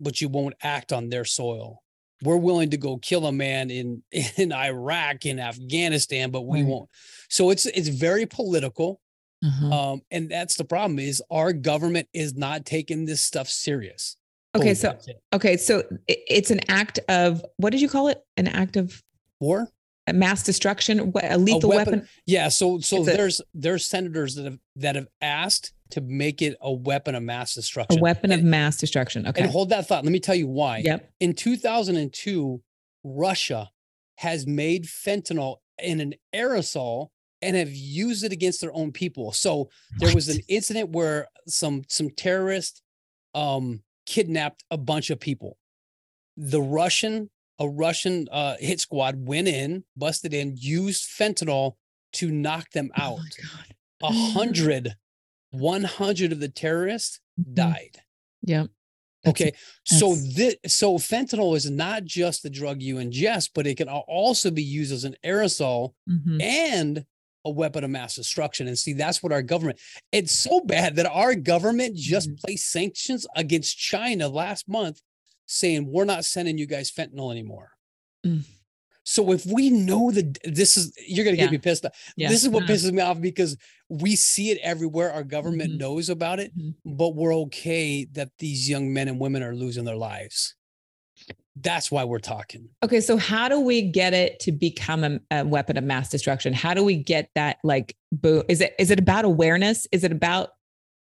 but 0.00 0.20
you 0.20 0.28
won't 0.28 0.54
act 0.62 0.92
on 0.92 1.08
their 1.08 1.24
soil. 1.24 1.82
We're 2.22 2.36
willing 2.38 2.70
to 2.70 2.76
go 2.76 2.96
kill 2.98 3.26
a 3.26 3.32
man 3.32 3.70
in 3.70 4.02
in 4.36 4.52
Iraq, 4.52 5.26
in 5.26 5.38
Afghanistan, 5.38 6.30
but 6.30 6.42
we 6.42 6.60
Right. 6.62 6.68
won't. 6.68 6.90
So 7.28 7.50
it's 7.50 7.66
it's 7.66 7.88
very 7.88 8.26
political. 8.26 9.00
Uh-huh. 9.44 9.92
Um, 9.92 10.02
and 10.10 10.30
that's 10.30 10.54
the 10.56 10.64
problem 10.64 10.98
is 10.98 11.22
our 11.30 11.52
government 11.52 12.08
is 12.14 12.34
not 12.34 12.64
taking 12.64 13.04
this 13.04 13.22
stuff 13.22 13.48
serious. 13.50 14.16
Okay, 14.56 14.66
Boom, 14.68 14.74
so 14.74 14.98
okay, 15.32 15.56
so 15.56 15.82
it's 16.06 16.50
an 16.50 16.60
act 16.68 17.00
of 17.08 17.44
what 17.56 17.70
did 17.70 17.80
you 17.80 17.88
call 17.88 18.08
it? 18.08 18.22
An 18.36 18.46
act 18.48 18.76
of 18.76 19.02
war. 19.40 19.68
a 20.06 20.12
mass 20.12 20.42
destruction, 20.44 21.12
a 21.22 21.38
lethal 21.38 21.70
weapon- 21.70 21.94
weapon. 21.94 22.08
Yeah, 22.26 22.48
so 22.50 22.78
so 22.78 22.98
It's 22.98 23.08
a- 23.08 23.16
there's 23.16 23.40
there's 23.54 23.86
senators 23.86 24.34
that 24.34 24.44
have 24.44 24.58
that 24.76 24.94
have 24.96 25.08
asked 25.22 25.72
to 25.90 26.00
make 26.02 26.42
it 26.42 26.56
a 26.60 26.72
weapon 26.72 27.14
of 27.14 27.22
mass 27.22 27.54
destruction. 27.54 27.94
A 27.98 28.00
destruction. 28.00 28.02
weapon 28.02 28.32
of 28.32 28.44
mass 28.44 28.76
destruction. 28.76 29.26
Okay. 29.26 29.42
and 29.42 29.50
hold 29.50 29.70
that 29.70 29.86
thought. 29.88 30.04
Let 30.04 30.12
me 30.12 30.20
tell 30.20 30.34
you 30.34 30.46
why. 30.48 30.78
Yep. 30.78 31.10
in 31.20 31.32
2002, 31.34 32.62
Russia 33.02 33.70
has 34.18 34.46
made 34.46 34.84
fentanyl 34.84 35.56
in 35.82 36.00
an 36.00 36.14
aerosol 36.34 37.08
and 37.42 37.56
have 37.56 37.70
used 37.72 38.24
it 38.24 38.32
against 38.32 38.60
their 38.60 38.72
own 38.72 38.92
people. 38.92 39.32
So 39.32 39.70
there 39.98 40.14
was 40.14 40.28
an 40.28 40.40
incident 40.48 40.90
where 40.90 41.28
some 41.46 41.82
some 41.88 42.10
terrorists 42.10 42.82
um 43.34 43.82
kidnapped 44.06 44.64
a 44.70 44.76
bunch 44.78 45.10
of 45.10 45.20
people. 45.20 45.58
The 46.36 46.60
Russian 46.62 47.30
a 47.60 47.68
Russian 47.68 48.26
uh 48.32 48.56
hit 48.58 48.80
squad 48.80 49.26
went 49.28 49.46
in, 49.48 49.84
busted 49.96 50.34
in, 50.34 50.56
used 50.58 51.04
fentanyl 51.08 51.76
to 52.14 52.30
knock 52.30 52.70
them 52.72 52.90
Oh 52.98 53.02
out. 53.02 53.20
A 54.02 54.12
hundred, 54.12 54.96
100 55.50 56.32
of 56.32 56.40
the 56.40 56.48
terrorists 56.48 57.20
Mhm. 57.40 57.54
died. 57.54 58.02
Yep. 58.42 58.70
That's- 59.22 59.30
Okay. 59.48 59.52
So 59.84 60.14
this 60.16 60.56
so 60.66 60.98
fentanyl 60.98 61.56
is 61.56 61.70
not 61.70 62.04
just 62.04 62.42
the 62.42 62.50
drug 62.50 62.82
you 62.82 62.96
ingest, 62.96 63.50
but 63.54 63.66
it 63.66 63.76
can 63.76 63.88
also 63.88 64.50
be 64.50 64.62
used 64.62 64.92
as 64.92 65.04
an 65.04 65.16
aerosol 65.24 65.94
Mhm. 66.10 66.42
and 66.42 67.06
a 67.44 67.50
weapon 67.50 67.84
of 67.84 67.90
mass 67.90 68.14
destruction. 68.16 68.66
And 68.68 68.78
see, 68.78 68.92
that's 68.94 69.22
what 69.22 69.32
our 69.32 69.42
government, 69.42 69.78
it's 70.12 70.32
so 70.32 70.60
bad 70.60 70.96
that 70.96 71.06
our 71.06 71.34
government 71.34 71.96
just 71.96 72.30
Mhm. 72.30 72.40
placed 72.40 72.70
sanctions 72.70 73.26
against 73.36 73.76
China 73.78 74.28
last 74.28 74.68
month 74.68 75.00
saying 75.46 75.86
we're 75.86 76.04
not 76.06 76.24
sending 76.24 76.56
you 76.58 76.66
guys 76.66 76.90
fentanyl 76.90 77.30
anymore. 77.30 77.70
Mm. 78.24 78.44
So 79.06 79.32
if 79.32 79.44
we 79.44 79.68
know 79.68 80.10
that 80.10 80.38
this 80.44 80.78
is 80.78 80.90
you're 81.06 81.26
gonna 81.26 81.36
Yeah. 81.36 81.44
get 81.44 81.52
me 81.52 81.58
pissed 81.58 81.84
off. 81.84 81.92
Yeah. 82.16 82.30
This 82.30 82.42
is 82.42 82.48
what 82.48 82.60
no. 82.66 82.66
pisses 82.74 82.90
me 82.92 83.02
off 83.02 83.20
because 83.20 83.54
we 83.90 84.16
see 84.16 84.50
it 84.50 84.58
everywhere. 84.62 85.12
Our 85.12 85.24
government 85.24 85.74
Mhm. 85.74 85.78
knows 85.78 86.08
about 86.08 86.40
it 86.40 86.56
Mhm. 86.56 86.74
but 86.86 87.10
we're 87.14 87.36
okay 87.42 88.06
that 88.12 88.30
these 88.38 88.66
young 88.70 88.90
men 88.94 89.08
and 89.08 89.20
women 89.20 89.42
are 89.42 89.54
losing 89.54 89.84
their 89.84 89.96
lives. 89.96 90.54
That's 91.56 91.90
why 91.90 92.04
we're 92.04 92.18
talking. 92.18 92.68
Okay, 92.82 93.00
so 93.00 93.16
how 93.16 93.48
do 93.48 93.60
we 93.60 93.82
get 93.82 94.12
it 94.12 94.40
to 94.40 94.52
become 94.52 95.04
a, 95.04 95.20
a 95.30 95.44
weapon 95.44 95.76
of 95.76 95.84
mass 95.84 96.10
destruction? 96.10 96.52
How 96.52 96.74
do 96.74 96.82
we 96.82 96.96
get 96.96 97.30
that 97.36 97.58
like 97.62 97.96
boo? 98.12 98.42
Is 98.48 98.60
it 98.60 98.74
is 98.78 98.90
it 98.90 98.98
about 98.98 99.24
awareness? 99.24 99.86
Is 99.92 100.02
it 100.02 100.10
about 100.12 100.50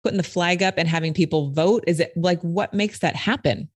putting 0.04 0.18
the 0.18 0.24
flag 0.24 0.62
up 0.62 0.76
and 0.78 0.88
having 0.88 1.14
people 1.14 1.52
vote? 1.52 1.84
Is 1.88 2.00
it 2.00 2.14
like 2.16 2.40
what 2.42 2.74
makes 2.74 3.00
that 3.00 3.16
happen? 3.16 3.70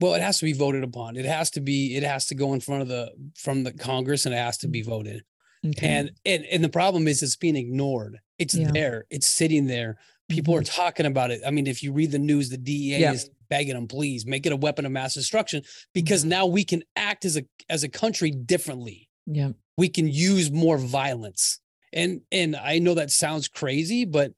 Well, 0.00 0.14
it 0.14 0.22
has 0.22 0.38
to 0.38 0.44
be 0.44 0.52
voted 0.52 0.84
upon. 0.84 1.16
It 1.16 1.26
has 1.26 1.50
to 1.50 1.60
be. 1.60 1.96
It 1.96 2.04
has 2.04 2.26
to 2.26 2.34
go 2.34 2.54
in 2.54 2.60
front 2.60 2.82
of 2.82 2.88
the 2.88 3.10
from 3.36 3.64
the 3.64 3.72
Congress, 3.72 4.24
and 4.24 4.34
it 4.34 4.38
has 4.38 4.56
to 4.58 4.68
be 4.68 4.82
voted. 4.82 5.24
Okay. 5.66 5.88
And 5.88 6.12
and 6.24 6.44
and 6.46 6.64
the 6.64 6.68
problem 6.70 7.08
is, 7.08 7.22
it's 7.22 7.36
being 7.36 7.56
ignored. 7.56 8.18
It's 8.38 8.54
Yeah. 8.54 8.70
there. 8.72 9.06
It's 9.10 9.26
sitting 9.26 9.66
there. 9.66 9.98
People 10.30 10.54
are 10.54 10.62
talking 10.62 11.06
about 11.06 11.30
it. 11.32 11.42
I 11.46 11.50
mean, 11.50 11.66
if 11.66 11.82
you 11.82 11.92
read 11.92 12.12
the 12.12 12.18
news, 12.18 12.48
the 12.50 12.56
DEA 12.56 13.00
Yeah. 13.00 13.12
is 13.12 13.28
begging 13.50 13.74
them, 13.74 13.88
please 13.88 14.24
make 14.24 14.46
it 14.46 14.52
a 14.52 14.56
weapon 14.56 14.86
of 14.86 14.92
mass 14.92 15.14
destruction, 15.14 15.62
because 15.92 16.24
Mhm. 16.24 16.28
now 16.28 16.46
we 16.46 16.64
can 16.64 16.82
act 16.96 17.24
as 17.24 17.36
a 17.36 17.44
as 17.68 17.82
a 17.82 17.88
country 17.88 18.30
differently. 18.30 19.08
yeah. 19.26 19.50
we 19.76 19.88
can 19.88 20.08
use 20.08 20.50
more 20.50 20.76
violence 20.76 21.60
and 21.92 22.20
and 22.32 22.56
i 22.56 22.78
know 22.78 22.94
that 22.94 23.10
sounds 23.10 23.46
crazy 23.48 24.04
but 24.04 24.32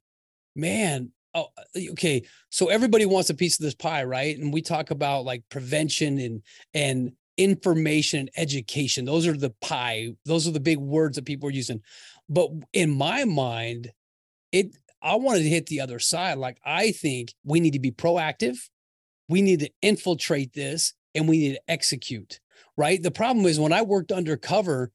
man 0.54 1.10
oh 1.34 1.48
okay 1.90 2.22
so 2.50 2.66
everybody 2.68 3.06
wants 3.06 3.30
a 3.30 3.34
piece 3.34 3.58
of 3.58 3.64
this 3.64 3.74
pie 3.74 4.04
right 4.04 4.36
and 4.38 4.52
we 4.52 4.60
talk 4.60 4.90
about 4.90 5.24
like 5.24 5.42
prevention 5.48 6.18
and 6.18 6.42
and 6.74 7.12
information 7.38 8.18
and 8.20 8.30
education 8.36 9.04
those 9.04 9.26
are 9.26 9.36
the 9.36 9.50
pie 9.62 10.08
those 10.26 10.46
are 10.46 10.52
the 10.52 10.60
big 10.60 10.78
words 10.78 11.16
that 11.16 11.24
people 11.24 11.48
are 11.48 11.52
using 11.52 11.80
but 12.28 12.50
in 12.72 12.90
my 12.90 13.24
mind 13.24 13.90
it 14.52 14.76
i 15.02 15.14
wanted 15.14 15.42
to 15.42 15.48
hit 15.48 15.66
the 15.66 15.80
other 15.80 15.98
side 15.98 16.38
like 16.38 16.58
i 16.64 16.90
think 16.90 17.34
we 17.44 17.60
need 17.60 17.72
to 17.72 17.78
be 17.78 17.90
proactive 17.90 18.58
we 19.28 19.42
need 19.42 19.60
to 19.60 19.70
infiltrate 19.82 20.52
this 20.52 20.94
and 21.14 21.28
we 21.28 21.38
need 21.38 21.54
to 21.54 21.62
execute 21.68 22.40
right 22.76 23.02
the 23.02 23.10
problem 23.10 23.46
is 23.46 23.60
when 23.60 23.72
i 23.72 23.82
worked 23.82 24.12
undercover 24.12 24.90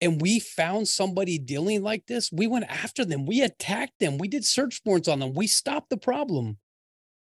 and 0.00 0.20
we 0.20 0.38
found 0.38 0.86
somebody 0.86 1.38
dealing 1.38 1.82
like 1.82 2.06
this, 2.06 2.30
we 2.30 2.46
went 2.46 2.66
after 2.66 3.04
them. 3.04 3.26
We 3.26 3.42
attacked 3.42 3.98
them. 3.98 4.18
We 4.18 4.28
did 4.28 4.44
search 4.44 4.80
warrants 4.84 5.08
on 5.08 5.18
them. 5.18 5.34
We 5.34 5.46
stopped 5.46 5.90
the 5.90 5.96
problem. 5.96 6.58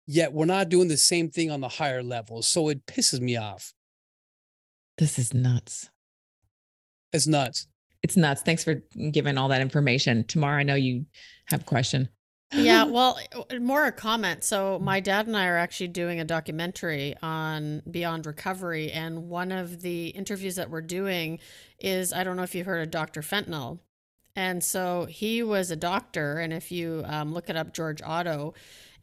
Yet 0.05 0.33
we're 0.33 0.45
not 0.45 0.69
doing 0.69 0.87
the 0.87 0.97
same 0.97 1.29
thing 1.29 1.51
on 1.51 1.61
the 1.61 1.69
higher 1.69 2.03
levels. 2.03 2.47
So 2.47 2.67
it 2.69 2.85
pisses 2.85 3.21
me 3.21 3.37
off. 3.37 3.73
This 4.97 5.17
is 5.17 5.33
nuts. 5.33 5.89
It's 7.13 7.27
nuts. 7.27 7.67
It's 8.01 8.15
nuts. 8.15 8.41
Thanks 8.41 8.63
for 8.63 8.75
giving 9.11 9.37
all 9.37 9.49
that 9.49 9.61
information. 9.61 10.23
Tamar, 10.23 10.57
I 10.57 10.63
know 10.63 10.75
you 10.75 11.05
have 11.45 11.61
a 11.61 11.65
question. 11.65 12.09
yeah, 12.53 12.83
well, 12.85 13.19
uh, 13.33 13.59
more 13.59 13.85
a 13.85 13.91
comment. 13.91 14.43
So 14.43 14.79
my 14.79 14.99
dad 14.99 15.27
and 15.27 15.35
I 15.35 15.47
are 15.47 15.57
actually 15.57 15.89
doing 15.89 16.19
a 16.19 16.25
documentary 16.25 17.15
on 17.21 17.81
Beyond 17.89 18.25
Recovery, 18.25 18.91
and 18.91 19.29
one 19.29 19.51
of 19.51 19.81
the 19.81 20.07
interviews 20.07 20.55
that 20.55 20.69
we're 20.69 20.81
doing 20.81 21.39
is 21.79 22.13
I 22.13 22.23
don't 22.23 22.37
know 22.37 22.43
if 22.43 22.55
you've 22.55 22.65
heard 22.65 22.81
of 22.81 22.91
Dr. 22.91 23.21
Fentanyl, 23.21 23.79
and 24.35 24.63
so 24.63 25.05
he 25.05 25.43
was 25.43 25.69
a 25.69 25.75
doctor, 25.75 26.39
and 26.39 26.53
if 26.53 26.71
you 26.71 27.03
um, 27.05 27.33
look 27.33 27.49
it 27.49 27.57
up, 27.57 27.73
George 27.73 28.01
Otto, 28.01 28.53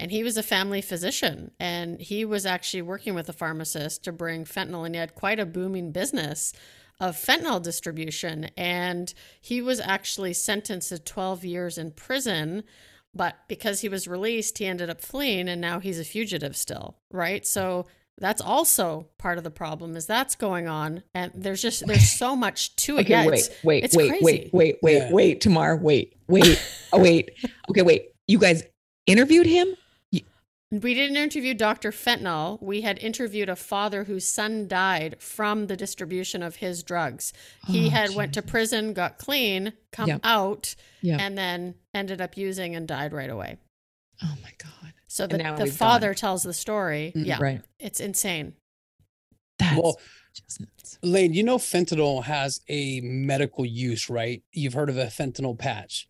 and 0.00 0.10
he 0.10 0.22
was 0.22 0.38
a 0.38 0.42
family 0.42 0.80
physician, 0.80 1.50
and 1.60 2.00
he 2.00 2.24
was 2.24 2.46
actually 2.46 2.82
working 2.82 3.14
with 3.14 3.28
a 3.28 3.34
pharmacist 3.34 4.04
to 4.04 4.12
bring 4.12 4.44
fentanyl, 4.46 4.86
and 4.86 4.94
he 4.94 4.98
had 4.98 5.14
quite 5.14 5.38
a 5.38 5.44
booming 5.44 5.92
business 5.92 6.54
of 7.00 7.16
fentanyl 7.16 7.62
distribution, 7.62 8.50
and 8.56 9.12
he 9.40 9.60
was 9.60 9.80
actually 9.80 10.32
sentenced 10.32 10.88
to 10.88 10.98
12 10.98 11.44
years 11.44 11.78
in 11.78 11.90
prison 11.90 12.62
but 13.14 13.36
because 13.48 13.80
he 13.80 13.88
was 13.88 14.06
released 14.06 14.58
he 14.58 14.66
ended 14.66 14.90
up 14.90 15.00
fleeing 15.00 15.48
and 15.48 15.58
now 15.58 15.78
he's 15.80 15.98
a 15.98 16.04
fugitive 16.04 16.54
still 16.54 16.98
right 17.10 17.46
so 17.46 17.86
that's 18.18 18.42
also 18.42 19.08
part 19.18 19.38
of 19.38 19.44
the 19.44 19.50
problem 19.50 19.96
is 19.96 20.04
that's 20.06 20.34
going 20.34 20.68
on 20.68 21.02
and 21.14 21.32
there's 21.34 21.62
just 21.62 21.86
there's 21.86 22.10
so 22.10 22.36
much 22.36 22.76
to 22.76 22.98
it 22.98 23.02
Okay, 23.02 23.10
yeah, 23.10 23.26
wait, 23.26 23.34
it's- 23.38 23.64
wait, 23.64 23.84
it's 23.84 23.96
wait, 23.96 24.08
crazy. 24.08 24.24
wait, 24.24 24.50
wait, 24.52 24.76
wait, 24.82 24.96
Yeah. 24.98 25.12
wait, 25.12 25.40
Tamar, 25.40 25.76
wait, 25.76 26.14
wait, 26.28 26.62
oh, 26.92 26.98
wait. 27.00 27.30
Okay, 27.70 27.82
wait. 27.82 28.08
You 28.26 28.38
guys 28.38 28.62
interviewed 29.06 29.46
him? 29.46 29.68
We 30.72 30.94
didn't 30.94 31.16
interview 31.16 31.54
dr 31.54 31.90
fentanyl 31.92 32.60
we 32.60 32.80
had 32.80 32.98
interviewed 32.98 33.48
a 33.48 33.54
father 33.56 34.04
whose 34.04 34.26
son 34.26 34.66
died 34.66 35.14
from 35.20 35.68
the 35.68 35.76
distribution 35.76 36.42
of 36.42 36.56
his 36.56 36.82
drugs 36.82 37.32
he 37.68 37.86
Oh, 37.86 37.90
had 37.90 38.14
went 38.14 38.34
to 38.34 38.42
prison 38.42 38.92
got 38.92 39.18
clean 39.18 39.72
come 39.92 40.08
Yep. 40.08 40.20
out 40.24 40.74
Yep. 41.02 41.20
and 41.20 41.38
then 41.38 41.74
ended 41.94 42.20
up 42.20 42.36
using 42.36 42.74
and 42.74 42.88
died 42.88 43.12
right 43.12 43.30
away 43.30 43.58
Oh 44.22 44.34
my 44.42 44.50
God. 44.58 44.92
so 45.06 45.26
the, 45.26 45.38
the 45.58 45.66
father 45.66 46.08
gone. 46.08 46.14
tells 46.16 46.42
the 46.42 46.54
story 46.54 47.12
Mm, 47.14 47.26
yeah 47.26 47.38
Right. 47.40 47.60
it's 47.78 48.00
insane 48.00 48.54
That's 49.58 49.80
Well, 49.80 50.00
just. 50.34 50.98
Lane, 51.02 51.32
you 51.32 51.42
know, 51.42 51.56
fentanyl 51.56 52.22
has 52.24 52.60
a 52.68 53.00
medical 53.00 53.64
use, 53.64 54.10
right? 54.10 54.42
You've 54.52 54.74
heard 54.74 54.90
of 54.90 54.98
a 54.98 55.06
fentanyl 55.06 55.58
patch. 55.58 56.08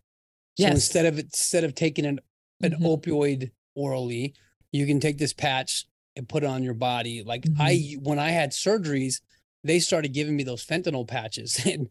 So 0.59 0.63
Yes. 0.65 0.73
instead 0.73 1.05
of 1.05 1.17
instead 1.17 1.63
of 1.63 1.73
taking 1.73 2.05
an, 2.05 2.19
an 2.61 2.73
Mhm. 2.73 2.81
opioid 2.81 3.51
orally, 3.73 4.33
you 4.71 4.85
can 4.85 4.99
take 4.99 5.17
this 5.17 5.33
patch 5.33 5.85
and 6.15 6.27
put 6.27 6.43
it 6.43 6.47
on 6.47 6.63
your 6.63 6.73
body. 6.73 7.23
Like 7.23 7.43
Mm-hmm. 7.43 7.61
I, 7.61 7.95
when 8.01 8.19
I 8.19 8.29
had 8.29 8.51
surgeries, 8.51 9.21
they 9.63 9.79
started 9.79 10.13
giving 10.13 10.35
me 10.35 10.43
those 10.43 10.65
fentanyl 10.65 11.07
patches. 11.07 11.59
And 11.65 11.89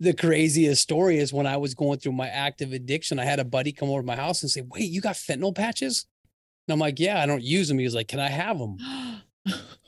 the 0.00 0.12
craziest 0.12 0.82
story 0.82 1.18
is 1.18 1.32
when 1.32 1.46
I 1.46 1.56
was 1.56 1.74
going 1.74 2.00
through 2.00 2.12
my 2.12 2.28
active 2.28 2.72
addiction, 2.72 3.18
I 3.20 3.24
had 3.24 3.38
a 3.38 3.44
buddy 3.44 3.70
come 3.72 3.90
over 3.90 4.00
to 4.00 4.06
my 4.06 4.16
house 4.16 4.42
and 4.42 4.50
say, 4.50 4.62
"Wait, 4.62 4.90
you 4.90 5.00
got 5.00 5.14
fentanyl 5.14 5.54
patches?" 5.54 6.06
And 6.66 6.72
I'm 6.72 6.80
like, 6.80 6.98
"Yeah, 6.98 7.22
I 7.22 7.26
don't 7.26 7.44
use 7.44 7.68
them." 7.68 7.78
He 7.78 7.84
was 7.84 7.94
like, 7.94 8.08
"Can 8.08 8.18
I 8.20 8.28
have 8.28 8.58
them?" 8.58 8.76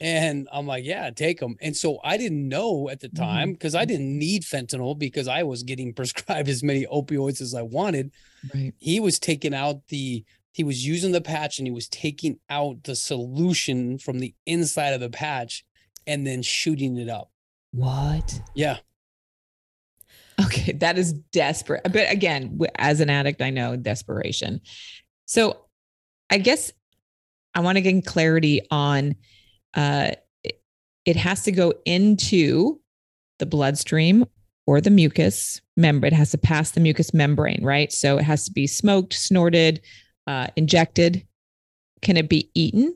And 0.01 0.47
I'm 0.53 0.67
like, 0.67 0.85
yeah, 0.85 1.09
take 1.11 1.41
them. 1.41 1.57
And 1.63 1.75
so 1.75 1.99
I 2.05 2.19
didn't 2.19 2.47
know 2.47 2.91
at 2.91 3.01
the 3.01 3.09
time 3.09 3.53
because 3.53 3.75
I 3.75 3.87
didn't 3.87 4.19
need 4.19 4.43
fentanyl 4.43 4.99
because 4.99 5.29
I 5.29 5.43
was 5.45 5.63
getting 5.63 5.95
prescribed 6.01 6.51
as 6.51 6.63
many 6.63 6.85
opioids 6.87 7.41
as 7.41 7.55
I 7.55 7.63
wanted. 7.63 8.13
Right. 8.55 8.75
He 8.79 9.01
was 9.01 9.19
taking 9.19 9.55
out 9.55 9.89
the, 9.89 10.25
he 10.57 10.65
was 10.65 10.87
using 10.87 11.13
the 11.13 11.21
patch 11.21 11.59
and 11.59 11.67
he 11.67 11.71
was 11.71 11.87
taking 11.87 12.39
out 12.49 12.83
the 12.85 12.97
solution 12.97 13.99
from 13.99 14.21
the 14.21 14.35
inside 14.47 14.95
of 14.95 15.01
the 15.01 15.11
patch 15.11 15.67
and 16.07 16.27
then 16.27 16.41
shooting 16.41 16.97
it 16.97 17.11
up. 17.11 17.31
What? 17.73 18.41
Yeah. 18.55 18.79
Okay, 20.43 20.73
that 20.73 20.97
is 20.97 21.13
desperate. 21.13 21.83
But 21.85 22.11
again, 22.11 22.59
as 22.77 23.01
an 23.01 23.11
addict, 23.11 23.43
I 23.43 23.51
know 23.51 23.77
desperation. 23.77 24.63
So 25.27 25.59
I 26.31 26.39
guess 26.39 26.73
I 27.55 27.61
want 27.61 27.77
to 27.77 27.83
gain 27.83 28.01
clarity 28.01 28.63
on 28.71 29.15
uh 29.75 30.13
it- 30.43 30.63
it 31.05 31.17
has 31.17 31.43
to 31.43 31.53
go 31.53 31.75
into 31.85 32.81
the 33.41 33.47
bloodstream 33.47 34.25
or 34.67 34.81
the 34.81 34.89
mucus 34.89 35.61
membrane. 35.77 36.15
It 36.15 36.17
has 36.17 36.31
to 36.31 36.39
pass 36.39 36.71
the 36.71 36.81
mucus 36.81 37.13
membrane, 37.13 37.63
right? 37.63 37.93
So 37.93 38.17
it 38.17 38.25
has 38.25 38.47
to 38.47 38.53
be 38.53 38.67
smoked, 38.67 39.13
snorted, 39.13 39.83
uh, 40.27 40.49
injected. 40.57 41.27
Can 42.03 42.17
it 42.17 42.29
be 42.29 42.51
eaten? 42.55 42.95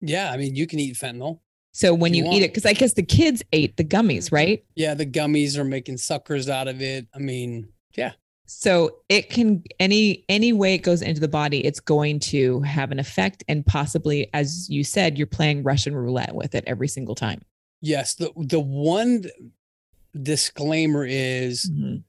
Yeah. 0.00 0.30
I 0.32 0.36
mean, 0.36 0.54
you 0.54 0.66
can 0.66 0.78
eat 0.78 0.96
fentanyl. 0.96 1.40
So 1.72 1.94
when 1.94 2.12
You 2.12 2.24
you, 2.24 2.32
eat 2.32 2.42
it, 2.42 2.50
because 2.50 2.66
I 2.66 2.74
guess 2.74 2.92
the 2.94 3.02
kids 3.02 3.42
ate 3.52 3.76
the 3.78 3.84
gummies, 3.84 4.28
Mhm. 4.28 4.32
right? 4.32 4.64
Yeah. 4.74 4.94
The 4.94 5.06
gummies 5.06 5.56
are 5.56 5.64
making 5.64 5.96
suckers 5.98 6.48
out 6.48 6.68
of 6.68 6.82
it. 6.82 7.06
I 7.14 7.18
mean, 7.18 7.68
yeah. 7.96 8.12
So 8.44 8.98
it 9.08 9.30
can 9.30 9.62
any 9.80 10.24
any 10.28 10.52
way 10.52 10.74
it 10.74 10.78
goes 10.82 11.00
into 11.00 11.20
the 11.20 11.28
body, 11.28 11.64
it's 11.64 11.80
going 11.80 12.18
to 12.20 12.60
have 12.62 12.90
an 12.92 12.98
effect, 12.98 13.42
and 13.48 13.64
possibly, 13.64 14.28
as 14.34 14.68
you 14.68 14.84
said, 14.84 15.16
you're 15.16 15.26
playing 15.26 15.62
Russian 15.62 15.94
roulette 15.94 16.34
with 16.34 16.54
it 16.54 16.64
every 16.66 16.88
single 16.88 17.14
time. 17.14 17.40
Yes. 17.80 18.14
The, 18.16 18.30
the 18.36 18.60
one 18.60 19.24
disclaimer 20.20 21.06
is 21.06 21.70
Mhm. 21.70 22.02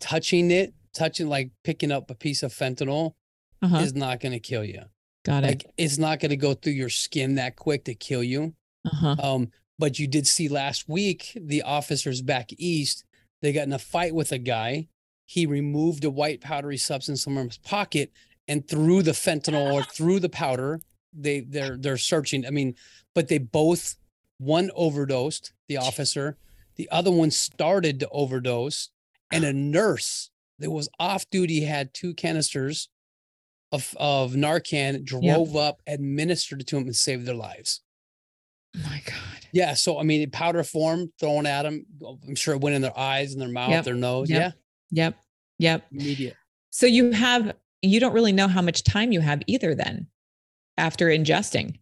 touching 0.00 0.50
it, 0.50 0.72
touching 0.96 1.28
like 1.28 1.50
picking 1.62 1.92
up 1.92 2.10
a 2.10 2.14
piece 2.14 2.42
of 2.42 2.52
fentanyl 2.52 3.14
Uh-huh. 3.62 3.78
is 3.78 3.94
not 3.94 4.20
going 4.20 4.32
to 4.32 4.40
kill 4.40 4.64
you. 4.64 4.82
Got 5.24 5.44
it. 5.44 5.46
Like 5.46 5.66
it's 5.76 5.98
not 5.98 6.20
going 6.20 6.30
to 6.30 6.36
go 6.36 6.54
through 6.54 6.72
your 6.74 6.88
skin 6.88 7.34
that 7.36 7.56
quick 7.56 7.84
to 7.84 7.94
kill 7.94 8.22
you. 8.22 8.54
Uh-huh. 8.84 9.16
Um, 9.18 9.50
but 9.78 9.98
you 9.98 10.06
did 10.06 10.26
see 10.26 10.48
last 10.48 10.88
week 10.88 11.32
the 11.40 11.62
officers 11.62 12.22
back 12.22 12.50
east, 12.58 13.04
they 13.42 13.52
got 13.52 13.66
in 13.66 13.72
a 13.72 13.78
fight 13.78 14.14
with 14.14 14.32
a 14.32 14.38
guy. 14.38 14.88
He 15.26 15.44
removed 15.46 16.04
a 16.04 16.10
white 16.10 16.40
powdery 16.40 16.76
substance 16.78 17.24
from 17.24 17.36
his 17.36 17.58
pocket 17.58 18.12
and 18.48 18.66
threw 18.66 19.02
the 19.02 19.10
fentanyl 19.12 19.72
or 19.72 19.82
threw 19.82 20.20
the 20.20 20.28
powder. 20.28 20.80
They 21.12 21.40
they're 21.40 21.76
they're 21.76 21.98
searching. 21.98 22.46
I 22.46 22.50
mean, 22.50 22.74
but 23.14 23.28
they 23.28 23.38
both 23.38 23.96
one 24.38 24.70
overdosed, 24.74 25.52
the 25.68 25.78
officer, 25.78 26.36
the 26.76 26.88
other 26.90 27.10
one 27.10 27.30
started 27.30 27.98
to 28.00 28.08
overdose, 28.10 28.90
and 29.32 29.44
a 29.44 29.52
nurse 29.52 30.30
that 30.58 30.70
was 30.70 30.88
off 30.98 31.28
duty 31.30 31.60
had 31.62 31.92
two 31.94 32.14
canisters 32.14 32.88
of, 33.72 33.94
of 33.98 34.32
Narcan, 34.32 35.04
drove 35.04 35.56
up, 35.56 35.80
administered 35.86 36.60
it 36.60 36.66
to 36.68 36.76
them, 36.76 36.84
and 36.84 36.96
saved 36.96 37.26
their 37.26 37.34
lives. 37.34 37.82
My 38.84 39.02
God. 39.06 39.46
Yeah. 39.52 39.74
So 39.74 39.98
I 39.98 40.02
mean, 40.02 40.20
in 40.22 40.30
powder 40.30 40.62
form 40.62 41.10
thrown 41.18 41.46
at 41.46 41.62
them. 41.62 41.84
I'm 42.26 42.34
sure 42.34 42.54
it 42.54 42.60
went 42.60 42.76
in 42.76 42.82
their 42.82 42.96
eyes 42.98 43.32
and 43.32 43.40
their 43.40 43.48
mouth, 43.48 43.70
Yep, 43.70 43.84
their 43.84 43.94
nose. 43.94 44.28
yep. 44.30 44.54
Yeah. 44.90 45.04
Yep. 45.04 45.16
Yep. 45.58 45.86
Immediate. 45.92 46.36
So 46.70 46.86
you 46.86 47.10
have 47.12 47.54
you 47.82 48.00
don't 48.00 48.12
really 48.12 48.32
know 48.32 48.48
how 48.48 48.60
much 48.62 48.82
time 48.84 49.12
you 49.12 49.20
have 49.20 49.42
either 49.46 49.74
then 49.74 50.08
after 50.76 51.06
ingesting. 51.06 51.78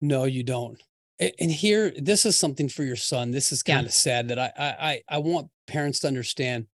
No, 0.00 0.24
you 0.24 0.42
don't. 0.42 0.80
And 1.18 1.50
here, 1.50 1.92
this 1.96 2.26
is 2.26 2.38
something 2.38 2.68
for 2.68 2.84
your 2.84 2.96
son. 2.96 3.30
This 3.30 3.50
is 3.50 3.62
Yeah. 3.66 3.76
kind 3.76 3.86
of 3.86 3.92
sad 3.92 4.28
that 4.28 4.38
I, 4.38 4.52
I 4.56 4.66
I 4.90 5.02
I 5.08 5.18
want 5.18 5.48
parents 5.66 5.98
to 6.00 6.06
understand. 6.08 6.66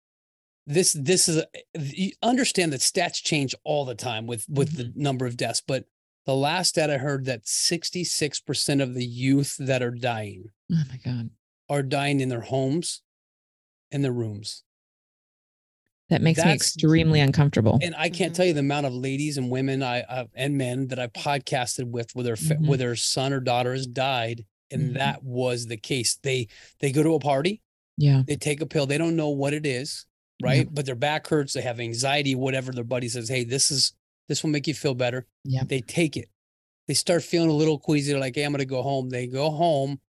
This 0.67 0.93
this 0.93 1.27
is 1.27 1.37
a, 1.37 1.45
you 1.75 2.11
understand 2.21 2.71
that 2.73 2.81
stats 2.81 3.21
change 3.23 3.55
all 3.63 3.83
the 3.85 3.95
time 3.95 4.27
with 4.27 4.45
with 4.47 4.77
the 4.77 4.91
number 4.95 5.25
of 5.25 5.35
deaths, 5.37 5.61
but 5.65 5.85
the 6.25 6.35
last 6.35 6.69
stat 6.69 6.91
I 6.91 6.97
heard 6.97 7.25
that 7.25 7.45
66% 7.45 8.81
of 8.81 8.93
the 8.93 9.03
youth 9.05 9.55
that 9.59 9.81
are 9.81 9.89
dying 9.91 10.45
Oh 10.71 10.83
my 10.87 10.97
God. 11.03 11.31
are 11.67 11.81
dying 11.81 12.19
in 12.21 12.29
their 12.29 12.41
homes 12.41 13.01
and 13.91 14.03
their 14.03 14.11
rooms. 14.11 14.63
That 16.09 16.21
makes 16.21 16.43
me 16.43 16.51
extremely 16.51 17.21
uncomfortable. 17.21 17.79
and 17.81 17.95
I 17.97 18.09
can't 18.09 18.33
Mhm. 18.33 18.35
tell 18.35 18.45
you 18.45 18.53
the 18.53 18.59
amount 18.59 18.85
of 18.85 18.93
ladies 18.93 19.37
and 19.37 19.49
women 19.49 19.81
I 19.81 20.01
uh, 20.01 20.25
and 20.35 20.57
men 20.57 20.87
that 20.89 20.99
I 20.99 21.07
podcasted 21.07 21.85
with, 21.85 22.13
where 22.13 22.23
their 22.23 22.35
Mhm. 22.35 22.67
where 22.67 22.77
their 22.77 22.95
son 22.95 23.33
or 23.33 23.39
daughter 23.39 23.73
has 23.73 23.87
died, 23.87 24.45
and 24.69 24.91
Mhm. 24.91 24.93
that 24.95 25.23
was 25.23 25.65
the 25.67 25.77
case. 25.77 26.19
They 26.21 26.49
they 26.79 26.91
go 26.91 27.01
to 27.01 27.15
a 27.15 27.19
party, 27.19 27.61
yeah. 27.97 28.23
they 28.27 28.35
take 28.35 28.61
a 28.61 28.65
pill, 28.67 28.85
they 28.85 28.97
don't 28.99 29.15
know 29.15 29.29
what 29.29 29.53
it 29.53 29.65
is, 29.65 30.05
Yeah. 30.43 30.49
right? 30.49 30.67
But 30.73 30.85
their 30.85 30.95
back 30.95 31.27
hurts, 31.27 31.53
they 31.53 31.61
have 31.61 31.79
anxiety, 31.79 32.35
whatever. 32.35 32.71
Their 32.71 32.83
buddy 32.83 33.07
says, 33.09 33.29
"Hey, 33.29 33.43
this 33.43 33.71
is 33.71 33.93
this 34.27 34.43
will 34.43 34.49
make 34.49 34.67
you 34.67 34.73
feel 34.73 34.93
better." 34.93 35.25
Yeah. 35.43 35.63
They 35.65 35.81
take 35.81 36.17
it. 36.17 36.29
They 36.87 36.93
start 36.93 37.23
feeling 37.23 37.49
a 37.49 37.53
little 37.53 37.79
queasy. 37.79 38.11
They're 38.11 38.19
like, 38.19 38.35
"Hey, 38.35 38.43
I'm 38.43 38.51
gonna 38.51 38.65
go 38.65 38.81
home." 38.81 39.09
They 39.09 39.27
go 39.27 39.49
home, 39.51 39.99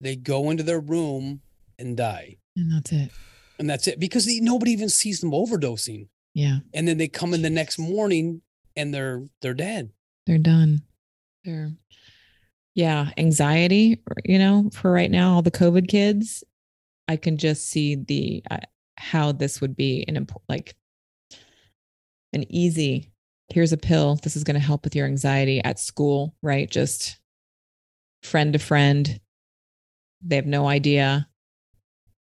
they 0.00 0.16
go 0.16 0.50
into 0.50 0.62
their 0.62 0.80
room 0.80 1.40
and 1.78 1.96
die, 1.96 2.36
And 2.56 2.72
that's 2.72 2.92
it. 2.92 3.10
and 3.58 3.68
that's 3.70 3.86
it 3.86 3.98
because 4.00 4.26
they, 4.26 4.40
nobody 4.40 4.72
even 4.72 4.88
sees 4.88 5.20
them 5.20 5.30
overdosing 5.32 6.08
Yeah. 6.34 6.58
and 6.74 6.86
then 6.88 6.96
they 6.98 7.08
come 7.08 7.32
in 7.34 7.42
the 7.42 7.50
next 7.50 7.78
morning 7.78 8.42
and 8.76 8.92
they're 8.94 9.24
they're 9.40 9.54
dead. 9.54 9.90
They're 10.26 10.38
done. 10.38 10.82
They're 11.44 11.72
yeah, 12.74 13.10
anxiety, 13.16 14.02
you 14.26 14.38
know, 14.38 14.68
for 14.72 14.92
right 14.92 15.10
now 15.10 15.34
all 15.34 15.42
the 15.42 15.50
COVID 15.50 15.88
kids, 15.88 16.44
I 17.08 17.16
can 17.16 17.38
just 17.38 17.68
see 17.68 17.94
the 17.94 18.42
uh, 18.50 18.58
how 18.96 19.32
this 19.32 19.60
would 19.60 19.76
be 19.76 20.04
an 20.08 20.16
important 20.16 20.48
like 20.48 20.74
an 22.32 22.44
easy 22.52 23.12
here's 23.48 23.72
a 23.72 23.76
pill. 23.76 24.16
This 24.22 24.36
is 24.36 24.44
going 24.44 24.54
to 24.54 24.60
help 24.60 24.84
with 24.84 24.96
your 24.96 25.06
anxiety 25.06 25.62
at 25.62 25.78
school, 25.78 26.34
right? 26.42 26.68
Just 26.68 27.20
friend 28.22 28.52
to 28.52 28.58
friend. 28.58 29.20
They 30.22 30.36
have 30.36 30.46
no 30.46 30.66
idea. 30.66 31.28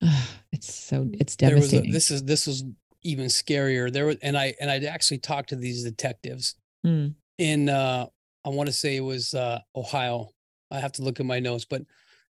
Ugh, 0.01 0.27
it's 0.51 0.73
so 0.73 1.09
it's 1.13 1.35
was 1.41 1.49
a, 1.49 1.55
devastating. 1.55 1.91
this 1.91 2.11
is 2.11 2.23
this 2.23 2.47
was 2.47 2.63
even 3.03 3.25
scarier. 3.27 3.91
There 3.91 4.05
was 4.05 4.17
and 4.21 4.37
I 4.37 4.53
and 4.61 4.69
I 4.69 4.77
actually 4.85 5.19
talked 5.19 5.49
to 5.49 5.55
these 5.55 5.83
detectives 5.83 6.55
Mm, 6.85 7.15
in 7.37 7.69
uh 7.69 8.05
I 8.45 8.49
want 8.49 8.67
to 8.67 8.73
say 8.73 8.95
it 8.95 9.01
was 9.01 9.33
uh 9.33 9.59
Ohio. 9.75 10.29
I 10.69 10.79
have 10.79 10.91
to 10.93 11.01
look 11.01 11.19
at 11.19 11.25
my 11.25 11.39
notes, 11.39 11.65
but 11.65 11.81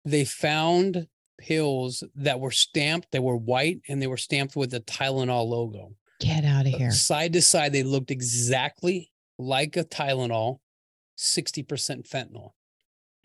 they 0.05 0.25
found 0.25 1.07
pills 1.39 2.03
that 2.15 2.41
were 2.41 2.51
stamped, 2.51 3.09
they 3.11 3.19
were 3.19 3.37
white 3.37 3.81
and 3.89 4.01
they 4.01 4.07
were 4.07 4.17
stamped 4.17 4.57
with 4.57 4.71
the 4.71 4.81
Tylenol 4.81 5.47
logo. 5.49 5.95
get 6.21 6.45
out 6.45 6.67
of 6.67 6.75
Uh, 6.75 6.79
here. 6.79 6.91
Side 6.93 7.33
to 7.35 7.43
side, 7.43 7.73
they 7.73 7.83
looked 7.83 8.11
exactly 8.11 9.11
like 9.39 9.77
a 9.77 9.85
Tylenol, 9.85 10.59
60% 11.19 12.09
fentanyl. 12.09 12.51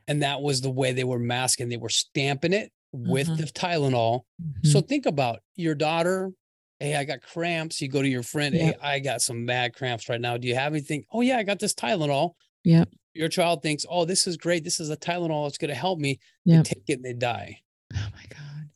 And 0.07 0.23
that 0.23 0.41
was 0.41 0.61
the 0.61 0.71
way 0.71 0.91
they 0.91 1.03
were 1.03 1.19
masking. 1.19 1.69
They 1.69 1.77
were 1.77 1.89
stamping 1.89 2.51
it 2.53 2.71
with 2.91 3.27
Uh-huh. 3.29 3.37
the 3.37 3.43
Tylenol. 3.45 4.21
So 4.63 4.81
Mhm. 4.81 4.87
think 4.87 5.05
about 5.05 5.43
your 5.55 5.75
daughter. 5.75 6.31
Hey, 6.79 6.95
I 6.95 7.03
got 7.03 7.21
cramps. 7.21 7.79
You 7.81 7.89
go 7.89 8.01
to 8.01 8.07
your 8.07 8.23
friend. 8.23 8.55
Hey, 8.55 8.73
I 8.81 8.99
got 8.99 9.21
some 9.21 9.45
bad 9.45 9.75
cramps 9.75 10.09
right 10.09 10.19
now. 10.19 10.37
Do 10.37 10.47
you 10.47 10.55
have 10.55 10.73
anything? 10.73 11.03
Oh, 11.11 11.21
yeah, 11.21 11.37
I 11.37 11.43
got 11.43 11.59
this 11.59 11.73
Tylenol. 11.75 12.33
Yeah. 12.63 12.85
Your 13.13 13.29
child 13.29 13.61
thinks, 13.61 13.85
oh, 13.89 14.05
this 14.05 14.25
is 14.25 14.35
great. 14.37 14.63
This 14.63 14.79
is 14.79 14.89
a 14.89 14.97
Tylenol. 14.97 15.47
It's 15.47 15.57
going 15.57 15.69
to 15.69 15.75
help 15.75 15.99
me. 15.99 16.19
Yep. 16.45 16.63
They 16.63 16.69
take 16.73 16.83
it 16.87 16.93
and 16.93 17.05
they 17.05 17.13
die. 17.13 17.59
Oh 17.95 18.07
my 18.13 18.23
God. 18.29 18.69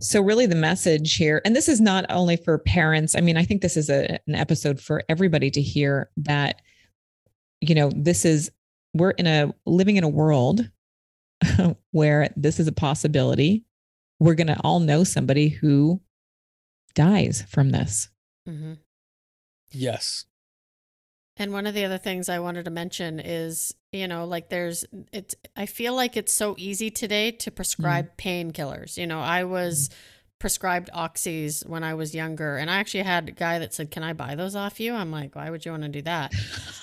So, 0.00 0.20
really, 0.20 0.46
the 0.46 0.54
message 0.54 1.14
here, 1.16 1.40
and 1.44 1.56
this 1.56 1.68
is 1.68 1.80
not 1.80 2.04
only 2.10 2.36
for 2.36 2.58
parents, 2.58 3.14
I 3.14 3.20
mean, 3.20 3.36
I 3.36 3.44
think 3.44 3.62
this 3.62 3.76
is 3.76 3.88
a, 3.88 4.18
an 4.26 4.34
episode 4.34 4.80
for 4.80 5.02
everybody 5.08 5.50
to 5.50 5.62
hear 5.62 6.10
that, 6.18 6.60
you 7.60 7.74
know, 7.74 7.90
this 7.94 8.24
is, 8.24 8.50
we're 8.92 9.12
in 9.12 9.26
a 9.26 9.54
living 9.64 9.96
in 9.96 10.04
a 10.04 10.08
world 10.08 10.68
where 11.92 12.28
this 12.36 12.60
is 12.60 12.68
a 12.68 12.72
possibility. 12.72 13.64
We're 14.20 14.34
going 14.34 14.48
to 14.48 14.60
all 14.62 14.80
know 14.80 15.04
somebody 15.04 15.48
who 15.48 16.00
dies 16.94 17.44
from 17.48 17.70
this. 17.70 18.08
Mm-hmm. 18.48 18.74
Yes. 19.72 20.26
And 21.36 21.52
one 21.52 21.66
of 21.66 21.74
the 21.74 21.84
other 21.84 21.98
things 21.98 22.28
I 22.28 22.38
wanted 22.38 22.64
to 22.66 22.70
mention 22.70 23.18
is, 23.18 23.74
you 23.92 24.06
know, 24.06 24.24
like 24.24 24.50
there's 24.50 24.84
it's 25.12 25.34
I 25.56 25.66
feel 25.66 25.94
like 25.94 26.16
it's 26.16 26.32
so 26.32 26.54
easy 26.58 26.90
today 26.90 27.32
to 27.32 27.50
prescribe 27.50 28.16
painkillers. 28.16 28.96
You 28.96 29.06
know, 29.06 29.20
I 29.20 29.44
was 29.44 29.90
prescribed 30.38 30.90
oxys 30.94 31.66
when 31.66 31.82
I 31.82 31.94
was 31.94 32.14
younger 32.14 32.56
and 32.56 32.70
I 32.70 32.76
actually 32.76 33.02
had 33.02 33.30
a 33.30 33.32
guy 33.32 33.58
that 33.58 33.74
said, 33.74 33.90
"Can 33.90 34.04
I 34.04 34.12
buy 34.12 34.36
those 34.36 34.54
off 34.54 34.78
you?" 34.78 34.94
I'm 34.94 35.10
like, 35.10 35.34
"Why 35.34 35.50
would 35.50 35.64
you 35.64 35.72
want 35.72 35.82
to 35.84 35.88
do 35.88 36.02
that?" 36.02 36.32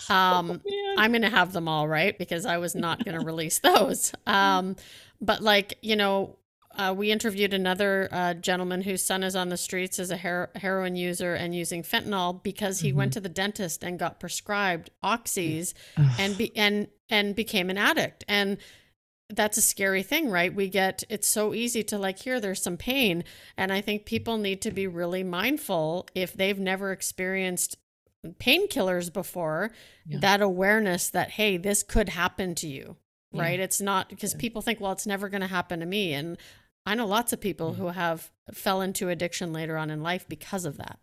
Um 0.10 0.62
I'm 0.98 1.12
going 1.12 1.22
to 1.22 1.30
have 1.30 1.54
them 1.54 1.70
all, 1.70 1.88
right? 1.88 2.18
Because 2.18 2.46
I 2.46 2.58
was 2.58 2.76
not 2.76 3.06
going 3.06 3.18
to 3.20 3.26
release 3.26 3.60
those. 3.60 4.12
Um 4.28 4.76
but 5.22 5.42
like, 5.42 5.78
you 5.82 5.96
know, 5.96 6.38
uh, 6.78 6.94
we 6.98 7.12
interviewed 7.12 7.54
another 7.54 8.08
uh, 8.12 8.34
gentleman 8.34 8.82
whose 8.82 9.04
son 9.04 9.24
is 9.24 9.36
on 9.36 9.50
the 9.50 9.58
streets 9.58 10.00
as 10.00 10.12
a 10.12 10.18
hero- 10.18 10.48
heroin 10.56 10.96
user 10.96 11.34
and 11.36 11.54
using 11.56 11.84
fentanyl 11.84 12.42
because 12.44 12.80
he 12.80 12.94
went 12.94 13.14
to 13.14 13.20
the 13.20 13.30
dentist 13.30 13.84
and 13.84 14.00
got 14.00 14.20
prescribed 14.20 14.90
oxys 15.04 15.74
Ugh. 15.98 16.12
and 16.20 16.38
be- 16.38 16.56
and 16.58 16.88
and 17.10 17.36
became 17.36 17.70
an 17.70 17.78
addict 17.78 18.24
and 18.28 18.58
that's 19.34 19.58
a 19.58 19.62
scary 19.62 20.04
thing 20.04 20.30
right 20.30 20.54
we 20.54 20.68
get 20.68 21.04
it's 21.10 21.28
so 21.28 21.54
easy 21.54 21.84
to 21.84 21.98
like 21.98 22.20
here 22.20 22.40
there's 22.42 22.62
some 22.62 22.76
pain 22.78 23.24
and 23.58 23.72
i 23.72 23.80
think 23.80 24.06
people 24.06 24.38
need 24.38 24.62
to 24.62 24.72
be 24.72 24.88
really 24.88 25.24
mindful 25.24 26.06
if 26.16 26.34
they've 26.34 26.60
never 26.60 26.92
experienced 26.92 27.78
painkillers 28.40 29.12
before 29.12 29.72
Yeah. 30.06 30.20
that 30.20 30.42
awareness 30.42 31.10
that 31.10 31.32
hey 31.32 31.58
this 31.58 31.82
could 31.84 32.10
happen 32.10 32.56
to 32.56 32.68
you 32.68 32.98
Yeah. 33.32 33.42
right 33.42 33.60
it's 33.60 33.82
not 33.82 34.10
because 34.10 34.34
Yeah. 34.34 34.40
people 34.40 34.62
think 34.62 34.80
well 34.80 34.92
it's 34.92 35.08
never 35.08 35.28
going 35.30 35.42
to 35.42 35.48
happen 35.48 35.80
to 35.80 35.86
me 35.86 36.14
and 36.14 36.38
i 36.86 36.96
know 36.96 37.06
lots 37.06 37.34
of 37.34 37.40
people 37.42 37.74
who 37.74 37.88
have 37.88 38.32
fell 38.54 38.82
into 38.82 39.10
addiction 39.10 39.54
later 39.54 39.78
on 39.78 39.90
in 39.90 40.02
life 40.04 40.28
because 40.28 40.66
of 40.66 40.78
that. 40.78 41.00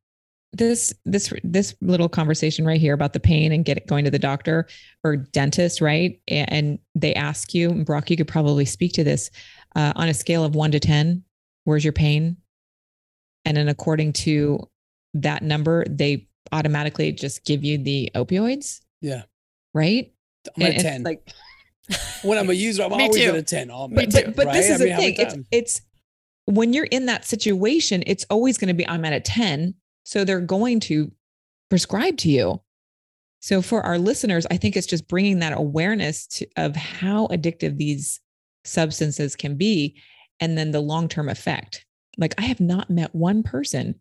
This 0.53 0.95
this 1.05 1.33
this 1.45 1.75
little 1.83 2.09
conversation 2.09 2.65
right 2.65 2.81
here 2.81 2.95
about 2.95 3.13
the 3.13 3.21
pain 3.21 3.53
and 3.53 3.65
get 3.65 3.87
going 3.87 4.05
to 4.07 4.11
the 4.11 4.19
doctor 4.19 4.67
or 5.05 5.17
dentist 5.17 5.81
right? 5.83 6.21
And 6.27 6.79
they 6.95 7.15
ask 7.15 7.53
you 7.53 7.71
and 7.71 7.85
brock 7.85 8.11
you 8.11 8.17
could 8.17 8.29
probably 8.29 8.65
speak 8.65 8.95
to 8.95 9.05
this 9.05 9.31
uh, 9.77 9.93
on 9.95 10.09
a 10.09 10.15
scale 10.15 10.45
of 10.45 10.55
1 10.55 10.71
to 10.73 10.81
10 10.81 11.23
where's 11.65 11.85
your 11.85 11.93
pain? 11.93 12.39
And 13.45 13.57
then 13.59 13.69
according 13.69 14.15
to 14.15 14.61
that 15.15 15.43
number 15.43 15.85
they 15.89 16.29
automatically 16.51 17.13
just 17.13 17.45
give 17.45 17.63
you 17.63 17.77
the 17.77 18.11
opioids? 18.15 18.81
Yeah. 19.03 19.23
right? 19.75 20.11
I'm 20.57 20.63
at 20.63 20.69
And 20.69 20.75
it's 20.77 20.83
10. 20.83 21.03
like 21.03 21.29
when 22.23 22.39
I'm 22.39 22.51
a 22.51 22.55
user, 22.55 22.83
I'm 22.85 22.91
Me 22.97 23.05
always 23.05 23.17
too. 23.17 23.29
at 23.29 23.35
a 23.35 23.43
10. 23.43 23.71
All 23.71 23.89
Me 23.89 23.95
but, 23.95 24.11
too. 24.11 24.23
but, 24.27 24.37
but 24.37 24.53
this 24.53 24.69
right? 24.69 24.75
is 24.75 24.75
I 24.75 24.79
the 24.79 24.85
mean, 24.85 24.93
how 24.93 25.01
thing 25.01 25.15
it's 25.19 25.37
it's 25.51 25.81
when 26.49 26.73
you're 26.73 26.87
in 26.87 27.05
that 27.07 27.27
situation 27.27 28.03
it's 28.07 28.25
always 28.31 28.57
going 28.57 28.69
to 28.69 28.75
be 28.75 28.89
i'm 28.89 29.05
at 29.05 29.13
a 29.13 29.21
10 29.21 29.75
so 30.05 30.25
they're 30.25 30.41
going 30.41 30.81
to 30.81 31.13
prescribe 31.69 32.17
to 32.17 32.31
you 32.31 32.59
so 33.41 33.61
for 33.61 33.83
our 33.83 33.99
listeners 33.99 34.47
i 34.51 34.57
think 34.57 34.75
it's 34.75 34.87
just 34.87 35.07
bringing 35.09 35.41
that 35.41 35.53
awareness 35.53 36.27
to, 36.27 36.47
of 36.57 36.75
how 36.75 37.27
addictive 37.27 37.77
these 37.77 38.19
substances 38.65 39.37
can 39.37 39.57
be 39.57 40.01
and 40.41 40.57
then 40.57 40.71
the 40.71 40.81
long-term 40.81 41.29
effect 41.29 41.85
like 42.17 42.35
i 42.39 42.43
have 42.43 42.61
not 42.61 42.89
met 42.89 43.15
one 43.15 43.43
person 43.43 43.95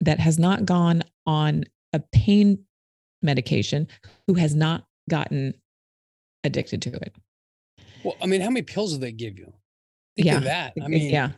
that 0.00 0.18
has 0.18 0.38
not 0.38 0.64
gone 0.64 1.02
on 1.26 1.64
a 1.92 2.00
pain 2.12 2.64
medication 3.20 3.86
who 4.26 4.34
has 4.34 4.54
not 4.54 4.86
gotten 5.10 5.52
addicted 6.44 6.82
to 6.82 6.90
it 6.90 7.14
Well, 8.02 8.16
I 8.22 8.26
mean, 8.26 8.40
how 8.40 8.50
many 8.50 8.62
pills 8.62 8.92
do 8.92 8.98
they 8.98 9.12
give 9.12 9.38
you? 9.38 9.52
Think 10.16 10.26
Yeah. 10.26 10.40
that. 10.40 10.74
I 10.80 10.88
mean, 10.88 11.10
yeah 11.10 11.32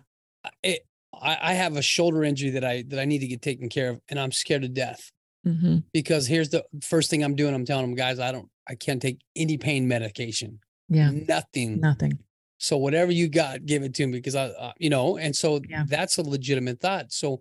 it, 0.63 0.87
I, 1.15 1.39
I 1.41 1.53
have 1.55 1.77
a 1.77 1.83
shoulder 1.83 2.25
injury 2.25 2.51
that 2.51 2.65
I 2.65 2.83
that 2.89 2.99
I 2.99 3.05
need 3.05 3.21
to 3.21 3.27
get 3.27 3.43
taken 3.43 3.69
care 3.69 3.91
of, 3.91 4.01
and 4.09 4.19
I'm 4.19 4.33
scared 4.33 4.63
to 4.63 4.69
death 4.69 5.11
hmm 5.45 5.79
because 5.93 6.27
here's 6.27 6.51
the 6.51 6.65
first 6.83 7.09
thing 7.11 7.23
I'm 7.23 7.37
doing. 7.37 7.55
I'm 7.55 7.65
telling 7.65 7.87
them, 7.87 7.95
guys, 7.95 8.19
I 8.19 8.33
don't, 8.33 8.51
I 8.69 8.75
can't 8.75 9.01
take 9.01 9.21
any 9.35 9.57
pain 9.59 9.89
medication. 9.89 10.61
yeah 10.89 11.11
Nothing. 11.11 11.81
nothing 11.81 12.19
So 12.59 12.77
whatever 12.77 13.13
you 13.13 13.29
got, 13.29 13.65
give 13.65 13.83
it 13.83 13.95
to 13.95 14.07
me 14.07 14.13
because 14.13 14.35
I, 14.35 14.47
uh, 14.49 14.73
you 14.79 14.91
know, 14.91 15.17
and 15.19 15.35
so 15.35 15.61
Yeah. 15.69 15.85
that's 15.89 16.19
a 16.19 16.23
legitimate 16.23 16.81
thought. 16.81 17.13
So 17.13 17.41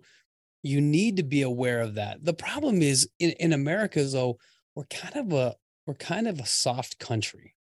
you 0.62 0.80
need 0.80 1.16
to 1.18 1.22
be 1.24 1.42
aware 1.42 1.80
of 1.80 1.94
that. 1.94 2.24
The 2.24 2.34
problem 2.34 2.80
is 2.82 3.08
in, 3.18 3.30
in 3.32 3.52
America, 3.52 4.04
though, 4.04 4.38
we're 4.74 4.84
kind 4.84 5.16
of 5.16 5.32
a 5.32 5.56
we're 5.86 5.94
kind 5.94 6.28
of 6.28 6.38
a 6.40 6.46
soft 6.46 6.98
country. 6.98 7.55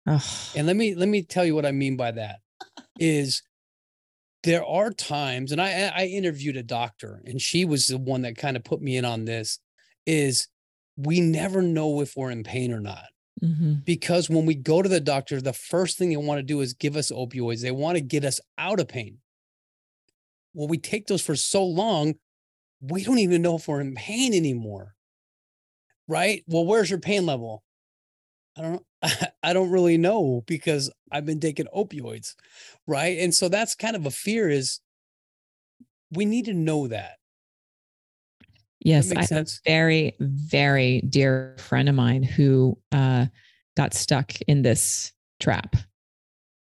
And 0.53 0.67
let 0.67 0.75
me 0.75 0.95
let 0.95 1.07
me 1.09 1.23
tell 1.23 1.45
you 1.45 1.55
what 1.55 1.65
I 1.65 1.71
mean 1.71 1.95
by 1.97 2.11
that 2.11 2.39
is 2.99 3.41
there 4.43 4.65
are 4.65 4.91
times, 4.91 5.51
and 5.51 5.61
I 5.61 5.87
I 5.95 6.05
interviewed 6.07 6.57
a 6.57 6.63
doctor, 6.63 7.21
and 7.25 7.41
she 7.41 7.65
was 7.65 7.87
the 7.87 7.97
one 7.97 8.21
that 8.23 8.37
kind 8.37 8.57
of 8.57 8.63
put 8.63 8.81
me 8.81 8.97
in 8.97 9.05
on 9.05 9.25
this. 9.25 9.59
Is 10.05 10.47
we 10.97 11.21
never 11.21 11.61
know 11.61 12.01
if 12.01 12.15
we're 12.15 12.31
in 12.31 12.43
pain 12.43 12.71
or 12.73 12.79
not 12.81 13.05
Mhm. 13.41 13.83
because 13.85 14.29
when 14.29 14.45
we 14.45 14.55
go 14.55 14.81
to 14.81 14.89
the 14.89 14.99
doctor, 14.99 15.41
the 15.41 15.53
first 15.53 15.97
thing 15.97 16.09
they 16.09 16.17
want 16.17 16.39
to 16.39 16.43
do 16.43 16.61
is 16.61 16.73
give 16.73 16.95
us 16.95 17.11
opioids. 17.11 17.61
They 17.61 17.71
want 17.71 17.97
to 17.97 18.01
get 18.03 18.25
us 18.25 18.39
out 18.57 18.79
of 18.79 18.87
pain. 18.89 19.19
Well, 20.53 20.67
we 20.67 20.77
take 20.77 21.07
those 21.07 21.21
for 21.21 21.35
so 21.35 21.65
long, 21.65 22.15
we 22.81 23.03
don't 23.03 23.19
even 23.19 23.41
know 23.41 23.55
if 23.55 23.67
we're 23.67 23.81
in 23.81 23.95
pain 23.95 24.33
anymore. 24.33 24.95
Right? 26.07 26.43
Well, 26.47 26.65
where's 26.65 26.89
your 26.89 26.99
pain 26.99 27.25
level? 27.25 27.63
I 28.57 28.61
don't 28.61 28.85
I 29.43 29.53
don't 29.53 29.71
really 29.71 29.97
know 29.97 30.43
because 30.47 30.91
I've 31.11 31.25
been 31.25 31.39
taking 31.39 31.67
opioids. 31.75 32.35
Right? 32.87 33.17
And 33.19 33.33
so 33.33 33.49
that's 33.49 33.75
kind 33.75 33.95
of 33.95 34.05
a 34.05 34.11
fear 34.11 34.49
is 34.49 34.79
we 36.11 36.25
need 36.25 36.45
to 36.45 36.53
know 36.53 36.87
that. 36.87 37.17
Yes, 38.79 39.09
that 39.09 39.17
I 39.17 39.21
makes 39.21 39.31
have 39.31 39.47
a 39.47 39.69
very, 39.69 40.15
very 40.19 41.01
dear 41.01 41.55
friend 41.57 41.87
of 41.87 41.95
mine 41.95 42.21
who 42.21 42.77
uh, 42.91 43.27
got 43.77 43.93
stuck 43.93 44.33
in 44.41 44.61
this 44.61 45.13
trap, 45.39 45.77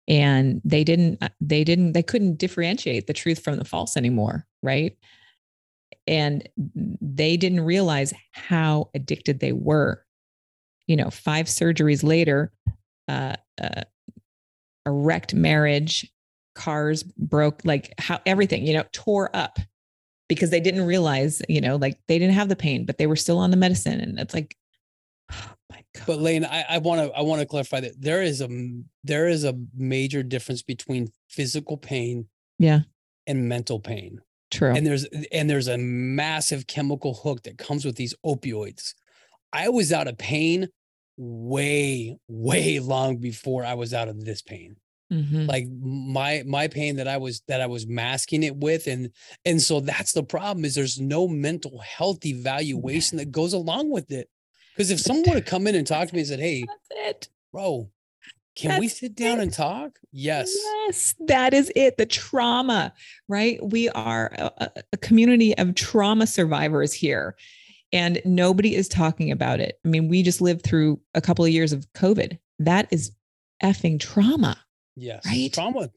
and 0.09 0.63
they 0.65 0.83
didn't, 0.83 1.23
uh, 1.23 1.29
they 1.41 1.63
didn't, 1.63 1.93
they 1.93 2.03
couldn't 2.03 2.39
differentiate 2.39 3.07
the 3.07 3.13
truth 3.13 3.45
from 3.45 3.59
the 3.59 3.67
false 3.67 3.99
anymore, 3.99 4.47
right? 4.63 4.97
And 6.07 6.49
they 6.57 7.37
didn't 7.37 7.61
realize 7.61 8.15
how 8.33 8.89
addicted 8.95 9.41
they 9.41 9.53
were. 9.53 10.03
You 10.87 10.97
know, 10.97 11.11
five 11.11 11.47
surgeries 11.47 12.05
later, 12.05 12.53
uh, 13.09 13.35
uh, 13.61 13.83
a 14.85 14.91
wrecked 14.91 15.35
marriage, 15.35 16.11
cars 16.55 17.03
broke, 17.03 17.61
like 17.65 17.93
how 17.99 18.21
everything, 18.27 18.67
you 18.67 18.75
know, 18.75 18.85
tore 18.93 19.31
up 19.35 19.59
because 20.29 20.51
they 20.51 20.61
didn't 20.61 20.87
realize, 20.87 21.43
you 21.49 21.61
know, 21.61 21.77
like 21.77 21.99
they 22.09 22.19
didn't 22.19 22.35
have 22.35 22.49
the 22.49 22.57
pain, 22.57 22.85
but 22.85 22.99
they 22.99 23.07
were 23.07 23.17
still 23.17 23.39
on 23.39 23.51
the 23.51 23.57
medicine. 23.57 24.01
And 24.01 24.19
it's 24.19 24.35
like, 24.35 24.57
oh 25.33 25.53
my 25.71 25.85
God. 25.95 26.05
But 26.07 26.19
Lane, 26.21 26.45
I, 26.45 26.65
I 26.71 26.79
want 26.79 27.01
to 27.01 27.17
I 27.17 27.23
want 27.23 27.41
to 27.41 27.47
clarify 27.47 27.81
that 27.81 28.01
there 28.01 28.23
is 28.23 28.41
a, 28.41 28.49
there 29.05 29.29
is 29.29 29.45
a 29.45 29.55
major 29.77 30.23
difference 30.23 30.63
between 30.63 31.09
physical 31.29 31.77
pain 31.77 32.27
yeah, 32.59 32.81
and 33.27 33.49
mental 33.49 33.79
pain. 33.79 34.21
true. 34.51 34.73
And 34.73 34.87
there's 34.87 35.05
and 35.31 35.49
there's 35.49 35.69
a 35.69 35.79
massive 35.79 36.67
chemical 36.67 37.15
hook 37.15 37.43
that 37.45 37.59
comes 37.59 37.85
with 37.85 37.97
these 37.97 38.15
opioids. 38.25 38.95
I 39.53 39.69
was 39.69 39.93
out 39.93 40.09
of 40.09 40.19
pain 40.19 40.69
way 41.17 42.19
way 42.29 42.79
long 42.79 43.17
before 43.19 43.65
I 43.65 43.75
was 43.75 43.95
out 43.95 44.09
of 44.09 44.25
this 44.25 44.43
pain. 44.43 44.77
Mhm. 45.13 45.47
Like 45.47 45.67
my 45.71 46.43
my 46.47 46.67
pain 46.69 46.97
that 46.97 47.07
I 47.09 47.17
was 47.17 47.43
that 47.49 47.61
I 47.61 47.67
was 47.67 47.87
masking 47.87 48.43
it 48.43 48.57
with 48.57 48.87
and 48.87 49.11
and 49.45 49.63
so 49.63 49.81
that's 49.81 50.13
the 50.13 50.25
problem 50.25 50.65
is 50.65 50.75
there's 50.75 51.01
no 51.01 51.29
mental 51.29 51.79
health 51.79 52.25
evaluation 52.27 53.19
that 53.19 53.31
goes 53.31 53.53
along 53.53 53.91
with 53.91 54.11
it. 54.11 54.29
Because 54.75 54.91
if 54.91 55.01
someone 55.01 55.25
would 55.29 55.35
have 55.37 55.45
come 55.47 55.67
in 55.67 55.75
and 55.75 55.87
talked 55.87 56.09
to 56.11 56.15
me 56.15 56.21
and 56.21 56.29
said, 56.29 56.41
"Hey, 56.41 56.65
That's 56.91 57.09
it. 57.09 57.29
bro, 57.53 57.89
can 58.57 58.81
we 58.81 58.89
sit 58.89 59.15
down 59.15 59.39
it. 59.39 59.43
and 59.45 59.53
talk? 59.53 59.99
Yes. 60.13 60.53
Yes, 60.87 61.15
that 61.29 61.55
is 61.55 61.71
it. 61.77 61.97
The 61.99 62.05
trauma, 62.07 62.93
right? 63.29 63.59
We 63.65 63.89
are 63.91 64.33
a- 64.37 64.71
a 64.93 64.97
community 64.99 65.57
of 65.57 65.75
trauma 65.77 66.27
survivors 66.27 66.93
here, 66.93 67.37
and 67.93 68.21
nobody 68.25 68.75
is 68.75 68.89
talking 68.89 69.31
about 69.31 69.61
it. 69.61 69.79
I 69.85 69.89
mean, 69.89 70.09
we 70.09 70.23
just 70.23 70.41
lived 70.41 70.63
through 70.63 71.01
a 71.15 71.21
couple 71.21 71.45
of 71.45 71.51
years 71.51 71.73
of 71.73 71.87
COVID. 71.95 72.39
That 72.59 72.89
is 72.91 73.13
effing 73.63 74.01
trauma. 74.01 74.57
Yes. 74.97 75.25
Right? 75.27 75.53
Trauma. 75.53 75.91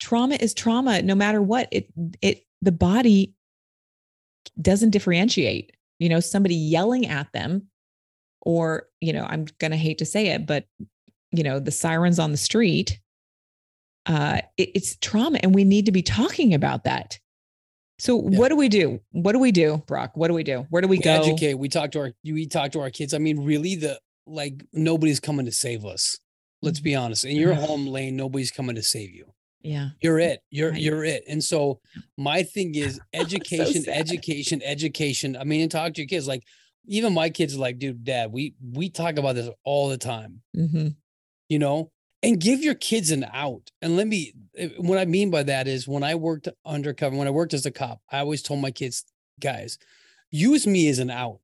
Trauma 0.00 0.34
is 0.36 0.54
trauma, 0.54 1.02
no 1.02 1.14
matter 1.14 1.40
what. 1.42 1.68
It 1.70 1.88
it 2.20 2.44
the 2.62 2.72
body 2.72 3.34
doesn't 4.60 4.90
differentiate. 4.90 5.72
You 5.98 6.08
know, 6.08 6.20
somebody 6.20 6.54
yelling 6.54 7.06
at 7.06 7.32
them, 7.32 7.68
or 8.42 8.88
you 9.00 9.12
know, 9.12 9.24
I'm 9.28 9.46
gonna 9.58 9.76
hate 9.76 9.98
to 9.98 10.06
say 10.06 10.28
it, 10.28 10.46
but 10.46 10.66
you 11.32 11.42
know, 11.42 11.58
the 11.58 11.70
sirens 11.70 12.18
on 12.18 12.30
the 12.32 12.36
street 12.38 13.00
uh, 14.06 14.40
it- 14.56 14.70
it's 14.74 14.96
trauma 14.98 15.36
and 15.42 15.52
we 15.52 15.64
need 15.64 15.84
to 15.86 15.92
be 15.92 16.00
talking 16.02 16.54
about 16.54 16.84
that. 16.84 17.18
So 17.98 18.28
Yeah. 18.28 18.38
what 18.38 18.48
do 18.48 18.56
we 18.56 18.68
do? 18.68 19.00
What 19.12 19.32
do 19.32 19.38
we 19.38 19.52
do, 19.52 19.82
Brock? 19.86 20.12
What 20.16 20.28
do 20.28 20.34
we 20.34 20.42
do? 20.44 20.66
Where 20.70 20.82
do 20.82 20.88
we, 20.88 20.98
We 20.98 21.02
go? 21.02 21.10
educate. 21.10 21.54
We 21.54 21.68
talk 21.68 21.90
to 21.92 22.00
our 22.00 22.12
we 22.24 22.46
talk 22.46 22.72
to 22.72 22.80
our 22.80 22.90
kids. 22.90 23.14
I 23.14 23.18
mean, 23.18 23.40
really, 23.40 23.74
the 23.76 23.98
like 24.26 24.64
nobody's 24.72 25.20
coming 25.20 25.46
to 25.46 25.52
save 25.52 25.84
us. 25.84 26.18
Let's 26.62 26.80
be 26.80 26.94
honest. 26.94 27.24
In 27.24 27.36
your 27.36 27.54
home 27.54 27.86
lane, 27.86 28.16
nobody's 28.16 28.50
coming 28.50 28.76
to 28.76 28.82
save 28.82 29.10
you. 29.10 29.26
Yeah. 29.62 29.90
You're 30.00 30.18
it. 30.18 30.40
You're 30.50 30.70
Right. 30.72 30.80
you're 30.80 31.04
it. 31.04 31.24
And 31.28 31.42
so 31.42 31.80
my 32.16 32.42
thing 32.42 32.74
is 32.74 33.00
education, 33.12 33.82
sad. 33.82 33.96
education, 33.96 34.62
education. 34.64 35.36
I 35.36 35.44
mean, 35.44 35.62
and 35.62 35.70
talk 35.70 35.94
to 35.94 36.00
your 36.02 36.08
kids. 36.08 36.26
Like 36.28 36.42
even 36.86 37.14
my 37.14 37.30
kids 37.30 37.54
are 37.56 37.58
like, 37.60 37.78
dude, 37.78 38.04
dad, 38.04 38.30
we 38.32 38.54
we 38.72 38.90
talk 38.90 39.16
about 39.16 39.34
this 39.36 39.48
all 39.64 39.88
the 39.88 39.98
time. 39.98 40.42
hmm 40.54 40.88
you 41.48 41.60
know, 41.60 41.92
and 42.22 42.40
give 42.40 42.62
your 42.62 42.74
kids 42.74 43.10
an 43.10 43.24
out. 43.32 43.70
And 43.82 43.96
let 43.96 44.06
me, 44.06 44.32
eh, 44.56 44.68
what 44.78 44.98
I 44.98 45.04
mean 45.04 45.30
by 45.30 45.42
that 45.44 45.68
is 45.68 45.86
when 45.86 46.02
I 46.02 46.14
worked 46.14 46.48
undercover, 46.64 47.16
when 47.16 47.28
I 47.28 47.30
worked 47.32 47.54
as 47.54 47.66
a 47.66 47.70
cop, 47.70 48.00
I 48.10 48.18
always 48.20 48.42
told 48.42 48.60
my 48.60 48.70
kids, 48.70 49.04
guys, 49.40 49.78
use 50.30 50.66
me 50.66 50.88
as 50.88 50.98
an 50.98 51.10
out. 51.10 51.40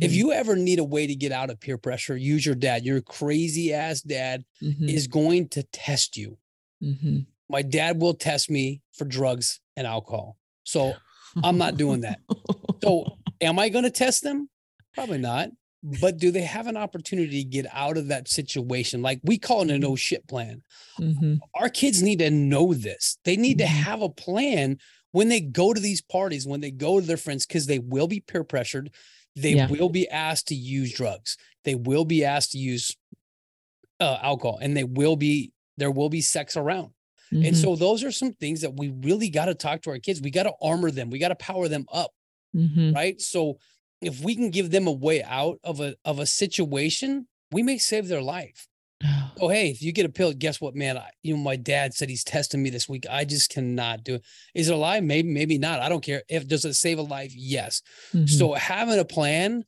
If 0.00 0.10
Mm-hmm. 0.12 0.18
you 0.18 0.32
ever 0.32 0.56
need 0.56 0.78
a 0.78 0.84
way 0.84 1.06
to 1.06 1.14
get 1.14 1.30
out 1.30 1.50
of 1.50 1.60
peer 1.60 1.76
pressure, 1.76 2.16
use 2.16 2.46
your 2.46 2.54
dad. 2.54 2.84
Your 2.86 3.02
crazy 3.02 3.72
ass 3.74 4.00
dad 4.00 4.44
Mm-hmm. 4.62 4.88
is 4.88 5.06
going 5.06 5.48
to 5.50 5.62
test 5.64 6.16
you. 6.16 6.38
hmm 6.80 7.18
My 7.50 7.60
dad 7.62 8.00
will 8.00 8.14
test 8.14 8.50
me 8.50 8.80
for 8.94 9.04
drugs 9.04 9.60
and 9.76 9.86
alcohol. 9.86 10.38
So 10.64 10.94
I'm 11.42 11.58
not 11.58 11.76
doing 11.76 12.00
that. 12.00 12.20
So 12.82 13.16
am 13.40 13.58
I 13.58 13.68
going 13.70 13.84
to 13.84 13.90
test 13.90 14.22
them? 14.22 14.48
Probably 14.94 15.18
not. 15.18 15.48
But 15.84 16.16
do 16.16 16.30
they 16.30 16.42
have 16.42 16.66
an 16.66 16.78
opportunity 16.78 17.44
to 17.44 17.48
get 17.48 17.66
out 17.70 17.98
of 17.98 18.08
that 18.08 18.26
situation? 18.26 19.02
Like 19.02 19.20
we 19.22 19.38
call 19.38 19.60
it 19.62 19.70
a 19.70 19.78
no 19.78 19.96
shit 19.96 20.26
plan. 20.26 20.62
Mhm. 20.98 21.40
Our 21.54 21.68
kids 21.68 22.02
need 22.02 22.20
to 22.20 22.30
know 22.30 22.72
this. 22.72 23.18
They 23.24 23.36
need 23.36 23.58
to 23.58 23.64
Mhm. 23.64 23.68
have 23.68 24.00
a 24.00 24.08
plan 24.08 24.78
when 25.12 25.28
they 25.28 25.40
go 25.40 25.74
to 25.74 25.80
these 25.80 26.00
parties, 26.00 26.46
when 26.46 26.60
they 26.60 26.70
go 26.70 27.00
to 27.00 27.06
their 27.06 27.18
friends, 27.18 27.44
because 27.46 27.66
they 27.66 27.78
will 27.78 28.06
be 28.08 28.20
peer 28.20 28.44
pressured. 28.44 28.90
They 29.36 29.56
Yeah. 29.56 29.68
will 29.68 29.90
be 29.90 30.08
asked 30.08 30.48
to 30.48 30.54
use 30.54 30.90
drugs. 30.92 31.36
They 31.64 31.74
will 31.74 32.06
be 32.06 32.24
asked 32.24 32.52
to 32.52 32.58
use 32.58 32.96
uh, 34.00 34.18
alcohol, 34.22 34.58
and 34.60 34.76
they 34.76 34.84
will 34.84 35.16
be 35.16 35.52
there 35.76 35.90
will 35.90 36.08
be 36.08 36.20
sex 36.20 36.56
around. 36.56 36.92
And 37.32 37.44
Mhm. 37.46 37.56
so 37.56 37.74
those 37.76 38.04
are 38.04 38.12
some 38.12 38.32
things 38.34 38.60
that 38.60 38.76
we 38.76 38.88
really 38.88 39.28
got 39.28 39.46
to 39.46 39.54
talk 39.54 39.82
to 39.82 39.90
our 39.90 39.98
kids. 39.98 40.20
We 40.20 40.30
got 40.30 40.44
to 40.44 40.52
armor 40.62 40.90
them. 40.90 41.10
We 41.10 41.18
got 41.18 41.28
to 41.28 41.34
power 41.34 41.68
them 41.68 41.84
up, 41.92 42.12
Mhm. 42.54 42.94
right? 42.94 43.20
So 43.20 43.58
if 44.06 44.22
we 44.22 44.34
can 44.34 44.50
give 44.50 44.70
them 44.70 44.86
a 44.86 44.92
way 44.92 45.22
out 45.22 45.58
of 45.64 45.80
a 45.80 45.94
of 46.04 46.18
a 46.18 46.26
situation, 46.26 47.26
we 47.50 47.62
may 47.62 47.78
save 47.78 48.08
their 48.08 48.22
life. 48.22 48.68
Oh, 49.40 49.48
hey, 49.48 49.68
if 49.68 49.82
you 49.82 49.90
get 49.90 50.06
a 50.06 50.10
pill, 50.10 50.32
guess 50.32 50.60
what, 50.60 50.76
man? 50.76 50.96
I, 50.96 51.10
you 51.24 51.34
know, 51.34 51.42
my 51.42 51.56
dad 51.56 51.92
said 51.92 52.08
he's 52.08 52.22
testing 52.22 52.62
me 52.62 52.70
this 52.70 52.88
week. 52.88 53.04
I 53.10 53.24
just 53.24 53.50
cannot 53.50 54.04
do 54.04 54.14
it. 54.14 54.22
Is 54.54 54.68
it 54.68 54.74
a 54.74 54.76
lie? 54.76 55.00
Maybe, 55.00 55.28
maybe 55.28 55.58
not. 55.58 55.80
I 55.80 55.88
don't 55.88 56.04
care. 56.04 56.22
If 56.28 56.46
does 56.46 56.64
it 56.64 56.74
save 56.74 57.00
a 57.00 57.02
life? 57.02 57.32
Yes. 57.34 57.82
Mhm. 58.12 58.28
So 58.30 58.52
having 58.52 58.96
a 58.96 59.04
plan, 59.04 59.64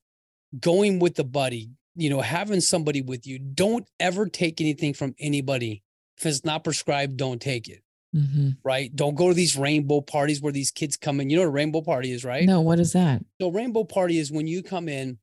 going 0.60 0.98
with 0.98 1.16
the 1.16 1.24
buddy, 1.24 1.70
you 1.94 2.10
know, 2.10 2.20
having 2.20 2.60
somebody 2.60 3.02
with 3.02 3.26
you. 3.26 3.38
Don't 3.38 3.88
ever 3.98 4.26
take 4.26 4.60
anything 4.60 4.94
from 4.94 5.14
anybody. 5.18 5.82
If 6.18 6.26
it's 6.26 6.44
not 6.44 6.64
prescribed, 6.64 7.16
don't 7.16 7.40
take 7.40 7.68
it. 7.68 7.82
Mhm. 8.16 8.56
Right. 8.64 8.94
Don't 8.94 9.14
go 9.14 9.28
to 9.28 9.34
these 9.34 9.56
rainbow 9.56 10.00
parties 10.00 10.40
where 10.40 10.52
these 10.52 10.70
kids 10.70 10.96
come 10.96 11.20
in. 11.20 11.28
You 11.28 11.36
know 11.36 11.42
what 11.42 11.48
a 11.48 11.52
rainbow 11.52 11.82
party 11.82 12.12
is, 12.12 12.24
right? 12.24 12.44
No, 12.46 12.60
what 12.62 12.80
is 12.80 12.92
that? 12.92 13.22
So 13.40 13.48
rainbow 13.48 13.84
party 13.84 14.18
is 14.18 14.32
when 14.32 14.46
you 14.46 14.62
come 14.62 14.88
in, 14.88 15.18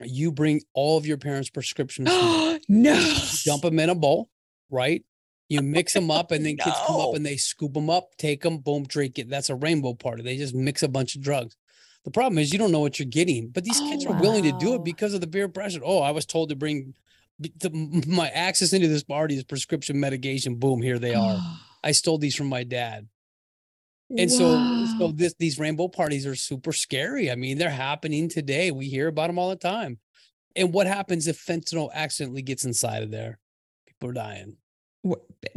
you 0.00 0.30
bring 0.30 0.62
all 0.74 0.96
of 0.96 1.06
your 1.06 1.16
parents' 1.16 1.50
prescriptions. 1.50 2.08
no. 2.68 3.16
dump 3.44 3.62
them 3.62 3.78
in 3.78 3.90
a 3.90 3.94
bowl, 3.94 4.30
right? 4.70 5.02
You 5.48 5.60
mix 5.62 5.92
them 5.92 6.10
up, 6.10 6.30
and 6.30 6.44
then 6.44 6.56
kids 6.56 6.76
come 6.86 6.96
up 7.00 7.14
and 7.14 7.26
they 7.26 7.36
scoop 7.36 7.74
them 7.74 7.90
up, 7.90 8.16
take 8.16 8.42
them, 8.42 8.58
boom, 8.58 8.84
drink 8.84 9.18
it. 9.18 9.28
That's 9.28 9.50
a 9.50 9.54
rainbow 9.54 9.94
party. 9.94 10.22
They 10.22 10.36
just 10.36 10.54
mix 10.54 10.82
a 10.82 10.88
bunch 10.88 11.16
of 11.16 11.22
drugs. 11.22 11.56
The 12.04 12.10
problem 12.10 12.38
is 12.38 12.52
you 12.52 12.58
don't 12.58 12.72
know 12.72 12.80
what 12.80 12.98
you're 12.98 13.06
getting, 13.06 13.48
but 13.48 13.64
these 13.64 13.80
kids 13.80 14.04
Oh, 14.06 14.12
are 14.12 14.20
willing 14.20 14.42
to 14.44 14.52
do 14.58 14.74
it 14.74 14.84
because 14.84 15.14
of 15.14 15.20
the 15.20 15.26
peer 15.26 15.48
pressure. 15.48 15.80
Oh, 15.82 16.00
I 16.00 16.10
was 16.10 16.26
told 16.26 16.50
to 16.50 16.56
bring 16.56 16.94
the, 17.38 17.70
my 18.06 18.28
access 18.28 18.72
into 18.72 18.88
this 18.88 19.02
party 19.02 19.36
is 19.36 19.44
prescription 19.44 19.98
medication. 19.98 20.56
Boom, 20.56 20.82
here 20.82 20.98
they 20.98 21.14
are. 21.14 21.40
I 21.84 21.92
stole 21.92 22.18
these 22.18 22.34
from 22.34 22.48
my 22.48 22.64
dad. 22.64 23.06
And 24.16 24.30
so, 24.30 24.86
so 24.98 25.12
this 25.12 25.34
these 25.38 25.58
rainbow 25.58 25.88
parties 25.88 26.26
are 26.26 26.34
super 26.34 26.72
scary. 26.72 27.30
I 27.30 27.36
mean, 27.36 27.58
they're 27.58 27.70
happening 27.70 28.28
today. 28.28 28.70
We 28.70 28.86
hear 28.86 29.08
about 29.08 29.28
them 29.28 29.38
all 29.38 29.50
the 29.50 29.56
time. 29.56 29.98
And 30.56 30.72
what 30.72 30.86
happens 30.86 31.26
if 31.26 31.44
fentanyl 31.44 31.92
accidentally 31.92 32.42
gets 32.42 32.64
inside 32.64 33.02
of 33.02 33.10
there? 33.10 33.38
People 33.86 34.10
are 34.10 34.12
dying, 34.12 34.56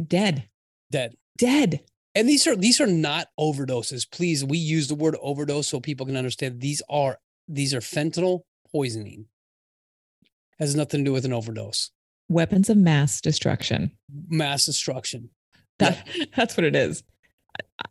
dead, 0.04 0.48
dead. 0.90 1.14
dead. 1.36 1.80
And 2.14 2.28
these 2.28 2.46
are 2.46 2.56
these 2.56 2.80
are 2.80 2.86
not 2.86 3.28
overdoses. 3.38 4.10
Please, 4.10 4.44
we 4.44 4.58
use 4.58 4.88
the 4.88 4.94
word 4.94 5.16
overdose 5.20 5.68
so 5.68 5.78
people 5.78 6.06
can 6.06 6.16
understand. 6.16 6.60
These 6.60 6.82
are 6.88 7.18
these 7.46 7.74
are 7.74 7.80
fentanyl 7.80 8.40
poisoning. 8.72 9.26
Has 10.58 10.74
nothing 10.74 11.00
to 11.00 11.04
do 11.04 11.12
with 11.12 11.24
an 11.24 11.32
overdose. 11.32 11.90
Weapons 12.28 12.68
of 12.68 12.76
mass 12.76 13.20
destruction. 13.20 13.92
Mass 14.28 14.66
destruction. 14.66 15.30
Yeah. 15.80 16.24
That's 16.36 16.56
what 16.56 16.64
it 16.64 16.74
is. 16.76 17.02
I- 17.58 17.62
I- 17.80 17.84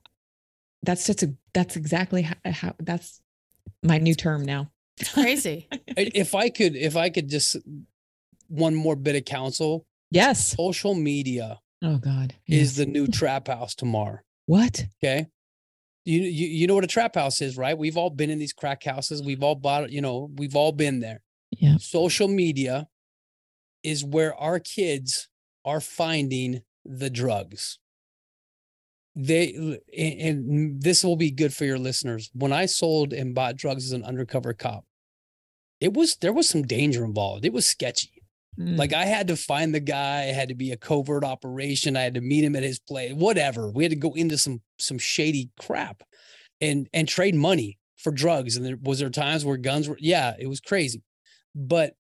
That's 0.83 1.05
just 1.05 1.23
a, 1.23 1.33
that's 1.53 1.75
exactly 1.75 2.21
how, 2.23 2.35
how 2.45 2.73
that's 2.79 3.21
my 3.83 3.97
new 3.97 4.13
term 4.15 4.43
now. 4.45 4.71
It's 4.99 5.13
crazy. 5.13 5.67
If 5.97 6.35
I 6.35 6.49
could, 6.49 6.75
if 6.75 6.95
I 6.95 7.09
could 7.09 7.29
just 7.29 7.55
one 8.47 8.75
more 8.75 8.95
bit 8.95 9.15
of 9.15 9.25
counsel, 9.25 9.85
Yes. 10.11 10.47
social 10.55 10.93
media 10.95 11.59
Oh 11.83 11.97
God. 11.97 12.35
is 12.47 12.75
the 12.75 12.85
new 12.85 13.07
trap 13.07 13.47
house 13.47 13.73
Tamar. 13.75 14.23
what? 14.45 14.85
Okay. 15.03 15.27
You, 16.05 16.21
you 16.21 16.47
you 16.47 16.67
know 16.67 16.75
what 16.75 16.83
a 16.85 16.88
trap 16.88 17.15
house 17.15 17.41
is, 17.41 17.57
right? 17.57 17.77
We've 17.77 17.97
all 17.97 18.09
been 18.09 18.29
in 18.29 18.39
these 18.39 18.53
crack 18.53 18.83
houses. 18.83 19.21
We've 19.21 19.43
all 19.43 19.55
bought, 19.55 19.91
you 19.91 19.99
know, 20.01 20.29
we've 20.35 20.55
all 20.55 20.71
been 20.71 20.99
there. 21.01 21.21
Yeah. 21.51 21.77
Social 21.79 22.27
media 22.29 22.88
is 23.83 24.05
where 24.05 24.33
our 24.35 24.59
kids 24.59 25.27
are 25.65 25.81
finding 25.81 26.61
the 26.88 27.09
drugs. 27.09 27.79
They 29.15 29.79
and, 29.97 30.81
this 30.81 31.03
will 31.03 31.15
be 31.15 31.31
good 31.31 31.53
for 31.53 31.65
your 31.65 31.79
listeners. 31.79 32.29
When 32.33 32.53
I 32.53 32.67
sold 32.67 33.13
and 33.13 33.33
bought 33.33 33.55
drugs 33.55 33.85
as 33.85 33.91
an 33.91 34.03
undercover 34.03 34.53
cop, 34.53 34.85
it 35.79 35.93
was 35.93 36.15
there 36.17 36.33
was 36.33 36.47
some 36.47 36.63
danger 36.63 37.03
involved. 37.03 37.43
It 37.43 37.53
was 37.53 37.65
sketchy. 37.65 38.23
Mm. 38.59 38.77
Like 38.77 38.93
I 38.93 39.05
had 39.05 39.27
to 39.27 39.35
find 39.35 39.73
the 39.73 39.79
guy. 39.79 40.25
It 40.25 40.35
had 40.35 40.49
to 40.49 40.55
be 40.55 40.71
a 40.71 40.77
covert 40.77 41.23
operation. 41.23 41.97
I 41.97 42.01
had 42.01 42.15
to 42.15 42.21
meet 42.21 42.43
him 42.43 42.55
at 42.55 42.63
his 42.63 42.79
place. 42.79 43.13
Whatever. 43.13 43.71
We 43.71 43.83
had 43.83 43.91
to 43.91 43.97
go 43.97 44.13
into 44.13 44.38
some 44.38 44.61
some 44.77 44.97
shady 44.97 45.49
crap, 45.59 46.03
and 46.61 46.88
and 46.93 47.07
trade 47.07 47.35
money 47.35 47.79
for 47.97 48.11
drugs. 48.11 48.55
And 48.55 48.65
there 48.65 48.77
was 48.81 48.99
there 48.99 49.09
times 49.09 49.45
where 49.45 49.57
guns 49.57 49.88
were. 49.89 49.97
Yeah, 49.99 50.35
it 50.39 50.47
was 50.47 50.59
crazy. 50.59 51.03
But 51.55 51.95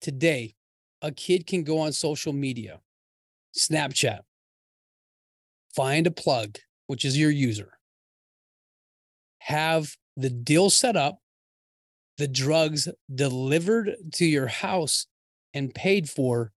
today, 0.00 0.54
a 1.02 1.12
kid 1.12 1.46
can 1.46 1.64
go 1.64 1.78
on 1.80 1.92
social 1.92 2.32
media, 2.32 2.80
Snapchat, 3.56 4.20
find 5.74 6.06
a 6.06 6.10
plug, 6.10 6.58
which 6.86 7.04
is 7.04 7.18
your 7.18 7.30
user, 7.30 7.78
have 9.38 9.96
the 10.16 10.30
deal 10.30 10.70
set 10.70 10.96
up, 10.96 11.18
the 12.18 12.28
drugs 12.28 12.88
delivered 13.12 13.94
to 14.14 14.24
your 14.24 14.46
house 14.46 15.06
and 15.54 15.74
paid 15.74 16.08
for 16.08 16.52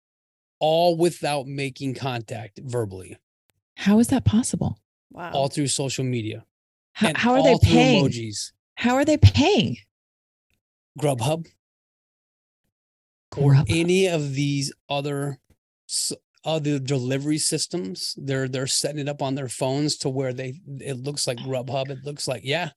all 0.60 0.98
without 0.98 1.48
making 1.48 1.96
contact 1.96 2.60
verbally, 2.64 3.18
how 3.78 4.00
is 4.00 4.08
that 4.08 4.26
possible? 4.26 4.80
Wow. 5.12 5.32
all 5.32 5.48
through 5.48 5.68
social 5.68 6.04
media. 6.04 6.46
How, 6.94 7.12
how 7.16 7.34
are 7.34 7.44
they 7.44 7.58
paying? 7.62 8.06
Emojis, 8.06 8.52
How 8.76 8.96
are 8.96 9.06
they 9.06 9.18
paying? 9.18 9.78
Grubhub, 11.00 11.46
or 13.36 13.54
Grubhub. 13.54 13.66
any 13.70 14.08
of 14.08 14.34
these 14.34 14.74
other 14.90 15.40
s- 16.46 16.52
other 16.56 16.80
delivery 16.80 17.38
systems. 17.38 18.14
They're 18.18 18.48
they're 18.48 18.68
setting 18.68 19.00
it 19.00 19.10
up 19.10 19.22
on 19.22 19.36
their 19.36 19.50
phones 19.50 19.98
to 19.98 20.10
where 20.10 20.34
they 20.34 20.60
it 20.80 20.98
looks 20.98 21.28
like 21.28 21.38
Grubhub. 21.40 21.90
It 21.90 22.00
looks 22.04 22.28
like 22.28 22.42
yeah. 22.44 22.72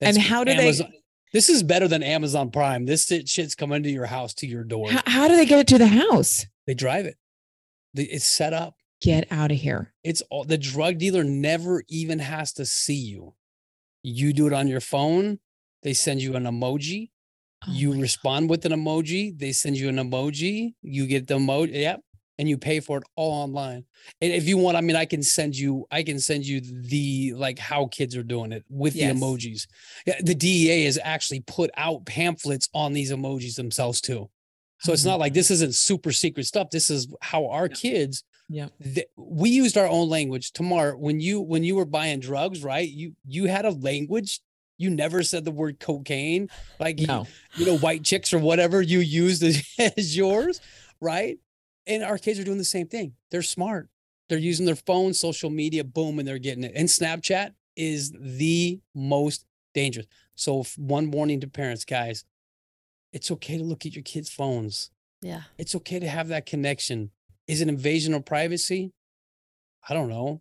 And 0.00 0.16
how 0.16 0.44
do 0.44 0.54
they- 0.54 0.72
This 1.32 1.48
is 1.48 1.62
better 1.62 1.86
than 1.86 2.02
Amazon 2.02 2.50
Prime. 2.50 2.86
This 2.86 3.06
shit's 3.26 3.54
coming 3.54 3.82
to 3.84 3.90
your 3.90 4.06
house 4.06 4.34
to 4.34 4.46
your 4.46 4.64
door. 4.64 4.90
How, 4.90 5.02
how 5.06 5.28
do 5.28 5.36
they 5.36 5.46
get 5.46 5.60
it 5.60 5.66
to 5.68 5.78
the 5.78 5.86
house? 5.86 6.46
They 6.66 6.74
drive 6.74 7.06
it. 7.06 7.16
They- 7.94 8.04
It's 8.04 8.24
set 8.26 8.52
up. 8.52 8.74
Get 9.02 9.30
out 9.30 9.50
of 9.50 9.58
here. 9.58 9.94
It's 10.04 10.20
all 10.30 10.44
the 10.44 10.58
drug 10.58 10.98
dealer 10.98 11.24
never 11.24 11.82
even 11.88 12.18
has 12.18 12.52
to 12.54 12.66
see 12.66 12.94
you. 12.94 13.34
You 14.02 14.32
do 14.32 14.46
it 14.46 14.52
on 14.52 14.68
your 14.68 14.80
phone. 14.80 15.38
They 15.82 15.94
send 15.94 16.20
you 16.22 16.34
an 16.36 16.44
emoji. 16.44 17.10
Oh 17.66 17.72
you 17.72 17.88
my 17.90 17.94
God. 17.96 18.02
respond 18.02 18.50
with 18.50 18.64
an 18.66 18.72
emoji. 18.72 19.38
They 19.38 19.52
send 19.52 19.76
you 19.78 19.88
an 19.88 19.96
emoji. 19.96 20.74
You 20.82 21.06
get 21.06 21.26
the 21.28 21.38
emoji. 21.38 21.74
Yep. 21.74 22.00
And 22.40 22.48
you 22.48 22.56
pay 22.56 22.80
for 22.80 22.96
it 22.96 23.04
all 23.16 23.42
online. 23.42 23.84
And 24.22 24.32
if 24.32 24.48
you 24.48 24.56
want, 24.56 24.78
I 24.78 24.80
mean, 24.80 24.96
I 24.96 25.04
can 25.04 25.22
send 25.22 25.54
you, 25.54 25.84
I 25.90 26.02
can 26.02 26.18
send 26.18 26.46
you 26.46 26.62
the 26.62 27.34
like 27.36 27.58
how 27.58 27.84
kids 27.88 28.16
are 28.16 28.22
doing 28.22 28.50
it 28.50 28.64
with 28.70 28.96
Yes. 28.96 29.12
the 29.12 29.20
emojis. 29.20 29.66
The 30.24 30.34
DEA 30.34 30.84
has 30.86 30.98
actually 31.04 31.40
put 31.40 31.70
out 31.76 32.06
pamphlets 32.06 32.70
on 32.72 32.94
these 32.94 33.12
emojis 33.12 33.56
themselves 33.56 34.00
too. 34.00 34.30
So 34.80 34.94
it's 34.94 35.02
mm-hmm. 35.02 35.10
not 35.10 35.20
like 35.20 35.34
this 35.34 35.50
isn't 35.50 35.74
super 35.74 36.12
secret 36.12 36.46
stuff. 36.46 36.70
This 36.70 36.88
is 36.88 37.08
how 37.20 37.48
our 37.48 37.66
Yeah. 37.66 37.74
kids 37.74 38.24
Yeah. 38.48 38.68
th- 38.82 39.08
we 39.18 39.50
used 39.50 39.76
our 39.76 39.86
own 39.86 40.08
language 40.08 40.52
Tamar 40.52 40.96
when 40.96 41.20
you 41.20 41.42
when 41.42 41.62
you 41.62 41.76
were 41.76 41.84
buying 41.84 42.20
drugs 42.20 42.64
right 42.64 42.88
you 42.88 43.14
you 43.28 43.44
had 43.44 43.66
a 43.66 43.70
language 43.70 44.40
you 44.78 44.88
never 44.88 45.22
said 45.22 45.44
the 45.44 45.50
word 45.50 45.78
cocaine 45.78 46.48
like 46.80 46.98
you- 46.98 47.26
you, 47.56 47.66
know 47.66 47.76
white 47.76 48.02
chicks 48.02 48.32
or 48.32 48.38
whatever 48.38 48.80
you 48.80 49.00
used 49.00 49.42
as, 49.42 49.62
as 49.98 50.16
yours 50.16 50.60
right 51.02 51.38
and 51.86 52.02
our 52.02 52.18
kids 52.18 52.38
are 52.38 52.44
doing 52.44 52.58
the 52.58 52.64
same 52.64 52.86
thing 52.86 53.14
they're 53.30 53.42
smart 53.42 53.88
they're 54.28 54.38
using 54.38 54.66
their 54.66 54.76
phone 54.76 55.12
social 55.12 55.50
media 55.50 55.84
boom 55.84 56.18
and 56.18 56.26
they're 56.26 56.38
getting 56.38 56.64
it 56.64 56.72
and 56.74 56.88
snapchat 56.88 57.52
is 57.76 58.12
the 58.12 58.80
most 58.94 59.44
dangerous 59.74 60.06
so 60.34 60.64
one 60.76 61.10
warning 61.10 61.40
to 61.40 61.46
parents 61.46 61.84
guys 61.84 62.24
it's 63.12 63.30
okay 63.30 63.58
to 63.58 63.64
look 63.64 63.86
at 63.86 63.94
your 63.94 64.02
kids 64.02 64.30
phones 64.30 64.90
yeah. 65.22 65.42
it's 65.58 65.74
okay 65.74 65.98
to 65.98 66.08
have 66.08 66.28
that 66.28 66.46
connection. 66.46 67.10
Is 67.46 67.60
it 67.60 67.68
invasion 67.68 68.14
of 68.14 68.24
privacy? 68.24 68.92
I 69.88 69.94
don't 69.94 70.08
know. 70.08 70.40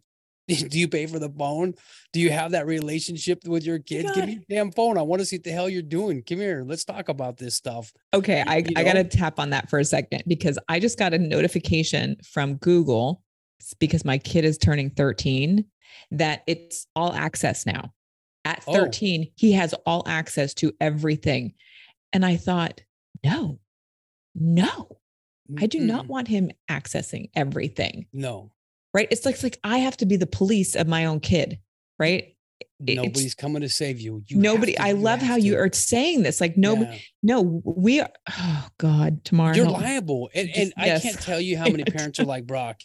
Do 0.69 0.79
you 0.79 0.87
pay 0.87 1.05
for 1.05 1.19
the 1.19 1.29
phone? 1.29 1.75
Do 2.11 2.19
you 2.19 2.31
have 2.31 2.51
that 2.51 2.65
relationship 2.65 3.45
with 3.45 3.63
your 3.63 3.79
kids? 3.79 4.11
Give 4.13 4.25
me 4.25 4.33
your 4.33 4.43
damn 4.49 4.71
phone. 4.71 4.97
I 4.97 5.01
want 5.03 5.19
to 5.21 5.25
see 5.25 5.37
what 5.37 5.43
the 5.43 5.51
hell 5.51 5.69
you're 5.69 5.81
doing. 5.81 6.23
Come 6.23 6.39
here. 6.39 6.63
Let's 6.65 6.83
talk 6.85 7.09
about 7.09 7.37
this 7.37 7.55
stuff. 7.55 7.93
Okay, 8.13 8.43
I, 8.45 8.57
you 8.57 8.73
I 8.75 8.83
got 8.83 8.93
to 8.93 9.03
tap 9.03 9.39
on 9.39 9.51
that 9.51 9.69
for 9.69 9.79
a 9.79 9.85
second 9.85 10.23
because 10.27 10.57
I 10.67 10.79
just 10.79 10.97
got 10.97 11.13
a 11.13 11.19
notification 11.19 12.17
from 12.23 12.55
Google 12.55 13.21
because 13.79 14.03
my 14.03 14.17
kid 14.17 14.45
is 14.45 14.57
turning 14.57 14.89
13 14.89 15.65
that 16.11 16.43
it's 16.47 16.87
all 16.95 17.13
access 17.13 17.65
now. 17.65 17.93
At 18.45 18.63
Oh. 18.67 18.73
13, 18.73 19.31
he 19.35 19.51
has 19.51 19.73
all 19.85 20.03
access 20.07 20.53
to 20.55 20.73
everything. 20.79 21.53
And 22.13 22.25
I 22.25 22.37
thought, 22.37 22.81
no, 23.23 23.59
no, 24.33 24.97
I 25.57 25.67
do 25.67 25.79
not 25.79 26.07
want 26.07 26.27
him 26.27 26.51
accessing 26.69 27.29
everything. 27.35 28.05
No, 28.13 28.51
Right. 28.93 29.07
It's 29.11 29.25
like, 29.25 29.35
it's 29.35 29.43
like 29.43 29.59
I 29.63 29.79
have 29.79 29.97
to 29.97 30.05
be 30.05 30.15
the 30.17 30.27
police 30.27 30.75
of 30.75 30.87
my 30.87 31.05
own 31.05 31.19
kid. 31.19 31.59
Right. 31.99 32.35
It- 32.79 32.91
it's- 32.91 32.95
nobody's 33.05 33.35
coming 33.35 33.61
to 33.61 33.69
save 33.69 33.99
you. 33.99 34.23
you 34.27 34.37
nobody, 34.37 34.73
to- 34.73 34.81
I 34.81 34.93
love 34.93 35.19
how 35.19 35.33
have 35.35 35.43
you 35.43 35.57
are 35.57 35.69
saying 35.71 36.23
this. 36.23 36.39
Like, 36.41 36.57
no, 36.57 36.75
Yeah. 36.75 36.97
no, 37.21 37.61
we 37.63 37.99
are, 37.99 38.09
oh 38.29 38.67
God, 38.77 39.23
Tamar. 39.25 39.53
You're 39.55 39.69
liable. 39.69 40.29
And, 40.33 40.49
and 40.55 40.73
I 40.77 40.97
can't 40.99 41.19
tell 41.21 41.39
you 41.41 41.57
how 41.59 41.65
many 41.69 41.83
parents 41.83 42.19
are 42.19 42.25
like, 42.25 42.47
Brock, 42.47 42.79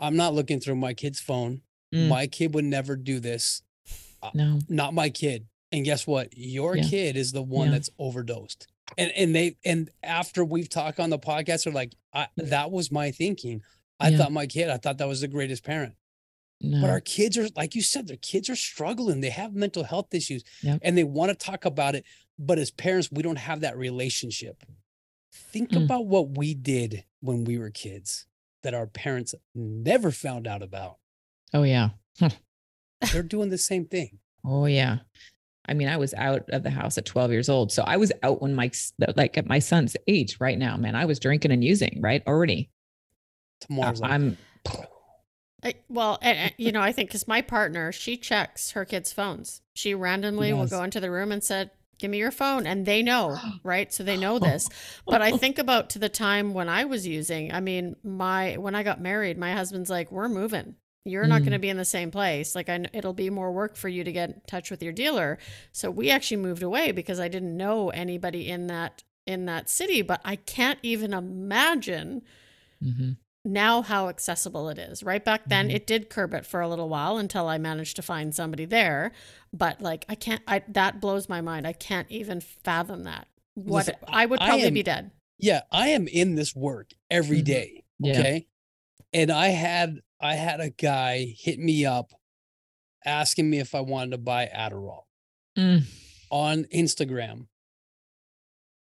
I'm 0.00 0.16
not 0.16 0.34
looking 0.34 0.58
through 0.60 0.76
my 0.76 0.94
kid's 0.94 1.20
phone. 1.20 1.60
Mm. 1.94 2.08
My 2.08 2.26
kid 2.26 2.54
would 2.54 2.64
never 2.64 2.96
do 2.96 3.20
this. 3.20 3.62
No. 4.34 4.58
Not 4.68 4.92
my 4.94 5.08
kid. 5.10 5.46
And 5.70 5.84
guess 5.84 6.06
what? 6.06 6.36
Your 6.36 6.76
Yeah. 6.76 6.82
kid 6.88 7.16
is 7.16 7.32
the 7.32 7.42
one 7.42 7.66
Yeah. 7.68 7.72
that's 7.74 7.90
overdosed. 7.98 8.66
And 8.98 9.10
and 9.16 9.34
they 9.34 9.56
and 9.64 9.90
after 10.02 10.44
we've 10.44 10.68
talked 10.68 10.98
on 11.00 11.10
the 11.10 11.18
podcast, 11.18 11.64
they're 11.64 11.72
like, 11.72 11.94
I, 12.12 12.28
that 12.36 12.70
was 12.70 12.90
my 12.90 13.10
thinking. 13.10 13.62
I 13.98 14.08
Yeah. 14.10 14.18
thought 14.18 14.32
my 14.32 14.46
kid, 14.46 14.68
I 14.70 14.76
thought 14.76 14.98
that 14.98 15.08
was 15.08 15.20
the 15.22 15.28
greatest 15.28 15.64
parent. 15.64 15.94
No. 16.60 16.80
But 16.80 16.90
our 16.90 17.00
kids 17.00 17.36
are, 17.36 17.48
like 17.56 17.74
you 17.74 17.82
said, 17.82 18.06
their 18.06 18.16
kids 18.16 18.48
are 18.48 18.56
struggling. 18.56 19.20
They 19.20 19.30
have 19.30 19.54
mental 19.54 19.84
health 19.84 20.12
issues 20.14 20.42
Yep. 20.62 20.80
and 20.82 20.96
they 20.96 21.04
want 21.04 21.28
to 21.30 21.34
talk 21.34 21.64
about 21.64 21.94
it. 21.94 22.04
But 22.38 22.58
as 22.58 22.70
parents, 22.70 23.10
we 23.12 23.22
don't 23.22 23.36
have 23.38 23.60
that 23.60 23.76
relationship. 23.76 24.62
Think 25.32 25.70
Mm. 25.70 25.84
about 25.84 26.06
what 26.06 26.36
we 26.36 26.54
did 26.54 27.04
when 27.20 27.44
we 27.44 27.58
were 27.58 27.70
kids 27.70 28.26
that 28.62 28.72
our 28.74 28.86
parents 28.86 29.34
never 29.54 30.10
found 30.10 30.46
out 30.46 30.62
about. 30.62 30.98
oh, 31.54 31.62
yeah. 31.62 31.90
They're 33.12 33.22
doing 33.22 33.50
the 33.50 33.58
same 33.58 33.84
thing. 33.86 34.18
Oh 34.44 34.66
yeah. 34.66 34.98
I 35.68 35.74
mean, 35.74 35.88
I 35.88 35.96
was 35.96 36.14
out 36.14 36.48
of 36.50 36.62
the 36.62 36.70
house 36.70 36.96
at 36.98 37.04
12 37.04 37.30
years 37.32 37.48
old. 37.48 37.72
So 37.72 37.82
I 37.82 37.96
was 37.96 38.12
out 38.22 38.40
when 38.40 38.54
my 38.54 38.70
like 39.16 39.36
at 39.36 39.46
my 39.46 39.58
son's 39.58 39.96
age 40.06 40.36
right 40.40 40.58
now, 40.58 40.76
man. 40.76 40.94
I 40.94 41.04
was 41.04 41.18
drinking 41.18 41.50
and 41.52 41.62
using, 41.64 41.98
right? 42.00 42.22
Already. 42.26 42.70
I- 43.62 43.66
Tamar's 43.66 44.00
like, 44.00 44.10
I'm 44.10 44.36
I, 45.64 45.74
well, 45.88 46.18
and, 46.22 46.38
and, 46.38 46.52
you 46.58 46.70
know, 46.70 46.80
I 46.82 46.92
think 46.92 47.08
because 47.08 47.26
my 47.26 47.40
partner, 47.42 47.90
she 47.90 48.16
checks 48.16 48.72
her 48.72 48.84
kids' 48.84 49.12
phones. 49.12 49.62
She 49.74 49.94
randomly 49.94 50.52
will 50.52 50.66
go 50.66 50.82
into 50.82 51.00
the 51.00 51.10
room 51.10 51.32
and 51.32 51.42
said, 51.42 51.70
"Give 51.98 52.10
me 52.10 52.18
your 52.18 52.30
phone," 52.30 52.66
and 52.66 52.84
they 52.86 53.02
know, 53.02 53.36
right? 53.64 53.92
So 53.92 54.04
they 54.04 54.16
know 54.16 54.38
this. 54.38 54.68
But 55.06 55.22
I 55.22 55.32
think 55.36 55.58
about 55.58 55.90
to 55.90 55.98
the 55.98 56.08
time 56.10 56.52
when 56.54 56.68
I 56.68 56.84
was 56.84 57.06
using. 57.06 57.52
I 57.52 57.60
mean, 57.60 57.96
my 58.04 58.56
when 58.58 58.74
I 58.74 58.82
got 58.82 59.00
married, 59.00 59.38
my 59.38 59.54
husband's 59.54 59.90
like, 59.90 60.12
"We're 60.12 60.28
moving. 60.28 60.76
You're 61.04 61.26
not 61.26 61.40
Mm. 61.40 61.44
going 61.44 61.52
to 61.52 61.58
be 61.60 61.68
in 61.70 61.76
the 61.78 61.84
same 61.84 62.10
place. 62.10 62.54
Like, 62.54 62.68
I, 62.68 62.84
it'll 62.92 63.12
be 63.14 63.30
more 63.30 63.50
work 63.52 63.76
for 63.76 63.88
you 63.88 64.02
to 64.04 64.12
get 64.12 64.28
in 64.30 64.40
touch 64.46 64.70
with 64.70 64.82
your 64.82 64.92
dealer." 64.92 65.38
So 65.72 65.90
we 65.90 66.10
actually 66.10 66.38
moved 66.38 66.62
away 66.62 66.92
because 66.92 67.18
I 67.18 67.28
didn't 67.28 67.56
know 67.56 67.88
anybody 67.90 68.50
in 68.50 68.66
that 68.68 69.02
in 69.26 69.46
that 69.46 69.68
city. 69.70 70.02
But 70.02 70.20
I 70.24 70.36
can't 70.36 70.78
even 70.82 71.12
imagine 71.14 72.22
Mhm. 72.84 73.16
Now 73.46 73.80
how 73.82 74.08
accessible 74.08 74.68
it 74.68 74.78
is. 74.78 75.02
Right 75.02 75.24
back 75.24 75.42
then, 75.46 75.68
Mhm. 75.68 75.74
it 75.74 75.86
did 75.86 76.10
curb 76.10 76.34
it 76.34 76.44
for 76.44 76.60
a 76.60 76.68
little 76.68 76.88
while 76.88 77.16
until 77.16 77.48
I 77.48 77.56
managed 77.58 77.96
to 77.96 78.02
find 78.02 78.34
somebody 78.34 78.64
there. 78.66 79.12
But 79.52 79.80
like, 79.80 80.04
I 80.08 80.14
can't. 80.16 80.42
I 80.46 80.62
that 80.68 81.00
blows 81.00 81.28
my 81.28 81.40
mind. 81.40 81.66
I 81.66 81.72
can't 81.72 82.10
even 82.10 82.40
fathom 82.40 83.04
that. 83.04 83.28
What 83.54 83.86
Listen, 83.86 83.94
I 84.08 84.26
would 84.26 84.40
I 84.42 84.46
probably 84.48 84.66
am- 84.66 84.74
be 84.74 84.82
dead. 84.82 85.10
yeah, 85.38 85.62
I 85.70 85.88
am 85.88 86.06
in 86.08 86.34
this 86.34 86.54
work 86.54 86.90
every 87.10 87.40
Mhm. 87.40 87.44
day. 87.44 87.84
Yeah. 88.00 88.18
Okay. 88.18 88.46
And 89.12 89.30
I 89.30 89.48
had 89.48 90.00
I 90.20 90.34
had 90.34 90.60
a 90.60 90.70
guy 90.70 91.24
hit 91.38 91.58
me 91.58 91.84
up 91.86 92.12
asking 93.04 93.48
me 93.48 93.58
if 93.58 93.74
I 93.74 93.80
wanted 93.80 94.10
to 94.12 94.18
buy 94.18 94.46
Adderall 94.52 95.04
Mm. 95.56 95.84
on 96.30 96.64
Instagram. 96.64 97.46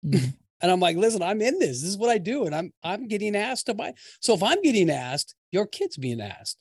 Mm. 0.05 0.33
And 0.61 0.71
I'm 0.71 0.79
like, 0.79 0.97
listen, 0.97 1.21
I'm 1.21 1.41
in 1.41 1.59
this. 1.59 1.81
This 1.81 1.89
is 1.89 1.97
what 1.97 2.09
I 2.09 2.17
do. 2.17 2.45
And 2.45 2.53
I'm 2.53 2.73
I'm 2.83 3.07
getting 3.07 3.35
asked 3.35 3.67
to 3.67 3.73
buy. 3.73 3.93
So 4.19 4.33
if 4.33 4.43
I'm 4.43 4.61
getting 4.61 4.89
asked, 4.89 5.35
your 5.51 5.65
kid's 5.65 5.97
being 5.97 6.21
asked. 6.21 6.57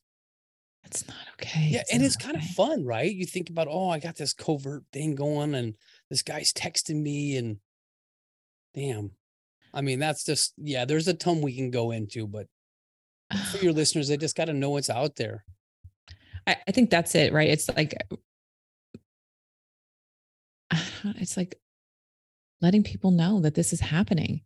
That's 0.84 1.07
not 1.07 1.16
okay. 1.34 1.68
Yeah. 1.70 1.82
and 1.92 2.03
it's 2.03 2.16
kind 2.16 2.36
of 2.36 2.42
fun, 2.42 2.84
right? 2.84 3.12
You 3.12 3.26
think 3.26 3.51
about, 3.51 3.68
oh, 3.68 3.90
I 3.90 3.99
got 3.99 4.16
this 4.16 4.32
covert 4.32 4.84
thing 4.92 5.14
going 5.16 5.55
and 5.55 5.74
this 6.09 6.22
guy's 6.22 6.53
texting 6.53 7.03
me 7.03 7.36
and 7.36 7.59
damn. 8.74 9.11
I 9.74 9.82
mean, 9.82 9.99
that's 9.99 10.24
just 10.24 10.55
yeah, 10.57 10.84
there's 10.84 11.09
a 11.09 11.14
ton 11.14 11.42
we 11.42 11.55
can 11.55 11.70
go 11.70 11.90
into, 11.90 12.26
but 12.26 12.46
for 13.51 13.59
your 13.59 13.72
listeners, 13.74 14.09
they 14.09 14.16
just 14.16 14.36
got 14.36 14.46
to 14.46 14.55
know 14.55 14.70
what's 14.70 14.90
out 14.90 15.16
there. 15.16 15.44
I, 16.46 16.57
I 16.66 16.72
think 16.72 16.88
that's 16.90 17.14
it, 17.14 17.32
right? 17.32 17.51
It's 17.51 17.68
like 17.68 17.94
it's 21.05 21.36
like 21.36 21.59
letting 22.61 22.82
people 22.82 23.11
know 23.11 23.40
that 23.40 23.54
this 23.54 23.72
is 23.72 23.80
happening. 23.80 24.42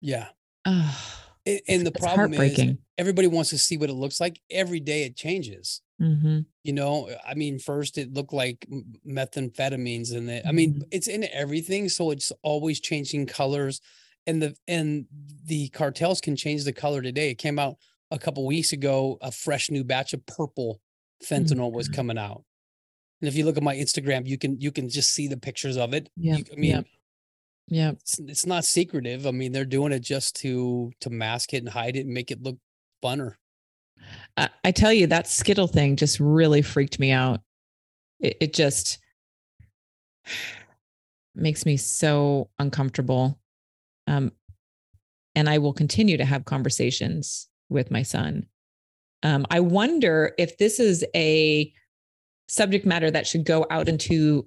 Yeah. 0.00 0.28
Oh, 0.64 0.98
And, 1.46 1.60
and 1.68 1.86
the 1.86 1.92
problem 1.92 2.34
is 2.34 2.60
everybody 2.98 3.26
wants 3.28 3.50
to 3.50 3.58
see 3.58 3.76
what 3.76 3.90
it 3.90 3.94
looks 3.94 4.20
like. 4.20 4.40
Every 4.50 4.80
day 4.80 5.04
it 5.04 5.16
changes. 5.16 5.80
hmm 5.98 6.40
You 6.64 6.72
know, 6.74 7.10
I 7.26 7.34
mean, 7.34 7.58
first 7.58 7.96
it 7.98 8.12
looked 8.12 8.32
like 8.32 8.66
methamphetamines 9.06 10.14
and 10.14 10.28
the, 10.28 10.46
I 10.46 10.52
mean, 10.52 10.74
Mhm. 10.74 10.88
it's 10.90 11.08
in 11.08 11.24
everything. 11.24 11.88
So 11.88 12.10
it's 12.10 12.32
always 12.42 12.80
changing 12.80 13.26
colors 13.26 13.80
and 14.26 14.42
the, 14.42 14.54
and 14.68 15.06
the 15.44 15.68
cartels 15.70 16.20
can 16.20 16.36
change 16.36 16.64
the 16.64 16.72
color 16.72 17.00
today. 17.02 17.30
It 17.30 17.36
came 17.38 17.58
out 17.58 17.76
a 18.10 18.18
couple 18.18 18.44
weeks 18.46 18.72
ago, 18.72 19.16
a 19.22 19.32
fresh 19.32 19.70
new 19.70 19.84
batch 19.84 20.12
of 20.12 20.24
purple 20.26 20.80
fentanyl 21.22 21.72
was 21.72 21.88
Mhm. 21.88 21.92
coming 21.94 22.18
out. 22.18 22.44
And 23.20 23.28
if 23.28 23.34
you 23.36 23.44
look 23.44 23.56
at 23.56 23.62
my 23.62 23.74
Instagram, 23.76 24.26
you 24.26 24.38
can, 24.38 24.58
you 24.60 24.72
can 24.72 24.88
just 24.88 25.12
see 25.12 25.28
the 25.28 25.36
pictures 25.36 25.76
of 25.76 25.92
it. 25.94 26.08
Yeah, 26.16 26.36
You- 26.36 26.44
I 26.52 26.56
mean, 26.56 26.70
yeah. 26.70 26.80
Yeah. 27.72 27.90
it's, 27.92 28.18
it's 28.18 28.46
not 28.46 28.64
secretive. 28.64 29.26
I 29.26 29.30
mean, 29.30 29.52
they're 29.52 29.64
doing 29.64 29.92
it 29.92 30.00
just 30.00 30.36
to, 30.36 30.90
to 31.00 31.10
mask 31.10 31.54
it 31.54 31.58
and 31.58 31.68
hide 31.68 31.96
it 31.96 32.00
and 32.06 32.10
make 32.14 32.30
it 32.30 32.42
look 32.42 32.56
funner. 33.04 33.34
I, 34.36 34.48
I 34.64 34.70
tell 34.72 34.92
you, 34.92 35.06
that 35.08 35.28
Skittle 35.28 35.68
thing 35.68 35.96
just 35.96 36.18
really 36.18 36.62
freaked 36.62 36.98
me 36.98 37.12
out. 37.12 37.40
It, 38.18 38.36
it 38.40 38.54
just 38.54 38.98
makes 41.34 41.64
me 41.66 41.76
so 41.76 42.50
uncomfortable. 42.58 43.38
Um, 44.06 44.32
and 45.34 45.48
I 45.48 45.58
will 45.58 45.72
continue 45.72 46.16
to 46.16 46.24
have 46.24 46.44
conversations 46.44 47.48
with 47.68 47.90
my 47.90 48.02
son. 48.02 48.46
Um, 49.22 49.46
I 49.50 49.60
wonder 49.60 50.34
if 50.38 50.58
this 50.58 50.80
is 50.80 51.04
a 51.14 51.72
subject 52.50 52.84
matter 52.84 53.10
that 53.10 53.26
should 53.26 53.44
go 53.44 53.66
out 53.70 53.88
into 53.88 54.46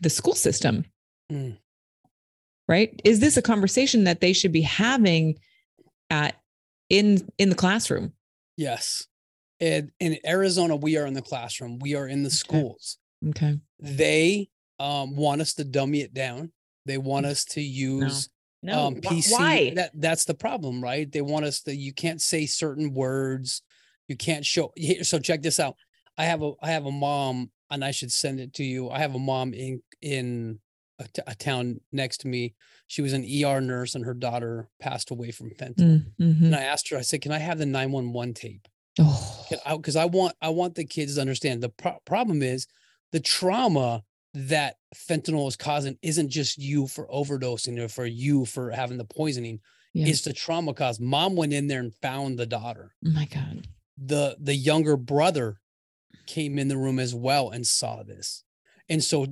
the 0.00 0.10
school 0.10 0.34
system, 0.34 0.84
Mm. 1.30 1.58
right? 2.68 3.00
Is 3.04 3.20
this 3.20 3.36
a 3.36 3.42
conversation 3.42 4.04
that 4.04 4.20
they 4.20 4.32
should 4.32 4.52
be 4.52 4.62
having 4.62 5.38
at 6.10 6.36
in 6.88 7.28
in 7.38 7.48
the 7.48 7.54
classroom? 7.54 8.12
Yes. 8.56 9.06
And 9.60 9.90
in 10.00 10.18
Arizona, 10.26 10.76
we 10.76 10.96
are 10.96 11.06
in 11.06 11.14
the 11.14 11.22
classroom. 11.22 11.78
We 11.78 11.94
are 11.94 12.06
in 12.06 12.22
the 12.22 12.30
schools. 12.30 12.98
Okay. 13.28 13.58
They 13.78 14.48
um, 14.78 15.14
want 15.16 15.40
us 15.40 15.54
to 15.54 15.64
dummy 15.64 16.00
it 16.00 16.12
down. 16.12 16.52
They 16.86 16.98
want 16.98 17.26
us 17.26 17.44
to 17.46 17.60
use 17.60 18.28
No. 18.62 18.86
um, 18.88 18.94
PC. 18.96 19.32
Why? 19.32 19.72
That 19.74 19.92
that's 19.94 20.24
the 20.24 20.34
problem, 20.34 20.82
right? 20.82 21.10
They 21.10 21.22
want 21.22 21.44
us 21.44 21.62
to. 21.62 21.74
You 21.74 21.92
can't 21.92 22.20
say 22.20 22.46
certain 22.46 22.92
words. 22.92 23.62
You 24.08 24.16
can't 24.16 24.44
show. 24.44 24.72
So 25.02 25.18
check 25.18 25.42
this 25.42 25.58
out. 25.60 25.76
I 26.18 26.24
have 26.24 26.42
a 26.42 26.52
I 26.62 26.70
have 26.70 26.86
a 26.86 26.92
mom, 26.92 27.50
and 27.70 27.84
I 27.84 27.90
should 27.90 28.12
send 28.12 28.40
it 28.40 28.54
to 28.54 28.64
you. 28.64 28.90
I 28.90 28.98
have 28.98 29.14
a 29.14 29.18
mom 29.18 29.54
in 29.54 29.82
in 30.00 30.60
a, 30.98 31.04
t- 31.04 31.22
a 31.26 31.34
town 31.34 31.80
next 31.90 32.18
to 32.18 32.28
me. 32.28 32.54
She 32.86 33.02
was 33.02 33.12
an 33.12 33.24
ER 33.24 33.60
nurse, 33.60 33.94
and 33.94 34.04
her 34.04 34.14
daughter 34.14 34.68
passed 34.80 35.10
away 35.10 35.30
from 35.30 35.50
fentanyl. 35.50 35.76
Mm, 35.78 36.12
mhm. 36.20 36.44
And 36.46 36.56
I 36.56 36.62
asked 36.62 36.88
her. 36.90 36.98
I 36.98 37.02
said, 37.02 37.22
"Can 37.22 37.32
I 37.32 37.38
have 37.38 37.58
the 37.58 37.66
nine 37.66 37.92
one 37.92 38.12
one 38.12 38.34
tape?" 38.34 38.68
Oh, 38.98 39.46
because 39.76 39.96
I, 39.96 40.04
want 40.04 40.34
I 40.42 40.50
want 40.50 40.74
the 40.74 40.84
kids 40.84 41.14
to 41.14 41.22
understand 41.22 41.62
the 41.62 41.70
pro- 41.70 41.98
problem 42.04 42.42
is 42.42 42.66
the 43.10 43.20
trauma 43.20 44.02
that 44.34 44.76
fentanyl 44.94 45.48
is 45.48 45.56
causing 45.56 45.96
isn't 46.02 46.28
just 46.28 46.58
you 46.58 46.86
for 46.86 47.06
overdosing 47.08 47.78
or 47.78 47.88
for 47.88 48.06
you 48.06 48.44
for 48.44 48.70
having 48.70 48.96
the 48.96 49.04
poisoning 49.04 49.60
yeah. 49.92 50.06
it's 50.06 50.22
the 50.22 50.32
trauma 50.32 50.72
cause 50.72 50.98
mom 50.98 51.36
went 51.36 51.52
in 51.52 51.66
there 51.66 51.80
and 51.80 51.94
found 51.96 52.38
the 52.38 52.46
daughter 52.46 52.94
oh 53.06 53.10
my 53.10 53.26
God. 53.26 53.66
the 53.98 54.36
the 54.40 54.54
younger 54.54 54.96
brother 54.96 55.60
came 56.34 56.58
in 56.58 56.68
the 56.68 56.76
room 56.84 56.98
as 56.98 57.14
well 57.14 57.50
and 57.54 57.66
saw 57.66 58.02
this. 58.02 58.44
And 58.88 59.02
so 59.02 59.26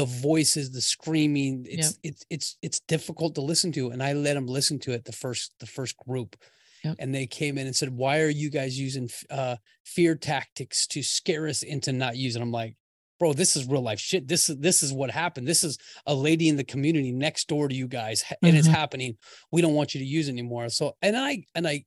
the 0.00 0.04
voices 0.04 0.70
the 0.72 0.80
screaming 0.94 1.66
it's 1.76 1.98
it's 2.08 2.22
it's 2.34 2.48
it's 2.66 2.80
difficult 2.94 3.34
to 3.36 3.40
listen 3.50 3.70
to 3.72 3.90
and 3.92 4.02
i 4.02 4.10
let 4.26 4.34
them 4.34 4.46
listen 4.58 4.78
to 4.80 4.90
it 4.96 5.04
the 5.04 5.12
first 5.24 5.44
the 5.60 5.66
first 5.78 5.94
group. 6.08 6.36
Yep. 6.84 6.96
and 6.98 7.14
they 7.14 7.26
came 7.26 7.58
in 7.58 7.66
and 7.66 7.76
said 7.76 7.90
why 8.02 8.14
are 8.24 8.34
you 8.42 8.48
guys 8.58 8.72
using 8.88 9.06
uh 9.38 9.56
fear 9.94 10.14
tactics 10.32 10.86
to 10.92 11.02
scare 11.02 11.46
us 11.52 11.62
into 11.62 11.92
not 11.92 12.16
using? 12.26 12.40
I'm 12.42 12.52
like 12.62 12.74
bro 13.18 13.32
this 13.34 13.54
is 13.56 13.66
real 13.72 13.82
life 13.90 14.00
shit. 14.00 14.26
This 14.32 14.48
is 14.50 14.56
this 14.68 14.78
is 14.82 14.90
what 14.92 15.10
happened. 15.10 15.46
This 15.46 15.62
is 15.68 15.74
a 16.06 16.14
lady 16.28 16.46
in 16.48 16.56
the 16.56 16.64
community 16.74 17.12
next 17.12 17.48
door 17.48 17.68
to 17.68 17.74
you 17.80 17.86
guys 18.00 18.18
and 18.42 18.56
it's 18.58 18.68
Mhm. 18.68 18.78
happening. 18.80 19.12
We 19.54 19.60
don't 19.62 19.74
want 19.78 19.92
you 19.94 20.00
to 20.00 20.06
use 20.18 20.26
it 20.28 20.32
anymore. 20.38 20.68
So 20.70 20.84
and 21.06 21.14
i 21.16 21.44
and 21.56 21.66
i- 21.68 21.84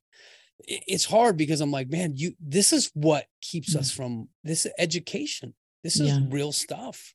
it's 0.68 1.06
hard 1.06 1.36
because 1.38 1.62
I'm 1.62 1.72
like, 1.72 1.90
man, 1.90 2.14
you 2.16 2.34
this 2.40 2.72
is 2.74 2.90
what 2.94 3.26
keeps 3.42 3.74
Mm. 3.76 3.80
us 3.80 3.92
from 3.92 4.30
this 4.44 4.66
education. 4.78 5.54
This 5.84 6.00
is 6.00 6.08
Yeah. 6.10 6.20
real 6.30 6.52
stuff. 6.52 7.14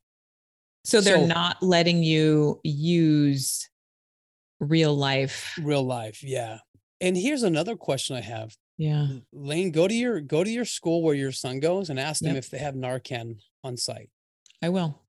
So 0.84 1.00
they're 1.00 1.16
So- 1.18 1.26
not 1.26 1.62
letting 1.62 2.02
you 2.02 2.60
use 2.64 3.68
real 4.60 4.94
life. 4.94 5.56
Real 5.62 5.82
life. 5.82 6.22
Yeah. 6.22 6.58
And 7.00 7.16
here's 7.16 7.42
another 7.42 7.76
question 7.76 8.16
I 8.16 8.20
have. 8.22 8.56
Yeah. 8.76 9.08
Lane, 9.32 9.70
go 9.70 9.88
to 9.88 9.94
your 9.94 10.20
go 10.20 10.44
to 10.44 10.50
your 10.50 10.64
school 10.64 11.02
where 11.02 11.14
your 11.14 11.32
son 11.32 11.60
goes 11.60 11.90
and 11.90 11.98
ask 11.98 12.20
them 12.20 12.34
Yep. 12.34 12.44
if 12.44 12.50
they 12.50 12.58
have 12.58 12.74
Narcan 12.74 13.40
on 13.64 13.76
site. 13.76 14.10
I 14.62 14.68
will. 14.68 15.02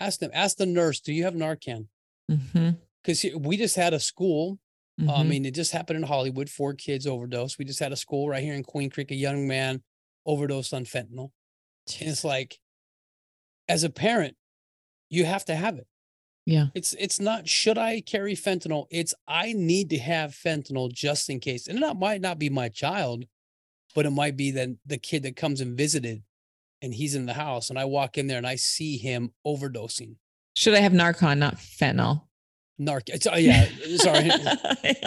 Ask 0.00 0.20
them, 0.20 0.30
ask 0.34 0.56
the 0.56 0.66
nurse, 0.66 1.00
do 1.00 1.12
you 1.12 1.24
have 1.24 1.34
Narcan? 1.34 1.88
hmm 2.28 2.70
Because 3.02 3.24
we 3.36 3.56
just 3.56 3.76
had 3.76 3.92
a 3.94 4.00
school. 4.00 4.58
I 4.98 5.02
Mhm. 5.02 5.28
mean, 5.28 5.44
it 5.44 5.54
just 5.54 5.72
happened 5.72 5.96
in 5.96 6.02
Hollywood. 6.04 6.48
Four 6.48 6.74
kids 6.74 7.06
overdosed. 7.06 7.58
We 7.58 7.64
just 7.64 7.80
had 7.80 7.92
a 7.92 7.96
school 7.96 8.28
right 8.28 8.42
here 8.42 8.54
in 8.54 8.62
Queen 8.62 8.90
Creek. 8.90 9.10
A 9.10 9.14
young 9.16 9.46
man 9.48 9.82
overdosed 10.24 10.72
on 10.72 10.84
fentanyl. 10.84 11.32
And 12.00 12.08
it's 12.08 12.24
like, 12.24 12.60
as 13.68 13.82
a 13.84 13.90
parent, 13.90 14.36
you 15.10 15.24
have 15.24 15.44
to 15.46 15.54
have 15.56 15.76
it. 15.78 15.86
Yeah. 16.46 16.66
It's 16.74 16.92
it's 16.94 17.18
not 17.18 17.48
should 17.48 17.78
I 17.78 18.00
carry 18.02 18.34
fentanyl? 18.34 18.86
It's 18.90 19.14
I 19.26 19.52
need 19.54 19.90
to 19.90 19.98
have 19.98 20.32
fentanyl 20.32 20.92
just 20.92 21.28
in 21.30 21.40
case. 21.40 21.66
And 21.66 21.82
that 21.82 21.96
might 21.96 22.20
not 22.20 22.38
be 22.38 22.50
my 22.50 22.68
child, 22.68 23.24
but 23.94 24.04
it 24.06 24.10
might 24.10 24.36
be 24.36 24.50
then 24.50 24.78
the 24.84 24.98
kid 24.98 25.22
that 25.22 25.36
comes 25.36 25.60
and 25.62 25.76
visited 25.76 26.22
and 26.82 26.94
he's 26.94 27.14
in 27.14 27.24
the 27.26 27.32
house 27.34 27.70
and 27.70 27.78
I 27.78 27.86
walk 27.86 28.18
in 28.18 28.26
there 28.26 28.36
and 28.38 28.46
I 28.46 28.56
see 28.56 28.98
him 28.98 29.32
overdosing. 29.46 30.16
Should 30.54 30.74
I 30.74 30.80
have 30.80 30.92
Narcan, 30.92 31.38
not 31.38 31.56
fentanyl? 31.56 32.28
Narcan. 32.80 33.26
oh, 33.32 33.36
yeah, 33.36 33.66
sorry. 33.96 34.24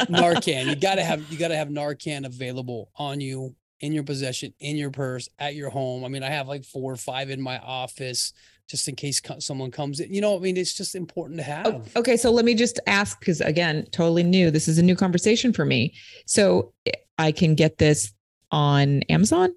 Narcan. 0.07 0.67
You 0.67 0.75
gotta 0.75 1.03
have 1.03 1.29
you 1.31 1.37
gotta 1.37 1.55
have 1.55 1.67
Narcan 1.67 2.25
available 2.25 2.89
on 2.95 3.19
you 3.19 3.55
in 3.79 3.93
your 3.93 4.03
possession, 4.03 4.53
in 4.59 4.77
your 4.77 4.91
purse, 4.91 5.29
at 5.37 5.55
your 5.55 5.69
home. 5.69 6.03
I 6.03 6.07
mean, 6.07 6.23
I 6.23 6.29
have 6.29 6.47
like 6.47 6.65
four 6.65 6.91
or 6.91 6.97
five 6.97 7.29
in 7.29 7.41
my 7.41 7.59
office 7.59 8.33
just 8.67 8.87
in 8.87 8.95
case 8.95 9.21
someone 9.39 9.71
comes 9.71 9.99
in. 9.99 10.13
You 10.13 10.21
know, 10.21 10.35
I 10.35 10.39
mean, 10.39 10.57
it's 10.57 10.75
just 10.75 10.95
important 10.95 11.39
to 11.39 11.45
oh, 11.45 11.71
have. 11.71 11.91
Oh, 11.95 11.99
okay, 11.99 12.17
so 12.17 12.31
let 12.31 12.45
me 12.45 12.53
just 12.53 12.79
ask 12.87 13.19
because 13.19 13.41
again, 13.41 13.85
totally 13.91 14.23
new. 14.23 14.51
This 14.51 14.67
is 14.67 14.77
a 14.77 14.83
new 14.83 14.95
conversation 14.95 15.53
for 15.53 15.65
me. 15.65 15.93
So 16.25 16.73
I 17.17 17.31
can 17.31 17.55
get 17.55 17.77
this 17.77 18.13
on 18.51 19.03
Amazon. 19.03 19.53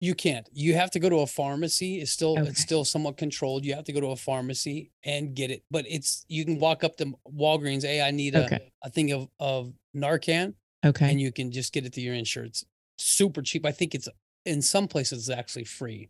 You 0.00 0.14
can't. 0.14 0.48
You 0.52 0.74
have 0.74 0.90
to 0.92 1.00
go 1.00 1.08
to 1.08 1.16
a 1.20 1.26
pharmacy. 1.26 2.00
It's 2.00 2.12
still 2.12 2.38
Okay. 2.38 2.48
it's 2.50 2.60
still 2.60 2.84
somewhat 2.84 3.16
controlled. 3.16 3.64
You 3.64 3.74
have 3.74 3.84
to 3.84 3.92
go 3.92 4.00
to 4.00 4.08
a 4.08 4.16
pharmacy 4.16 4.92
and 5.04 5.34
get 5.34 5.50
it. 5.50 5.64
But 5.70 5.86
it's 5.88 6.24
you 6.28 6.44
can 6.44 6.58
walk 6.60 6.84
up 6.84 6.96
to 6.98 7.14
Walgreens. 7.28 7.82
Hey, 7.82 8.00
I 8.00 8.10
need 8.12 8.34
a, 8.36 8.44
Okay. 8.44 8.70
a 8.82 8.90
thing 8.90 9.12
of 9.12 9.28
of 9.40 9.72
Narcan, 9.96 10.54
Okay. 10.86 11.10
and 11.10 11.20
you 11.20 11.32
can 11.32 11.50
just 11.50 11.72
get 11.72 11.84
it 11.84 11.94
through 11.94 12.04
your 12.04 12.14
insurance. 12.14 12.64
Super 12.98 13.42
cheap. 13.42 13.66
I 13.66 13.72
think 13.72 13.94
it's 13.94 14.08
in 14.46 14.62
some 14.62 14.86
places 14.88 15.28
it's 15.28 15.36
actually 15.38 15.64
free. 15.64 16.08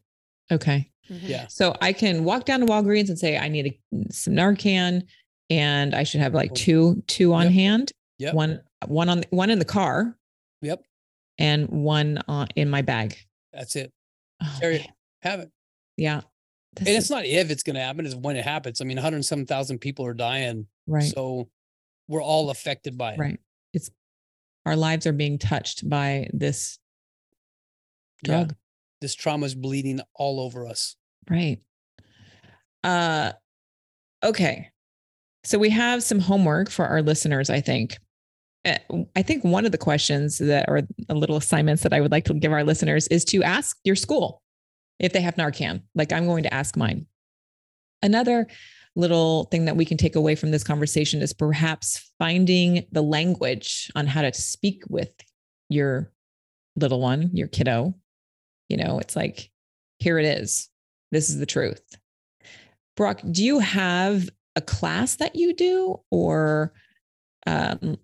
okay. 0.50 0.90
Mhm. 1.10 1.20
Yeah. 1.28 1.46
So 1.48 1.74
I 1.80 1.92
can 1.94 2.24
walk 2.24 2.44
down 2.44 2.60
to 2.60 2.66
Walgreens 2.66 3.08
and 3.08 3.18
say 3.18 3.38
I 3.38 3.48
need 3.48 3.66
a, 3.66 4.12
some 4.12 4.34
Narcan, 4.34 5.02
and 5.50 5.94
I 5.94 6.02
should 6.04 6.20
have 6.20 6.34
like 6.34 6.52
two 6.54 7.02
two 7.06 7.32
on 7.32 7.44
Yep. 7.46 7.52
hand. 7.54 7.92
Yep. 8.18 8.34
One 8.34 8.60
one 8.86 9.08
on 9.08 9.24
one 9.30 9.48
in 9.50 9.58
the 9.58 9.64
car 9.64 10.18
Yep. 10.60 10.82
and 11.38 11.68
one 11.68 12.18
on, 12.28 12.48
in 12.56 12.68
my 12.68 12.82
bag. 12.82 13.16
That's 13.52 13.76
it. 13.76 13.92
Oh, 14.42 14.56
Carry 14.60 14.76
it. 14.76 14.90
Have 15.22 15.40
it. 15.40 15.50
Yeah. 15.96 16.20
This 16.74 16.86
and 16.86 16.88
is- 16.88 16.96
it's 17.04 17.10
not 17.10 17.24
if 17.24 17.50
it's 17.50 17.62
going 17.62 17.74
to 17.76 17.82
happen; 17.82 18.06
it's 18.06 18.14
when 18.14 18.36
it 18.36 18.44
happens. 18.44 18.80
I 18.80 18.84
mean, 18.84 18.96
107,000 18.98 19.78
people 19.78 20.04
are 20.06 20.14
dying, 20.14 20.66
right. 20.86 21.02
so 21.02 21.48
we're 22.08 22.22
all 22.22 22.50
affected 22.50 22.96
by 22.96 23.12
it. 23.14 23.18
right. 23.18 23.40
It's 23.74 23.90
our 24.66 24.76
lives 24.76 25.06
are 25.06 25.12
being 25.12 25.38
touched 25.38 25.88
by 25.88 26.28
this 26.32 26.78
Yeah. 28.22 28.44
drug. 28.44 28.56
This 29.00 29.14
trauma 29.14 29.46
is 29.46 29.54
bleeding 29.54 30.00
all 30.14 30.40
over 30.40 30.66
us. 30.66 30.96
Right. 31.30 31.58
Uh 32.84 33.32
okay. 34.22 34.70
So 35.44 35.58
we 35.58 35.70
have 35.70 36.02
some 36.02 36.18
homework 36.20 36.70
for 36.70 36.86
our 36.86 37.00
listeners, 37.02 37.48
I 37.50 37.60
think. 37.60 37.98
I 39.16 39.22
think 39.22 39.44
one 39.44 39.66
of 39.66 39.72
the 39.72 39.78
questions 39.78 40.38
that 40.38 40.66
or 40.68 40.82
a 41.08 41.14
little 41.14 41.36
assignments 41.36 41.82
that 41.82 41.92
I 41.92 42.00
would 42.00 42.10
like 42.10 42.24
to 42.24 42.34
give 42.34 42.52
our 42.52 42.64
listeners 42.64 43.06
is 43.08 43.24
to 43.26 43.42
ask 43.42 43.76
your 43.84 43.96
school 43.96 44.42
if 44.98 45.12
they 45.12 45.20
have 45.20 45.36
Narcan. 45.36 45.82
Like 45.94 46.12
I'm 46.12 46.26
going 46.26 46.42
to 46.42 46.52
ask 46.52 46.76
mine. 46.76 47.06
Another 48.02 48.46
little 48.96 49.44
thing 49.44 49.64
that 49.66 49.76
we 49.76 49.84
can 49.84 49.96
take 49.96 50.16
away 50.16 50.34
from 50.34 50.50
this 50.50 50.64
conversation 50.64 51.22
is 51.22 51.32
perhaps 51.32 52.12
finding 52.18 52.84
the 52.90 53.02
language 53.02 53.90
on 53.94 54.06
how 54.06 54.22
to 54.22 54.32
speak 54.32 54.82
with 54.88 55.12
your 55.68 56.10
little 56.76 57.00
one, 57.00 57.30
your 57.32 57.48
kiddo. 57.48 57.94
You 58.68 58.76
know, 58.76 58.98
it's 58.98 59.16
like, 59.16 59.50
here 59.98 60.18
it 60.18 60.24
is. 60.24 60.68
This 61.10 61.30
is 61.30 61.38
the 61.38 61.46
truth. 61.46 61.82
Brock, 62.96 63.20
do 63.30 63.44
you 63.44 63.60
have 63.60 64.28
a 64.56 64.60
class 64.60 65.16
that 65.16 65.36
you 65.36 65.54
do 65.54 66.00
or 66.10 66.72
um, 67.46 67.96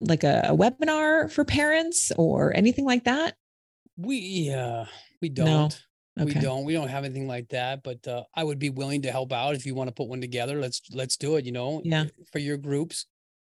like 0.00 0.24
a, 0.24 0.42
a 0.48 0.56
webinar 0.56 1.30
for 1.30 1.44
parents 1.44 2.12
or 2.16 2.54
anything 2.56 2.84
like 2.84 3.04
that? 3.04 3.36
We 3.96 4.18
yeah, 4.18 4.86
we 5.22 5.28
don't. 5.28 5.82
We 6.16 6.22
Okay. 6.30 6.40
don't. 6.40 6.64
We 6.64 6.72
don't 6.72 6.88
have 6.88 7.04
anything 7.04 7.26
like 7.28 7.48
that. 7.50 7.82
But 7.82 8.06
uh, 8.08 8.24
I 8.34 8.42
would 8.42 8.58
be 8.58 8.70
willing 8.70 9.02
to 9.02 9.10
help 9.12 9.32
out 9.32 9.54
if 9.54 9.66
you 9.66 9.74
want 9.74 9.88
to 9.88 9.94
put 9.94 10.08
one 10.08 10.20
together. 10.20 10.58
Let's 10.60 10.80
let's 10.92 11.16
do 11.16 11.36
it. 11.36 11.44
You 11.44 11.52
know, 11.52 11.82
Yeah. 11.84 12.06
for 12.32 12.38
your 12.38 12.56
groups. 12.56 13.06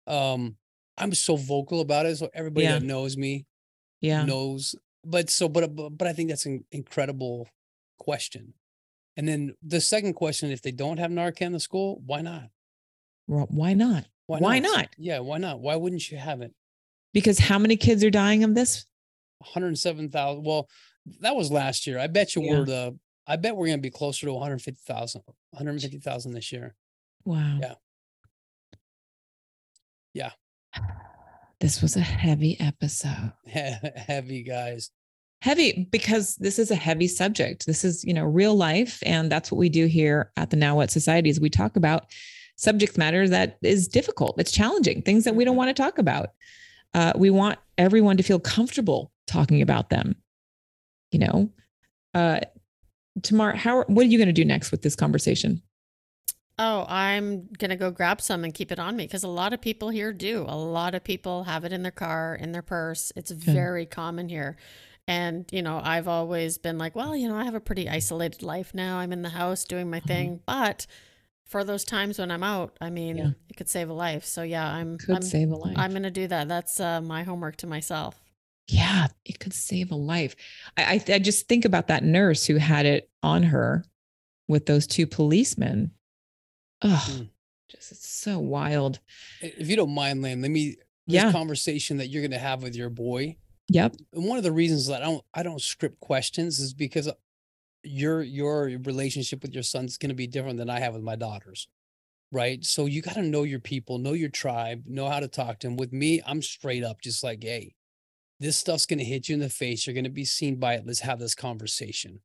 Um, 0.06 0.56
I'm 0.96 1.12
so 1.14 1.36
vocal 1.36 1.80
about 1.80 2.06
it, 2.06 2.16
so 2.16 2.30
everybody 2.34 2.64
Yeah. 2.64 2.78
that 2.78 2.84
knows 2.86 3.16
me 3.16 3.46
Yeah. 4.00 4.24
knows. 4.24 4.74
But 5.04 5.28
so, 5.28 5.48
but 5.48 5.74
but, 5.74 6.06
I 6.08 6.12
think 6.14 6.30
that's 6.30 6.46
an 6.46 6.64
incredible 6.72 7.48
question. 7.98 8.54
And 9.16 9.28
then 9.28 9.54
the 9.62 9.80
second 9.80 10.14
question: 10.14 10.50
If 10.50 10.62
they 10.62 10.72
don't 10.72 10.98
have 10.98 11.10
Narcan 11.10 11.42
in 11.46 11.52
the 11.52 11.60
school, 11.60 12.00
why 12.06 12.22
not? 12.22 12.48
Well, 13.26 13.46
Why 14.26 14.38
not? 14.38 14.42
Why 14.48 14.58
not? 14.58 14.88
Yeah, 14.98 15.18
why 15.20 15.38
not? 15.38 15.60
Why 15.60 15.76
wouldn't 15.76 16.10
you 16.10 16.18
have 16.18 16.40
it? 16.40 16.52
Because 17.12 17.38
how 17.38 17.58
many 17.58 17.76
kids 17.76 18.02
are 18.02 18.10
dying 18.10 18.42
of 18.44 18.54
this? 18.54 18.86
107,000. 19.38 20.42
Well, 20.44 20.68
that 21.20 21.36
was 21.36 21.50
last 21.52 21.86
year. 21.86 21.98
I 21.98 22.06
bet 22.06 22.34
you 22.34 22.42
Yeah. 22.42 22.50
we're 22.50 22.64
the. 22.64 22.98
I 23.26 23.36
bet 23.36 23.56
we're 23.56 23.66
going 23.66 23.78
to 23.78 23.82
be 23.82 23.90
closer 23.90 24.26
to 24.26 24.32
150,000. 24.32 25.22
150,000 25.50 26.32
this 26.32 26.52
year. 26.52 26.74
Wow. 27.24 27.58
Yeah. 27.60 27.74
Yeah. 30.12 30.30
This 31.60 31.80
was 31.80 31.96
a 31.96 32.00
heavy 32.00 32.58
episode. 32.60 33.32
Heavy 33.46 34.42
guys. 34.42 34.90
Heavy 35.40 35.88
because 35.90 36.36
this 36.36 36.58
is 36.58 36.70
a 36.70 36.74
heavy 36.74 37.08
subject. 37.08 37.64
This 37.66 37.84
is, 37.84 38.04
you 38.04 38.12
know, 38.12 38.24
real 38.24 38.54
life. 38.54 39.02
And 39.06 39.30
that's 39.32 39.50
what 39.50 39.58
we 39.58 39.68
do 39.68 39.86
here 39.86 40.30
at 40.36 40.50
the 40.50 40.56
Now 40.56 40.76
What 40.76 40.90
Society 40.90 41.30
is 41.30 41.40
we 41.40 41.50
talk 41.50 41.76
about 41.76 42.06
subject 42.56 42.96
matter 42.98 43.28
that 43.28 43.58
is 43.62 43.88
difficult. 43.88 44.38
It's 44.38 44.52
challenging, 44.52 45.02
things 45.02 45.24
that 45.24 45.34
we 45.34 45.44
don't 45.44 45.56
want 45.56 45.74
to 45.74 45.82
talk 45.82 45.98
about. 45.98 46.30
Uh, 46.92 47.12
we 47.16 47.30
want 47.30 47.58
everyone 47.78 48.16
to 48.16 48.22
feel 48.22 48.38
comfortable 48.38 49.10
talking 49.26 49.60
about 49.62 49.90
them. 49.90 50.14
You 51.10 51.18
know, 51.20 51.50
uh, 52.14 52.40
Tamar, 53.22 53.54
how, 53.54 53.84
what 53.84 54.02
are 54.04 54.08
you 54.08 54.18
going 54.18 54.28
to 54.28 54.32
do 54.32 54.44
next 54.44 54.70
with 54.70 54.82
this 54.82 54.96
conversation? 54.96 55.62
Oh, 56.56 56.84
I'm 56.88 57.48
going 57.58 57.70
to 57.70 57.76
go 57.76 57.90
grab 57.90 58.20
some 58.20 58.44
and 58.44 58.54
keep 58.54 58.70
it 58.70 58.78
on 58.78 58.96
me 58.96 59.04
because 59.04 59.24
a 59.24 59.28
lot 59.28 59.52
of 59.52 59.60
people 59.60 59.88
here 59.90 60.12
do. 60.12 60.44
A 60.48 60.56
lot 60.56 60.94
of 60.94 61.02
people 61.02 61.44
have 61.44 61.64
it 61.64 61.72
in 61.72 61.82
their 61.82 61.90
car, 61.92 62.36
in 62.36 62.52
their 62.52 62.62
purse. 62.62 63.10
It's 63.16 63.32
very 63.32 63.86
common 63.86 64.28
here. 64.28 64.56
And, 65.08 65.44
you 65.52 65.62
know, 65.62 65.80
I've 65.82 66.06
always 66.08 66.56
been 66.58 66.78
like, 66.78 66.94
well, 66.94 67.14
you 67.16 67.28
know, 67.28 67.34
I 67.36 67.44
have 67.44 67.56
a 67.56 67.60
pretty 67.60 67.88
isolated 67.88 68.42
life 68.42 68.72
now. 68.72 68.98
I'm 68.98 69.12
in 69.12 69.22
the 69.22 69.30
house 69.30 69.64
doing 69.64 69.90
my 69.90 69.98
Uh-huh. 69.98 70.06
thing. 70.06 70.40
But 70.46 70.86
for 71.46 71.62
those 71.64 71.84
times 71.84 72.18
when 72.18 72.30
I'm 72.30 72.42
out, 72.42 72.76
I 72.80 72.90
mean, 72.90 73.16
Yeah. 73.18 73.30
it 73.48 73.56
could 73.56 73.68
save 73.68 73.90
a 73.90 73.92
life. 73.92 74.24
So, 74.24 74.42
yeah, 74.42 74.66
I'm, 74.66 74.98
Could 74.98 75.16
I'm, 75.16 75.22
save 75.22 75.50
a 75.50 75.56
life. 75.56 75.76
I'm 75.76 75.90
going 75.90 76.02
to 76.04 76.10
do 76.10 76.26
that. 76.28 76.48
That's 76.48 76.80
uh, 76.80 77.00
my 77.00 77.22
homework 77.22 77.56
to 77.58 77.66
myself. 77.66 78.18
Yeah, 78.68 79.08
it 79.26 79.38
could 79.40 79.52
save 79.52 79.90
a 79.90 79.94
life. 79.96 80.34
I, 80.78 80.94
I 81.08 81.14
I 81.14 81.18
just 81.18 81.48
think 81.48 81.66
about 81.66 81.88
that 81.88 82.02
nurse 82.02 82.46
who 82.46 82.56
had 82.56 82.86
it 82.86 83.10
on 83.22 83.42
her 83.42 83.84
with 84.48 84.64
those 84.64 84.86
two 84.86 85.06
policemen. 85.06 85.90
Oh, 86.82 87.06
Mm. 87.10 87.28
just 87.68 87.92
it's 87.92 88.08
so 88.08 88.38
wild. 88.38 89.00
If 89.42 89.68
you 89.68 89.76
don't 89.76 89.94
mind, 89.94 90.22
Lane, 90.22 90.40
let 90.40 90.50
me. 90.50 90.76
This 91.06 91.22
Yeah. 91.22 91.32
conversation 91.32 91.98
that 91.98 92.06
you're 92.08 92.22
going 92.22 92.30
to 92.30 92.38
have 92.38 92.62
with 92.62 92.74
your 92.74 92.88
boy. 92.88 93.36
Yep. 93.68 93.96
And 94.14 94.24
one 94.24 94.38
of 94.38 94.44
the 94.44 94.52
reasons 94.52 94.86
that 94.86 95.02
I 95.02 95.04
don't 95.04 95.24
I 95.34 95.42
don't 95.42 95.60
script 95.60 96.00
questions 96.00 96.58
is 96.58 96.72
because 96.72 97.10
your 97.84 98.22
your 98.22 98.64
relationship 98.84 99.42
with 99.42 99.52
your 99.52 99.62
son 99.62 99.84
is 99.84 99.98
going 99.98 100.08
to 100.08 100.14
be 100.14 100.26
different 100.26 100.58
than 100.58 100.70
I 100.70 100.80
have 100.80 100.94
with 100.94 101.02
my 101.02 101.16
daughters. 101.16 101.68
Right. 102.32 102.64
So 102.64 102.86
you 102.86 103.00
got 103.00 103.14
to 103.14 103.22
know 103.22 103.44
your 103.44 103.60
people, 103.60 103.98
know 103.98 104.12
your 104.12 104.28
tribe, 104.28 104.82
know 104.86 105.08
how 105.08 105.20
to 105.20 105.28
talk 105.28 105.60
to 105.60 105.68
them. 105.68 105.76
With 105.76 105.92
me, 105.92 106.20
I'm 106.26 106.42
straight 106.42 106.82
up 106.82 107.00
just 107.00 107.22
like, 107.22 107.42
hey, 107.42 107.74
this 108.40 108.56
stuff's 108.56 108.86
going 108.86 108.98
to 108.98 109.04
hit 109.04 109.28
you 109.28 109.34
in 109.34 109.40
the 109.40 109.48
face. 109.48 109.86
You're 109.86 109.94
going 109.94 110.04
to 110.04 110.10
be 110.10 110.24
seen 110.24 110.56
by 110.56 110.74
it. 110.74 110.84
Let's 110.84 111.00
have 111.00 111.20
this 111.20 111.34
conversation. 111.36 112.20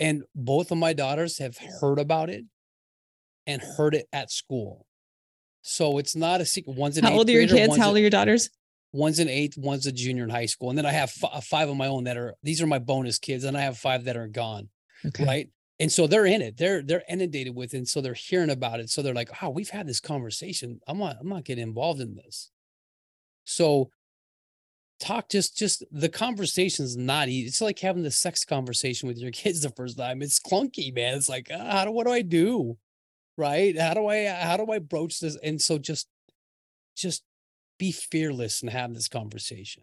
And 0.00 0.24
both 0.34 0.72
of 0.72 0.78
my 0.78 0.94
daughters 0.94 1.38
have 1.38 1.58
heard 1.80 2.00
about 2.00 2.28
it 2.28 2.44
and 3.46 3.62
heard 3.62 3.94
it 3.94 4.06
at 4.12 4.32
school. 4.32 4.86
So 5.62 5.98
it's 5.98 6.16
not 6.16 6.40
a 6.40 6.44
secret. 6.44 6.76
One's 6.76 6.98
an 6.98 7.04
How 7.04 7.12
old 7.12 7.28
are 7.28 7.32
your 7.32 7.42
grader, 7.42 7.54
kids? 7.54 7.68
one's 7.68 7.80
How 7.80 7.88
old 7.88 7.96
are 7.98 8.00
your 8.00 8.10
daughters? 8.10 8.50
One's 8.92 9.20
an 9.20 9.28
eighth, 9.28 9.56
one's 9.56 9.86
a 9.86 9.92
junior 9.92 10.24
in 10.24 10.30
high 10.30 10.46
school, 10.46 10.68
and 10.68 10.76
then 10.76 10.84
I 10.84 10.90
have 10.90 11.10
f- 11.22 11.44
five 11.44 11.70
of 11.70 11.76
my 11.76 11.86
own 11.86 12.04
that 12.04 12.18
are 12.18 12.34
these 12.42 12.60
are 12.60 12.66
my 12.66 12.78
bonus 12.78 13.18
kids, 13.18 13.44
and 13.44 13.56
I 13.56 13.62
have 13.62 13.78
five 13.78 14.04
that 14.04 14.18
are 14.18 14.28
gone, 14.28 14.68
Okay. 15.06 15.24
right? 15.24 15.48
And 15.80 15.90
so 15.90 16.06
they're 16.06 16.26
in 16.26 16.42
it. 16.42 16.56
They're 16.56 16.82
they're 16.82 17.02
inundated 17.08 17.56
with 17.56 17.74
it, 17.74 17.78
and 17.78 17.88
so 17.88 18.00
they're 18.00 18.14
hearing 18.14 18.50
about 18.50 18.80
it. 18.80 18.90
So 18.90 19.02
they're 19.02 19.14
like, 19.14 19.30
"Oh, 19.42 19.50
we've 19.50 19.70
had 19.70 19.86
this 19.86 20.00
conversation. 20.00 20.80
I'm 20.86 20.98
not 20.98 21.16
I'm 21.20 21.28
not 21.28 21.44
getting 21.44 21.64
involved 21.64 22.00
in 22.00 22.14
this." 22.14 22.50
So 23.44 23.90
talk 25.00 25.28
just 25.28 25.56
just 25.56 25.82
the 25.90 26.08
conversation's 26.08 26.96
not 26.96 27.28
easy. 27.28 27.48
It's 27.48 27.60
like 27.60 27.78
having 27.80 28.04
the 28.04 28.10
sex 28.10 28.44
conversation 28.44 29.08
with 29.08 29.18
your 29.18 29.30
kids 29.32 29.62
the 29.62 29.70
first 29.70 29.98
time. 29.98 30.22
It's 30.22 30.38
clunky, 30.38 30.94
man. 30.94 31.16
It's 31.16 31.28
like, 31.28 31.48
ah, 31.52 31.70
how 31.70 31.84
do 31.86 31.90
what 31.90 32.06
do 32.06 32.12
I 32.12 32.22
do? 32.22 32.78
Right? 33.36 33.78
How 33.78 33.94
do 33.94 34.06
I 34.06 34.26
how 34.26 34.56
do 34.56 34.70
I 34.70 34.78
broach 34.78 35.20
this? 35.20 35.36
And 35.42 35.60
so 35.60 35.78
just 35.78 36.06
just 36.96 37.24
be 37.78 37.92
fearless 37.92 38.62
and 38.62 38.70
have 38.70 38.94
this 38.94 39.08
conversation. 39.08 39.82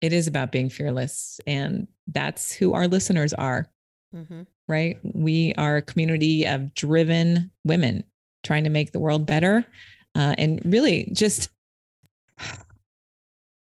It 0.00 0.12
is 0.12 0.26
about 0.26 0.52
being 0.52 0.70
fearless. 0.70 1.40
And 1.46 1.86
that's 2.06 2.52
who 2.52 2.72
our 2.72 2.88
listeners 2.88 3.32
are, 3.34 3.68
Mm-hmm. 4.14 4.42
right? 4.66 4.98
We 5.02 5.54
are 5.56 5.76
a 5.76 5.82
community 5.82 6.44
of 6.44 6.74
driven 6.74 7.50
women 7.64 8.02
trying 8.42 8.64
to 8.64 8.70
make 8.70 8.90
the 8.90 8.98
world 8.98 9.24
better. 9.24 9.64
Uh, 10.16 10.34
and 10.36 10.60
really 10.64 11.10
just, 11.12 11.48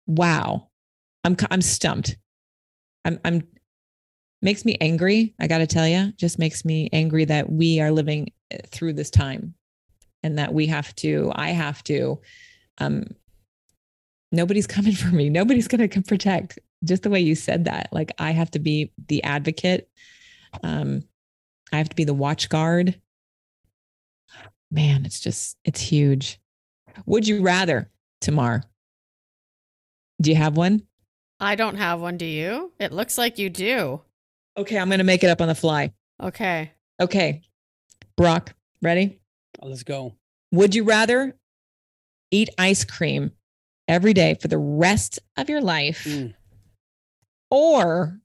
wow. 0.08 0.70
I'm, 1.24 1.36
I'm 1.52 1.62
stumped. 1.62 2.18
I'm, 3.04 3.20
I'm, 3.26 3.48
makes 4.42 4.64
me 4.64 4.78
angry. 4.80 5.34
I 5.40 5.48
got 5.48 5.58
to 5.58 5.68
tell 5.68 5.88
you, 5.88 6.14
just 6.14 6.40
makes 6.40 6.64
me 6.64 6.90
angry 6.94 7.26
that 7.26 7.52
we 7.52 7.82
are 7.82 7.92
living 7.92 8.32
uh, 8.54 8.58
through 8.68 8.94
this 8.94 9.10
time 9.10 9.54
and 10.24 10.38
that 10.38 10.54
we 10.54 10.68
have 10.68 10.96
to, 10.98 11.32
I 11.36 11.50
have 11.50 11.84
to, 11.86 12.22
um, 12.78 13.04
nobody's 14.32 14.68
coming 14.68 14.94
for 14.94 15.08
me. 15.08 15.30
Nobody's 15.30 15.68
going 15.68 15.88
to 15.88 16.02
protect. 16.02 16.60
Just 16.84 17.04
the 17.04 17.10
way 17.10 17.20
you 17.20 17.36
said 17.36 17.66
that, 17.66 17.90
like 17.92 18.12
I 18.20 18.32
have 18.32 18.52
to 18.52 18.60
be 18.60 18.92
the 19.08 19.24
advocate. 19.24 19.90
Um, 20.64 21.04
I 21.74 21.78
have 21.78 21.90
to 21.90 21.96
be 21.96 22.04
the 22.04 22.14
watch 22.14 22.50
guard. 22.50 23.00
Man, 24.70 25.06
it's 25.06 25.20
just 25.20 25.58
it's 25.66 25.82
huge. 25.82 26.40
Would 27.06 27.28
you 27.28 27.42
rather, 27.42 27.90
Tamar? 28.22 28.64
Do 30.22 30.30
you 30.30 30.36
have 30.36 30.56
one? 30.58 30.84
I 31.40 31.56
don't 31.56 31.78
have 31.78 32.02
one. 32.02 32.18
Do 32.18 32.26
you? 32.26 32.72
It 32.80 32.92
looks 32.92 33.18
like 33.18 33.38
you 33.38 33.50
do. 33.50 34.02
Okay, 34.58 34.78
I'm 34.78 34.90
going 34.90 35.00
to 35.00 35.04
make 35.04 35.24
it 35.24 35.30
up 35.30 35.42
on 35.42 35.48
the 35.48 35.56
fly. 35.56 35.94
Okay. 36.22 36.72
Okay, 37.00 37.44
Brock, 38.16 38.56
ready? 38.82 39.20
Let's 39.62 39.84
go. 39.84 40.16
Would 40.52 40.74
you 40.74 40.84
rather 40.84 41.38
eat 42.32 42.50
ice 42.58 42.84
cream 42.84 43.32
every 43.88 44.14
day 44.14 44.36
for 44.42 44.48
the 44.48 44.58
rest 44.58 45.20
of 45.38 45.50
your 45.50 45.62
life 45.62 46.04
Mm. 46.06 46.34
or 47.50 48.20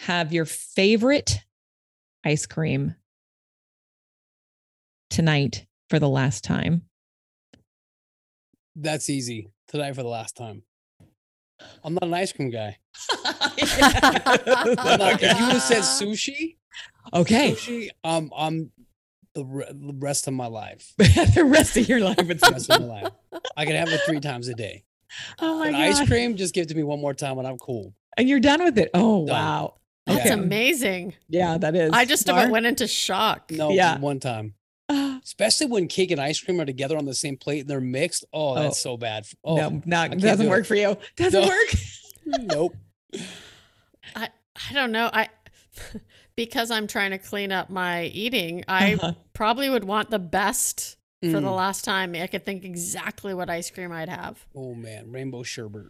have 0.00 0.32
your 0.32 0.44
favorite 0.44 1.40
ice 2.24 2.46
cream 2.46 2.94
tonight 5.10 5.66
for 5.90 5.98
the 5.98 6.08
last 6.08 6.44
time? 6.44 6.82
That's 8.74 9.08
easy. 9.08 9.48
Tonight 9.68 9.94
for 9.94 10.02
the 10.02 10.08
last 10.08 10.36
time. 10.36 10.62
I'm 11.82 11.94
not 11.94 12.02
an 12.04 12.14
ice 12.14 12.32
cream 12.32 12.50
guy. 12.50 12.76
I'm 13.24 14.74
not- 14.74 15.22
if 15.22 15.38
you 15.38 15.44
would 15.46 15.52
have 15.54 15.62
said 15.62 15.78
sushi, 15.82 16.56
okay. 17.14 17.52
sushi, 17.52 17.88
um, 18.04 18.30
I'm 18.36 18.70
the, 19.34 19.44
re- 19.44 19.66
the 19.70 19.94
rest 19.98 20.28
of 20.28 20.34
my 20.34 20.46
life. 20.46 20.92
the 20.98 21.44
rest 21.48 21.76
of 21.76 21.88
your 21.88 22.00
life. 22.00 22.18
It's 22.18 22.46
The 22.46 22.52
rest 22.52 22.70
of 22.70 22.82
my 22.82 22.86
life. 23.02 23.12
I 23.56 23.64
can 23.64 23.74
have 23.76 23.88
it 23.92 24.00
three 24.06 24.20
times 24.20 24.48
a 24.48 24.54
day. 24.54 24.84
oh 25.40 25.58
my 25.58 25.66
But 25.66 25.72
God. 25.72 25.80
ice 25.82 26.08
cream, 26.08 26.36
just 26.36 26.54
give 26.54 26.64
it 26.64 26.68
to 26.68 26.74
me 26.74 26.82
one 26.82 27.00
more 27.00 27.14
time 27.14 27.38
and 27.38 27.46
I'm 27.46 27.58
cool. 27.58 27.94
And 28.16 28.28
you're 28.28 28.40
done 28.40 28.62
with 28.64 28.78
it. 28.78 28.90
Oh, 28.94 29.26
Done. 29.26 29.34
wow. 29.36 29.74
That's 30.06 30.26
Yeah. 30.26 30.34
amazing. 30.34 31.14
Yeah, 31.28 31.58
that 31.58 31.74
is. 31.74 31.90
I 31.92 32.04
just 32.04 32.28
about 32.28 32.50
went 32.50 32.64
into 32.66 32.86
shock. 32.86 33.50
No, 33.50 33.70
Yeah. 33.70 33.98
one 33.98 34.20
time. 34.20 34.54
Ah, 34.88 35.18
Especially 35.24 35.66
when 35.66 35.88
cake 35.88 36.10
and 36.12 36.20
ice 36.20 36.40
cream 36.40 36.60
are 36.60 36.64
together 36.64 36.96
on 36.96 37.04
the 37.04 37.14
same 37.14 37.36
plate 37.36 37.60
and 37.60 37.68
they're 37.70 37.80
mixed. 37.80 38.24
Oh, 38.32 38.54
that's 38.54 38.78
so 38.80 38.96
bad. 38.96 39.26
Oh, 39.44 39.56
no, 39.56 39.82
not 39.84 40.16
doesn't 40.18 40.46
do 40.46 40.50
work 40.50 40.60
it. 40.60 40.66
for 40.66 40.76
you. 40.76 40.96
Doesn't 41.16 41.40
No. 41.42 41.46
work. 41.48 41.68
nope. 42.26 42.76
I 44.14 44.28
don't 44.72 44.92
know. 44.92 45.10
I 45.12 45.28
because 46.36 46.70
I'm 46.70 46.86
trying 46.86 47.10
to 47.10 47.18
clean 47.18 47.52
up 47.52 47.68
my 47.70 48.04
eating, 48.06 48.64
I 48.68 48.94
Uh-huh. 48.94 49.12
probably 49.34 49.68
would 49.68 49.84
want 49.84 50.10
the 50.10 50.18
best 50.18 50.95
for 51.22 51.40
the 51.40 51.48
Mm. 51.48 51.56
last 51.56 51.84
time. 51.84 52.14
I 52.14 52.26
could 52.26 52.44
think 52.44 52.64
exactly 52.64 53.34
what 53.34 53.48
ice 53.50 53.70
cream 53.70 53.92
I'd 53.92 54.08
have. 54.08 54.44
Oh 54.54 54.74
man, 54.74 55.10
rainbow 55.10 55.42
sherbet. 55.42 55.86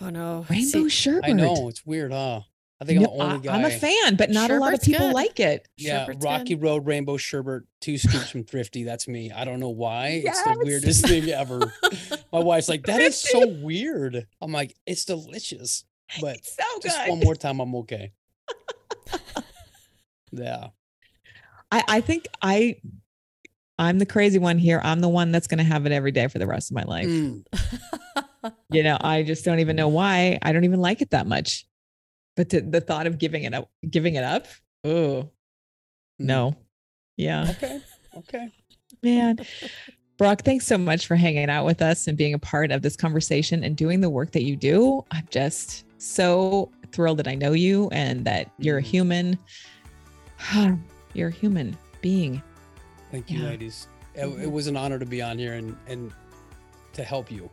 Oh 0.00 0.10
no. 0.10 0.46
Rainbow 0.50 0.84
See, 0.84 0.88
sherbet. 0.88 1.30
I 1.30 1.32
know 1.32 1.68
it's 1.68 1.84
weird, 1.86 2.12
huh? 2.12 2.40
I 2.80 2.84
think 2.84 3.00
No, 3.00 3.06
I'm 3.12 3.16
the 3.18 3.24
only 3.24 3.40
guy. 3.46 3.54
I, 3.54 3.58
am 3.60 3.64
a 3.64 3.70
fan, 3.70 4.16
but 4.16 4.30
not 4.30 4.50
a 4.50 4.58
lot 4.58 4.74
of 4.74 4.82
people 4.82 5.06
good. 5.06 5.14
like 5.14 5.38
it. 5.38 5.68
Yeah, 5.76 6.04
Sherbet's 6.06 6.24
Rocky 6.24 6.54
good. 6.56 6.62
Road 6.64 6.86
Rainbow 6.86 7.16
Sherbet, 7.16 7.62
two 7.80 7.96
scoops 7.98 8.30
from 8.30 8.42
Thrifty. 8.44 8.82
That's 8.82 9.06
me. 9.06 9.30
I 9.30 9.44
don't 9.44 9.60
know 9.60 9.70
why. 9.70 10.22
It's 10.24 10.42
the 10.42 10.58
weirdest 10.60 11.06
thing 11.06 11.28
ever. 11.30 11.72
My 12.32 12.40
wife's 12.40 12.68
like, 12.68 12.84
that 12.86 13.00
is 13.00 13.16
so 13.18 13.46
weird. 13.46 14.26
I'm 14.42 14.50
like, 14.52 14.74
it's 14.86 15.04
delicious. 15.04 15.84
But 16.20 16.36
It's 16.38 16.56
so 16.56 16.64
good. 16.74 16.82
just 16.82 17.08
one 17.08 17.20
more 17.20 17.36
time, 17.36 17.60
I'm 17.60 17.74
okay. 17.76 18.10
yeah. 20.32 20.68
I, 21.70 21.84
I 21.88 22.00
think 22.00 22.26
I 22.42 22.76
I'm 23.78 23.98
the 23.98 24.06
crazy 24.06 24.38
one 24.38 24.58
here. 24.58 24.80
I'm 24.84 25.00
the 25.00 25.08
one 25.08 25.32
that's 25.32 25.46
gonna 25.46 25.64
have 25.64 25.84
it 25.86 25.92
every 25.92 26.12
day 26.12 26.28
for 26.28 26.38
the 26.38 26.46
rest 26.46 26.70
of 26.70 26.74
my 26.76 26.84
life. 26.84 27.06
Mm. 27.06 27.44
You 28.70 28.82
know, 28.82 28.98
I 29.00 29.22
just 29.22 29.42
don't 29.42 29.60
even 29.60 29.74
know 29.74 29.88
why. 29.88 30.38
I 30.42 30.52
don't 30.52 30.64
even 30.64 30.80
like 30.80 31.00
it 31.00 31.10
that 31.12 31.26
much. 31.26 31.64
But 32.36 32.50
the, 32.50 32.60
the 32.60 32.80
thought 32.82 33.06
of 33.06 33.16
giving 33.18 33.44
it 33.44 33.54
up, 33.54 33.70
giving 33.88 34.16
it 34.16 34.24
up, 34.24 34.46
oh 34.84 35.30
no. 36.18 36.54
Yeah. 37.16 37.46
Okay. 37.52 37.80
Okay. 38.18 38.48
Man. 39.02 39.38
Brock, 40.18 40.42
thanks 40.42 40.66
so 40.66 40.76
much 40.76 41.06
for 41.06 41.16
hanging 41.16 41.48
out 41.48 41.64
with 41.64 41.80
us 41.80 42.06
and 42.06 42.18
being 42.18 42.34
a 42.34 42.38
part 42.38 42.70
of 42.70 42.82
this 42.82 42.96
conversation 42.96 43.64
and 43.64 43.76
doing 43.76 44.00
the 44.02 44.10
work 44.10 44.32
that 44.32 44.42
you 44.42 44.56
do. 44.56 45.02
I'm 45.10 45.26
just 45.30 45.86
so 45.96 46.70
thrilled 46.92 47.18
that 47.20 47.26
I 47.28 47.34
know 47.34 47.52
you 47.52 47.88
and 47.92 48.26
that 48.26 48.50
you're 48.58 48.78
a 48.78 48.82
Mhm. 48.82 48.86
human. 48.86 49.38
You're 51.14 51.28
a 51.28 51.32
human 51.32 51.78
being. 52.02 52.42
Thank 53.14 53.30
you, 53.30 53.38
Yeah. 53.42 53.50
ladies. 53.50 53.86
It, 54.16 54.26
it 54.42 54.50
was 54.50 54.66
an 54.66 54.76
honor 54.76 54.98
to 54.98 55.06
be 55.06 55.22
on 55.22 55.38
here 55.38 55.52
and 55.52 55.76
and 55.86 56.10
to 56.94 57.04
help 57.04 57.30
you. 57.30 57.48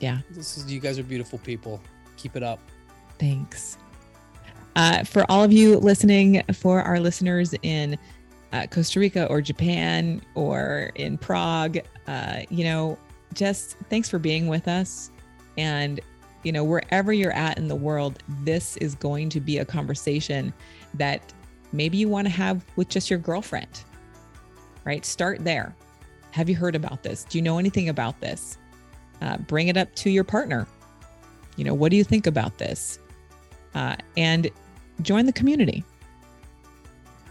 Yeah. 0.00 0.20
This 0.30 0.56
is 0.56 0.72
you 0.72 0.80
guys 0.80 0.98
are 0.98 1.02
beautiful 1.02 1.38
people. 1.40 1.78
Keep 2.16 2.36
it 2.36 2.42
up. 2.42 2.58
Thanks. 3.18 3.76
Uh, 4.74 5.04
for 5.04 5.30
all 5.30 5.44
of 5.44 5.52
you 5.52 5.76
listening, 5.78 6.42
for 6.54 6.80
our 6.80 6.98
listeners 7.00 7.54
in 7.62 7.98
uh, 8.54 8.66
Costa 8.70 8.98
Rica 8.98 9.26
or 9.26 9.42
Japan 9.42 10.22
or 10.34 10.90
in 10.94 11.18
Prague, 11.18 11.78
uh, 12.06 12.40
you 12.48 12.64
know, 12.64 12.96
just 13.34 13.76
thanks 13.90 14.08
for 14.08 14.18
being 14.18 14.46
with 14.46 14.68
us. 14.68 15.10
And, 15.58 16.00
you 16.44 16.52
know, 16.52 16.64
wherever 16.64 17.12
you're 17.12 17.32
at 17.34 17.58
in 17.58 17.68
the 17.68 17.76
world, 17.76 18.22
this 18.40 18.78
is 18.78 18.94
going 18.94 19.28
to 19.28 19.40
be 19.40 19.58
a 19.58 19.64
conversation 19.66 20.54
that 20.94 21.30
maybe 21.72 21.98
you 21.98 22.08
want 22.08 22.26
to 22.26 22.32
have 22.32 22.64
with 22.76 22.88
just 22.88 23.10
your 23.10 23.18
girlfriend, 23.18 23.82
right? 24.84 25.04
Start 25.04 25.44
there. 25.44 25.74
Have 26.30 26.48
you 26.48 26.56
heard 26.56 26.74
about 26.74 27.02
this? 27.02 27.24
Do 27.24 27.38
you 27.38 27.42
know 27.42 27.58
anything 27.58 27.88
about 27.88 28.20
this? 28.20 28.58
Uh, 29.20 29.36
bring 29.38 29.68
it 29.68 29.76
up 29.76 29.94
to 29.96 30.10
your 30.10 30.24
partner. 30.24 30.66
You 31.56 31.64
know, 31.64 31.74
what 31.74 31.90
do 31.90 31.96
you 31.96 32.04
think 32.04 32.26
about 32.26 32.58
this? 32.58 32.98
Uh, 33.74 33.96
and 34.16 34.50
join 35.02 35.26
the 35.26 35.32
community 35.32 35.84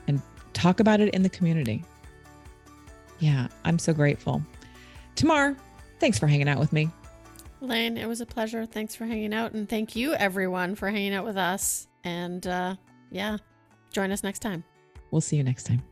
and 0.08 0.22
talk 0.54 0.80
about 0.80 1.00
it 1.00 1.14
in 1.14 1.24
the 1.24 1.30
community. 1.30 1.84
Yeah, 3.20 3.48
I'm 3.66 3.80
so 3.80 3.94
grateful. 3.94 4.42
Tamar, 5.16 5.56
thanks 6.00 6.18
for 6.18 6.28
hanging 6.28 6.48
out 6.48 6.60
with 6.60 6.74
me. 6.74 6.90
Lane, 7.62 7.98
it 7.98 8.08
was 8.08 8.22
a 8.22 8.26
pleasure. 8.26 8.66
Thanks 8.66 8.96
for 8.96 9.06
hanging 9.06 9.34
out. 9.34 9.54
And 9.54 9.70
thank 9.70 9.96
you, 9.96 10.14
everyone, 10.14 10.76
for 10.76 10.90
hanging 10.90 11.14
out 11.14 11.26
with 11.26 11.38
us. 11.38 11.88
And 12.04 12.46
uh, 12.48 12.76
yeah, 13.12 13.38
join 13.92 14.12
us 14.12 14.24
next 14.24 14.40
time. 14.40 14.64
We'll 15.12 15.22
see 15.22 15.38
you 15.38 15.44
next 15.44 15.66
time. 15.66 15.84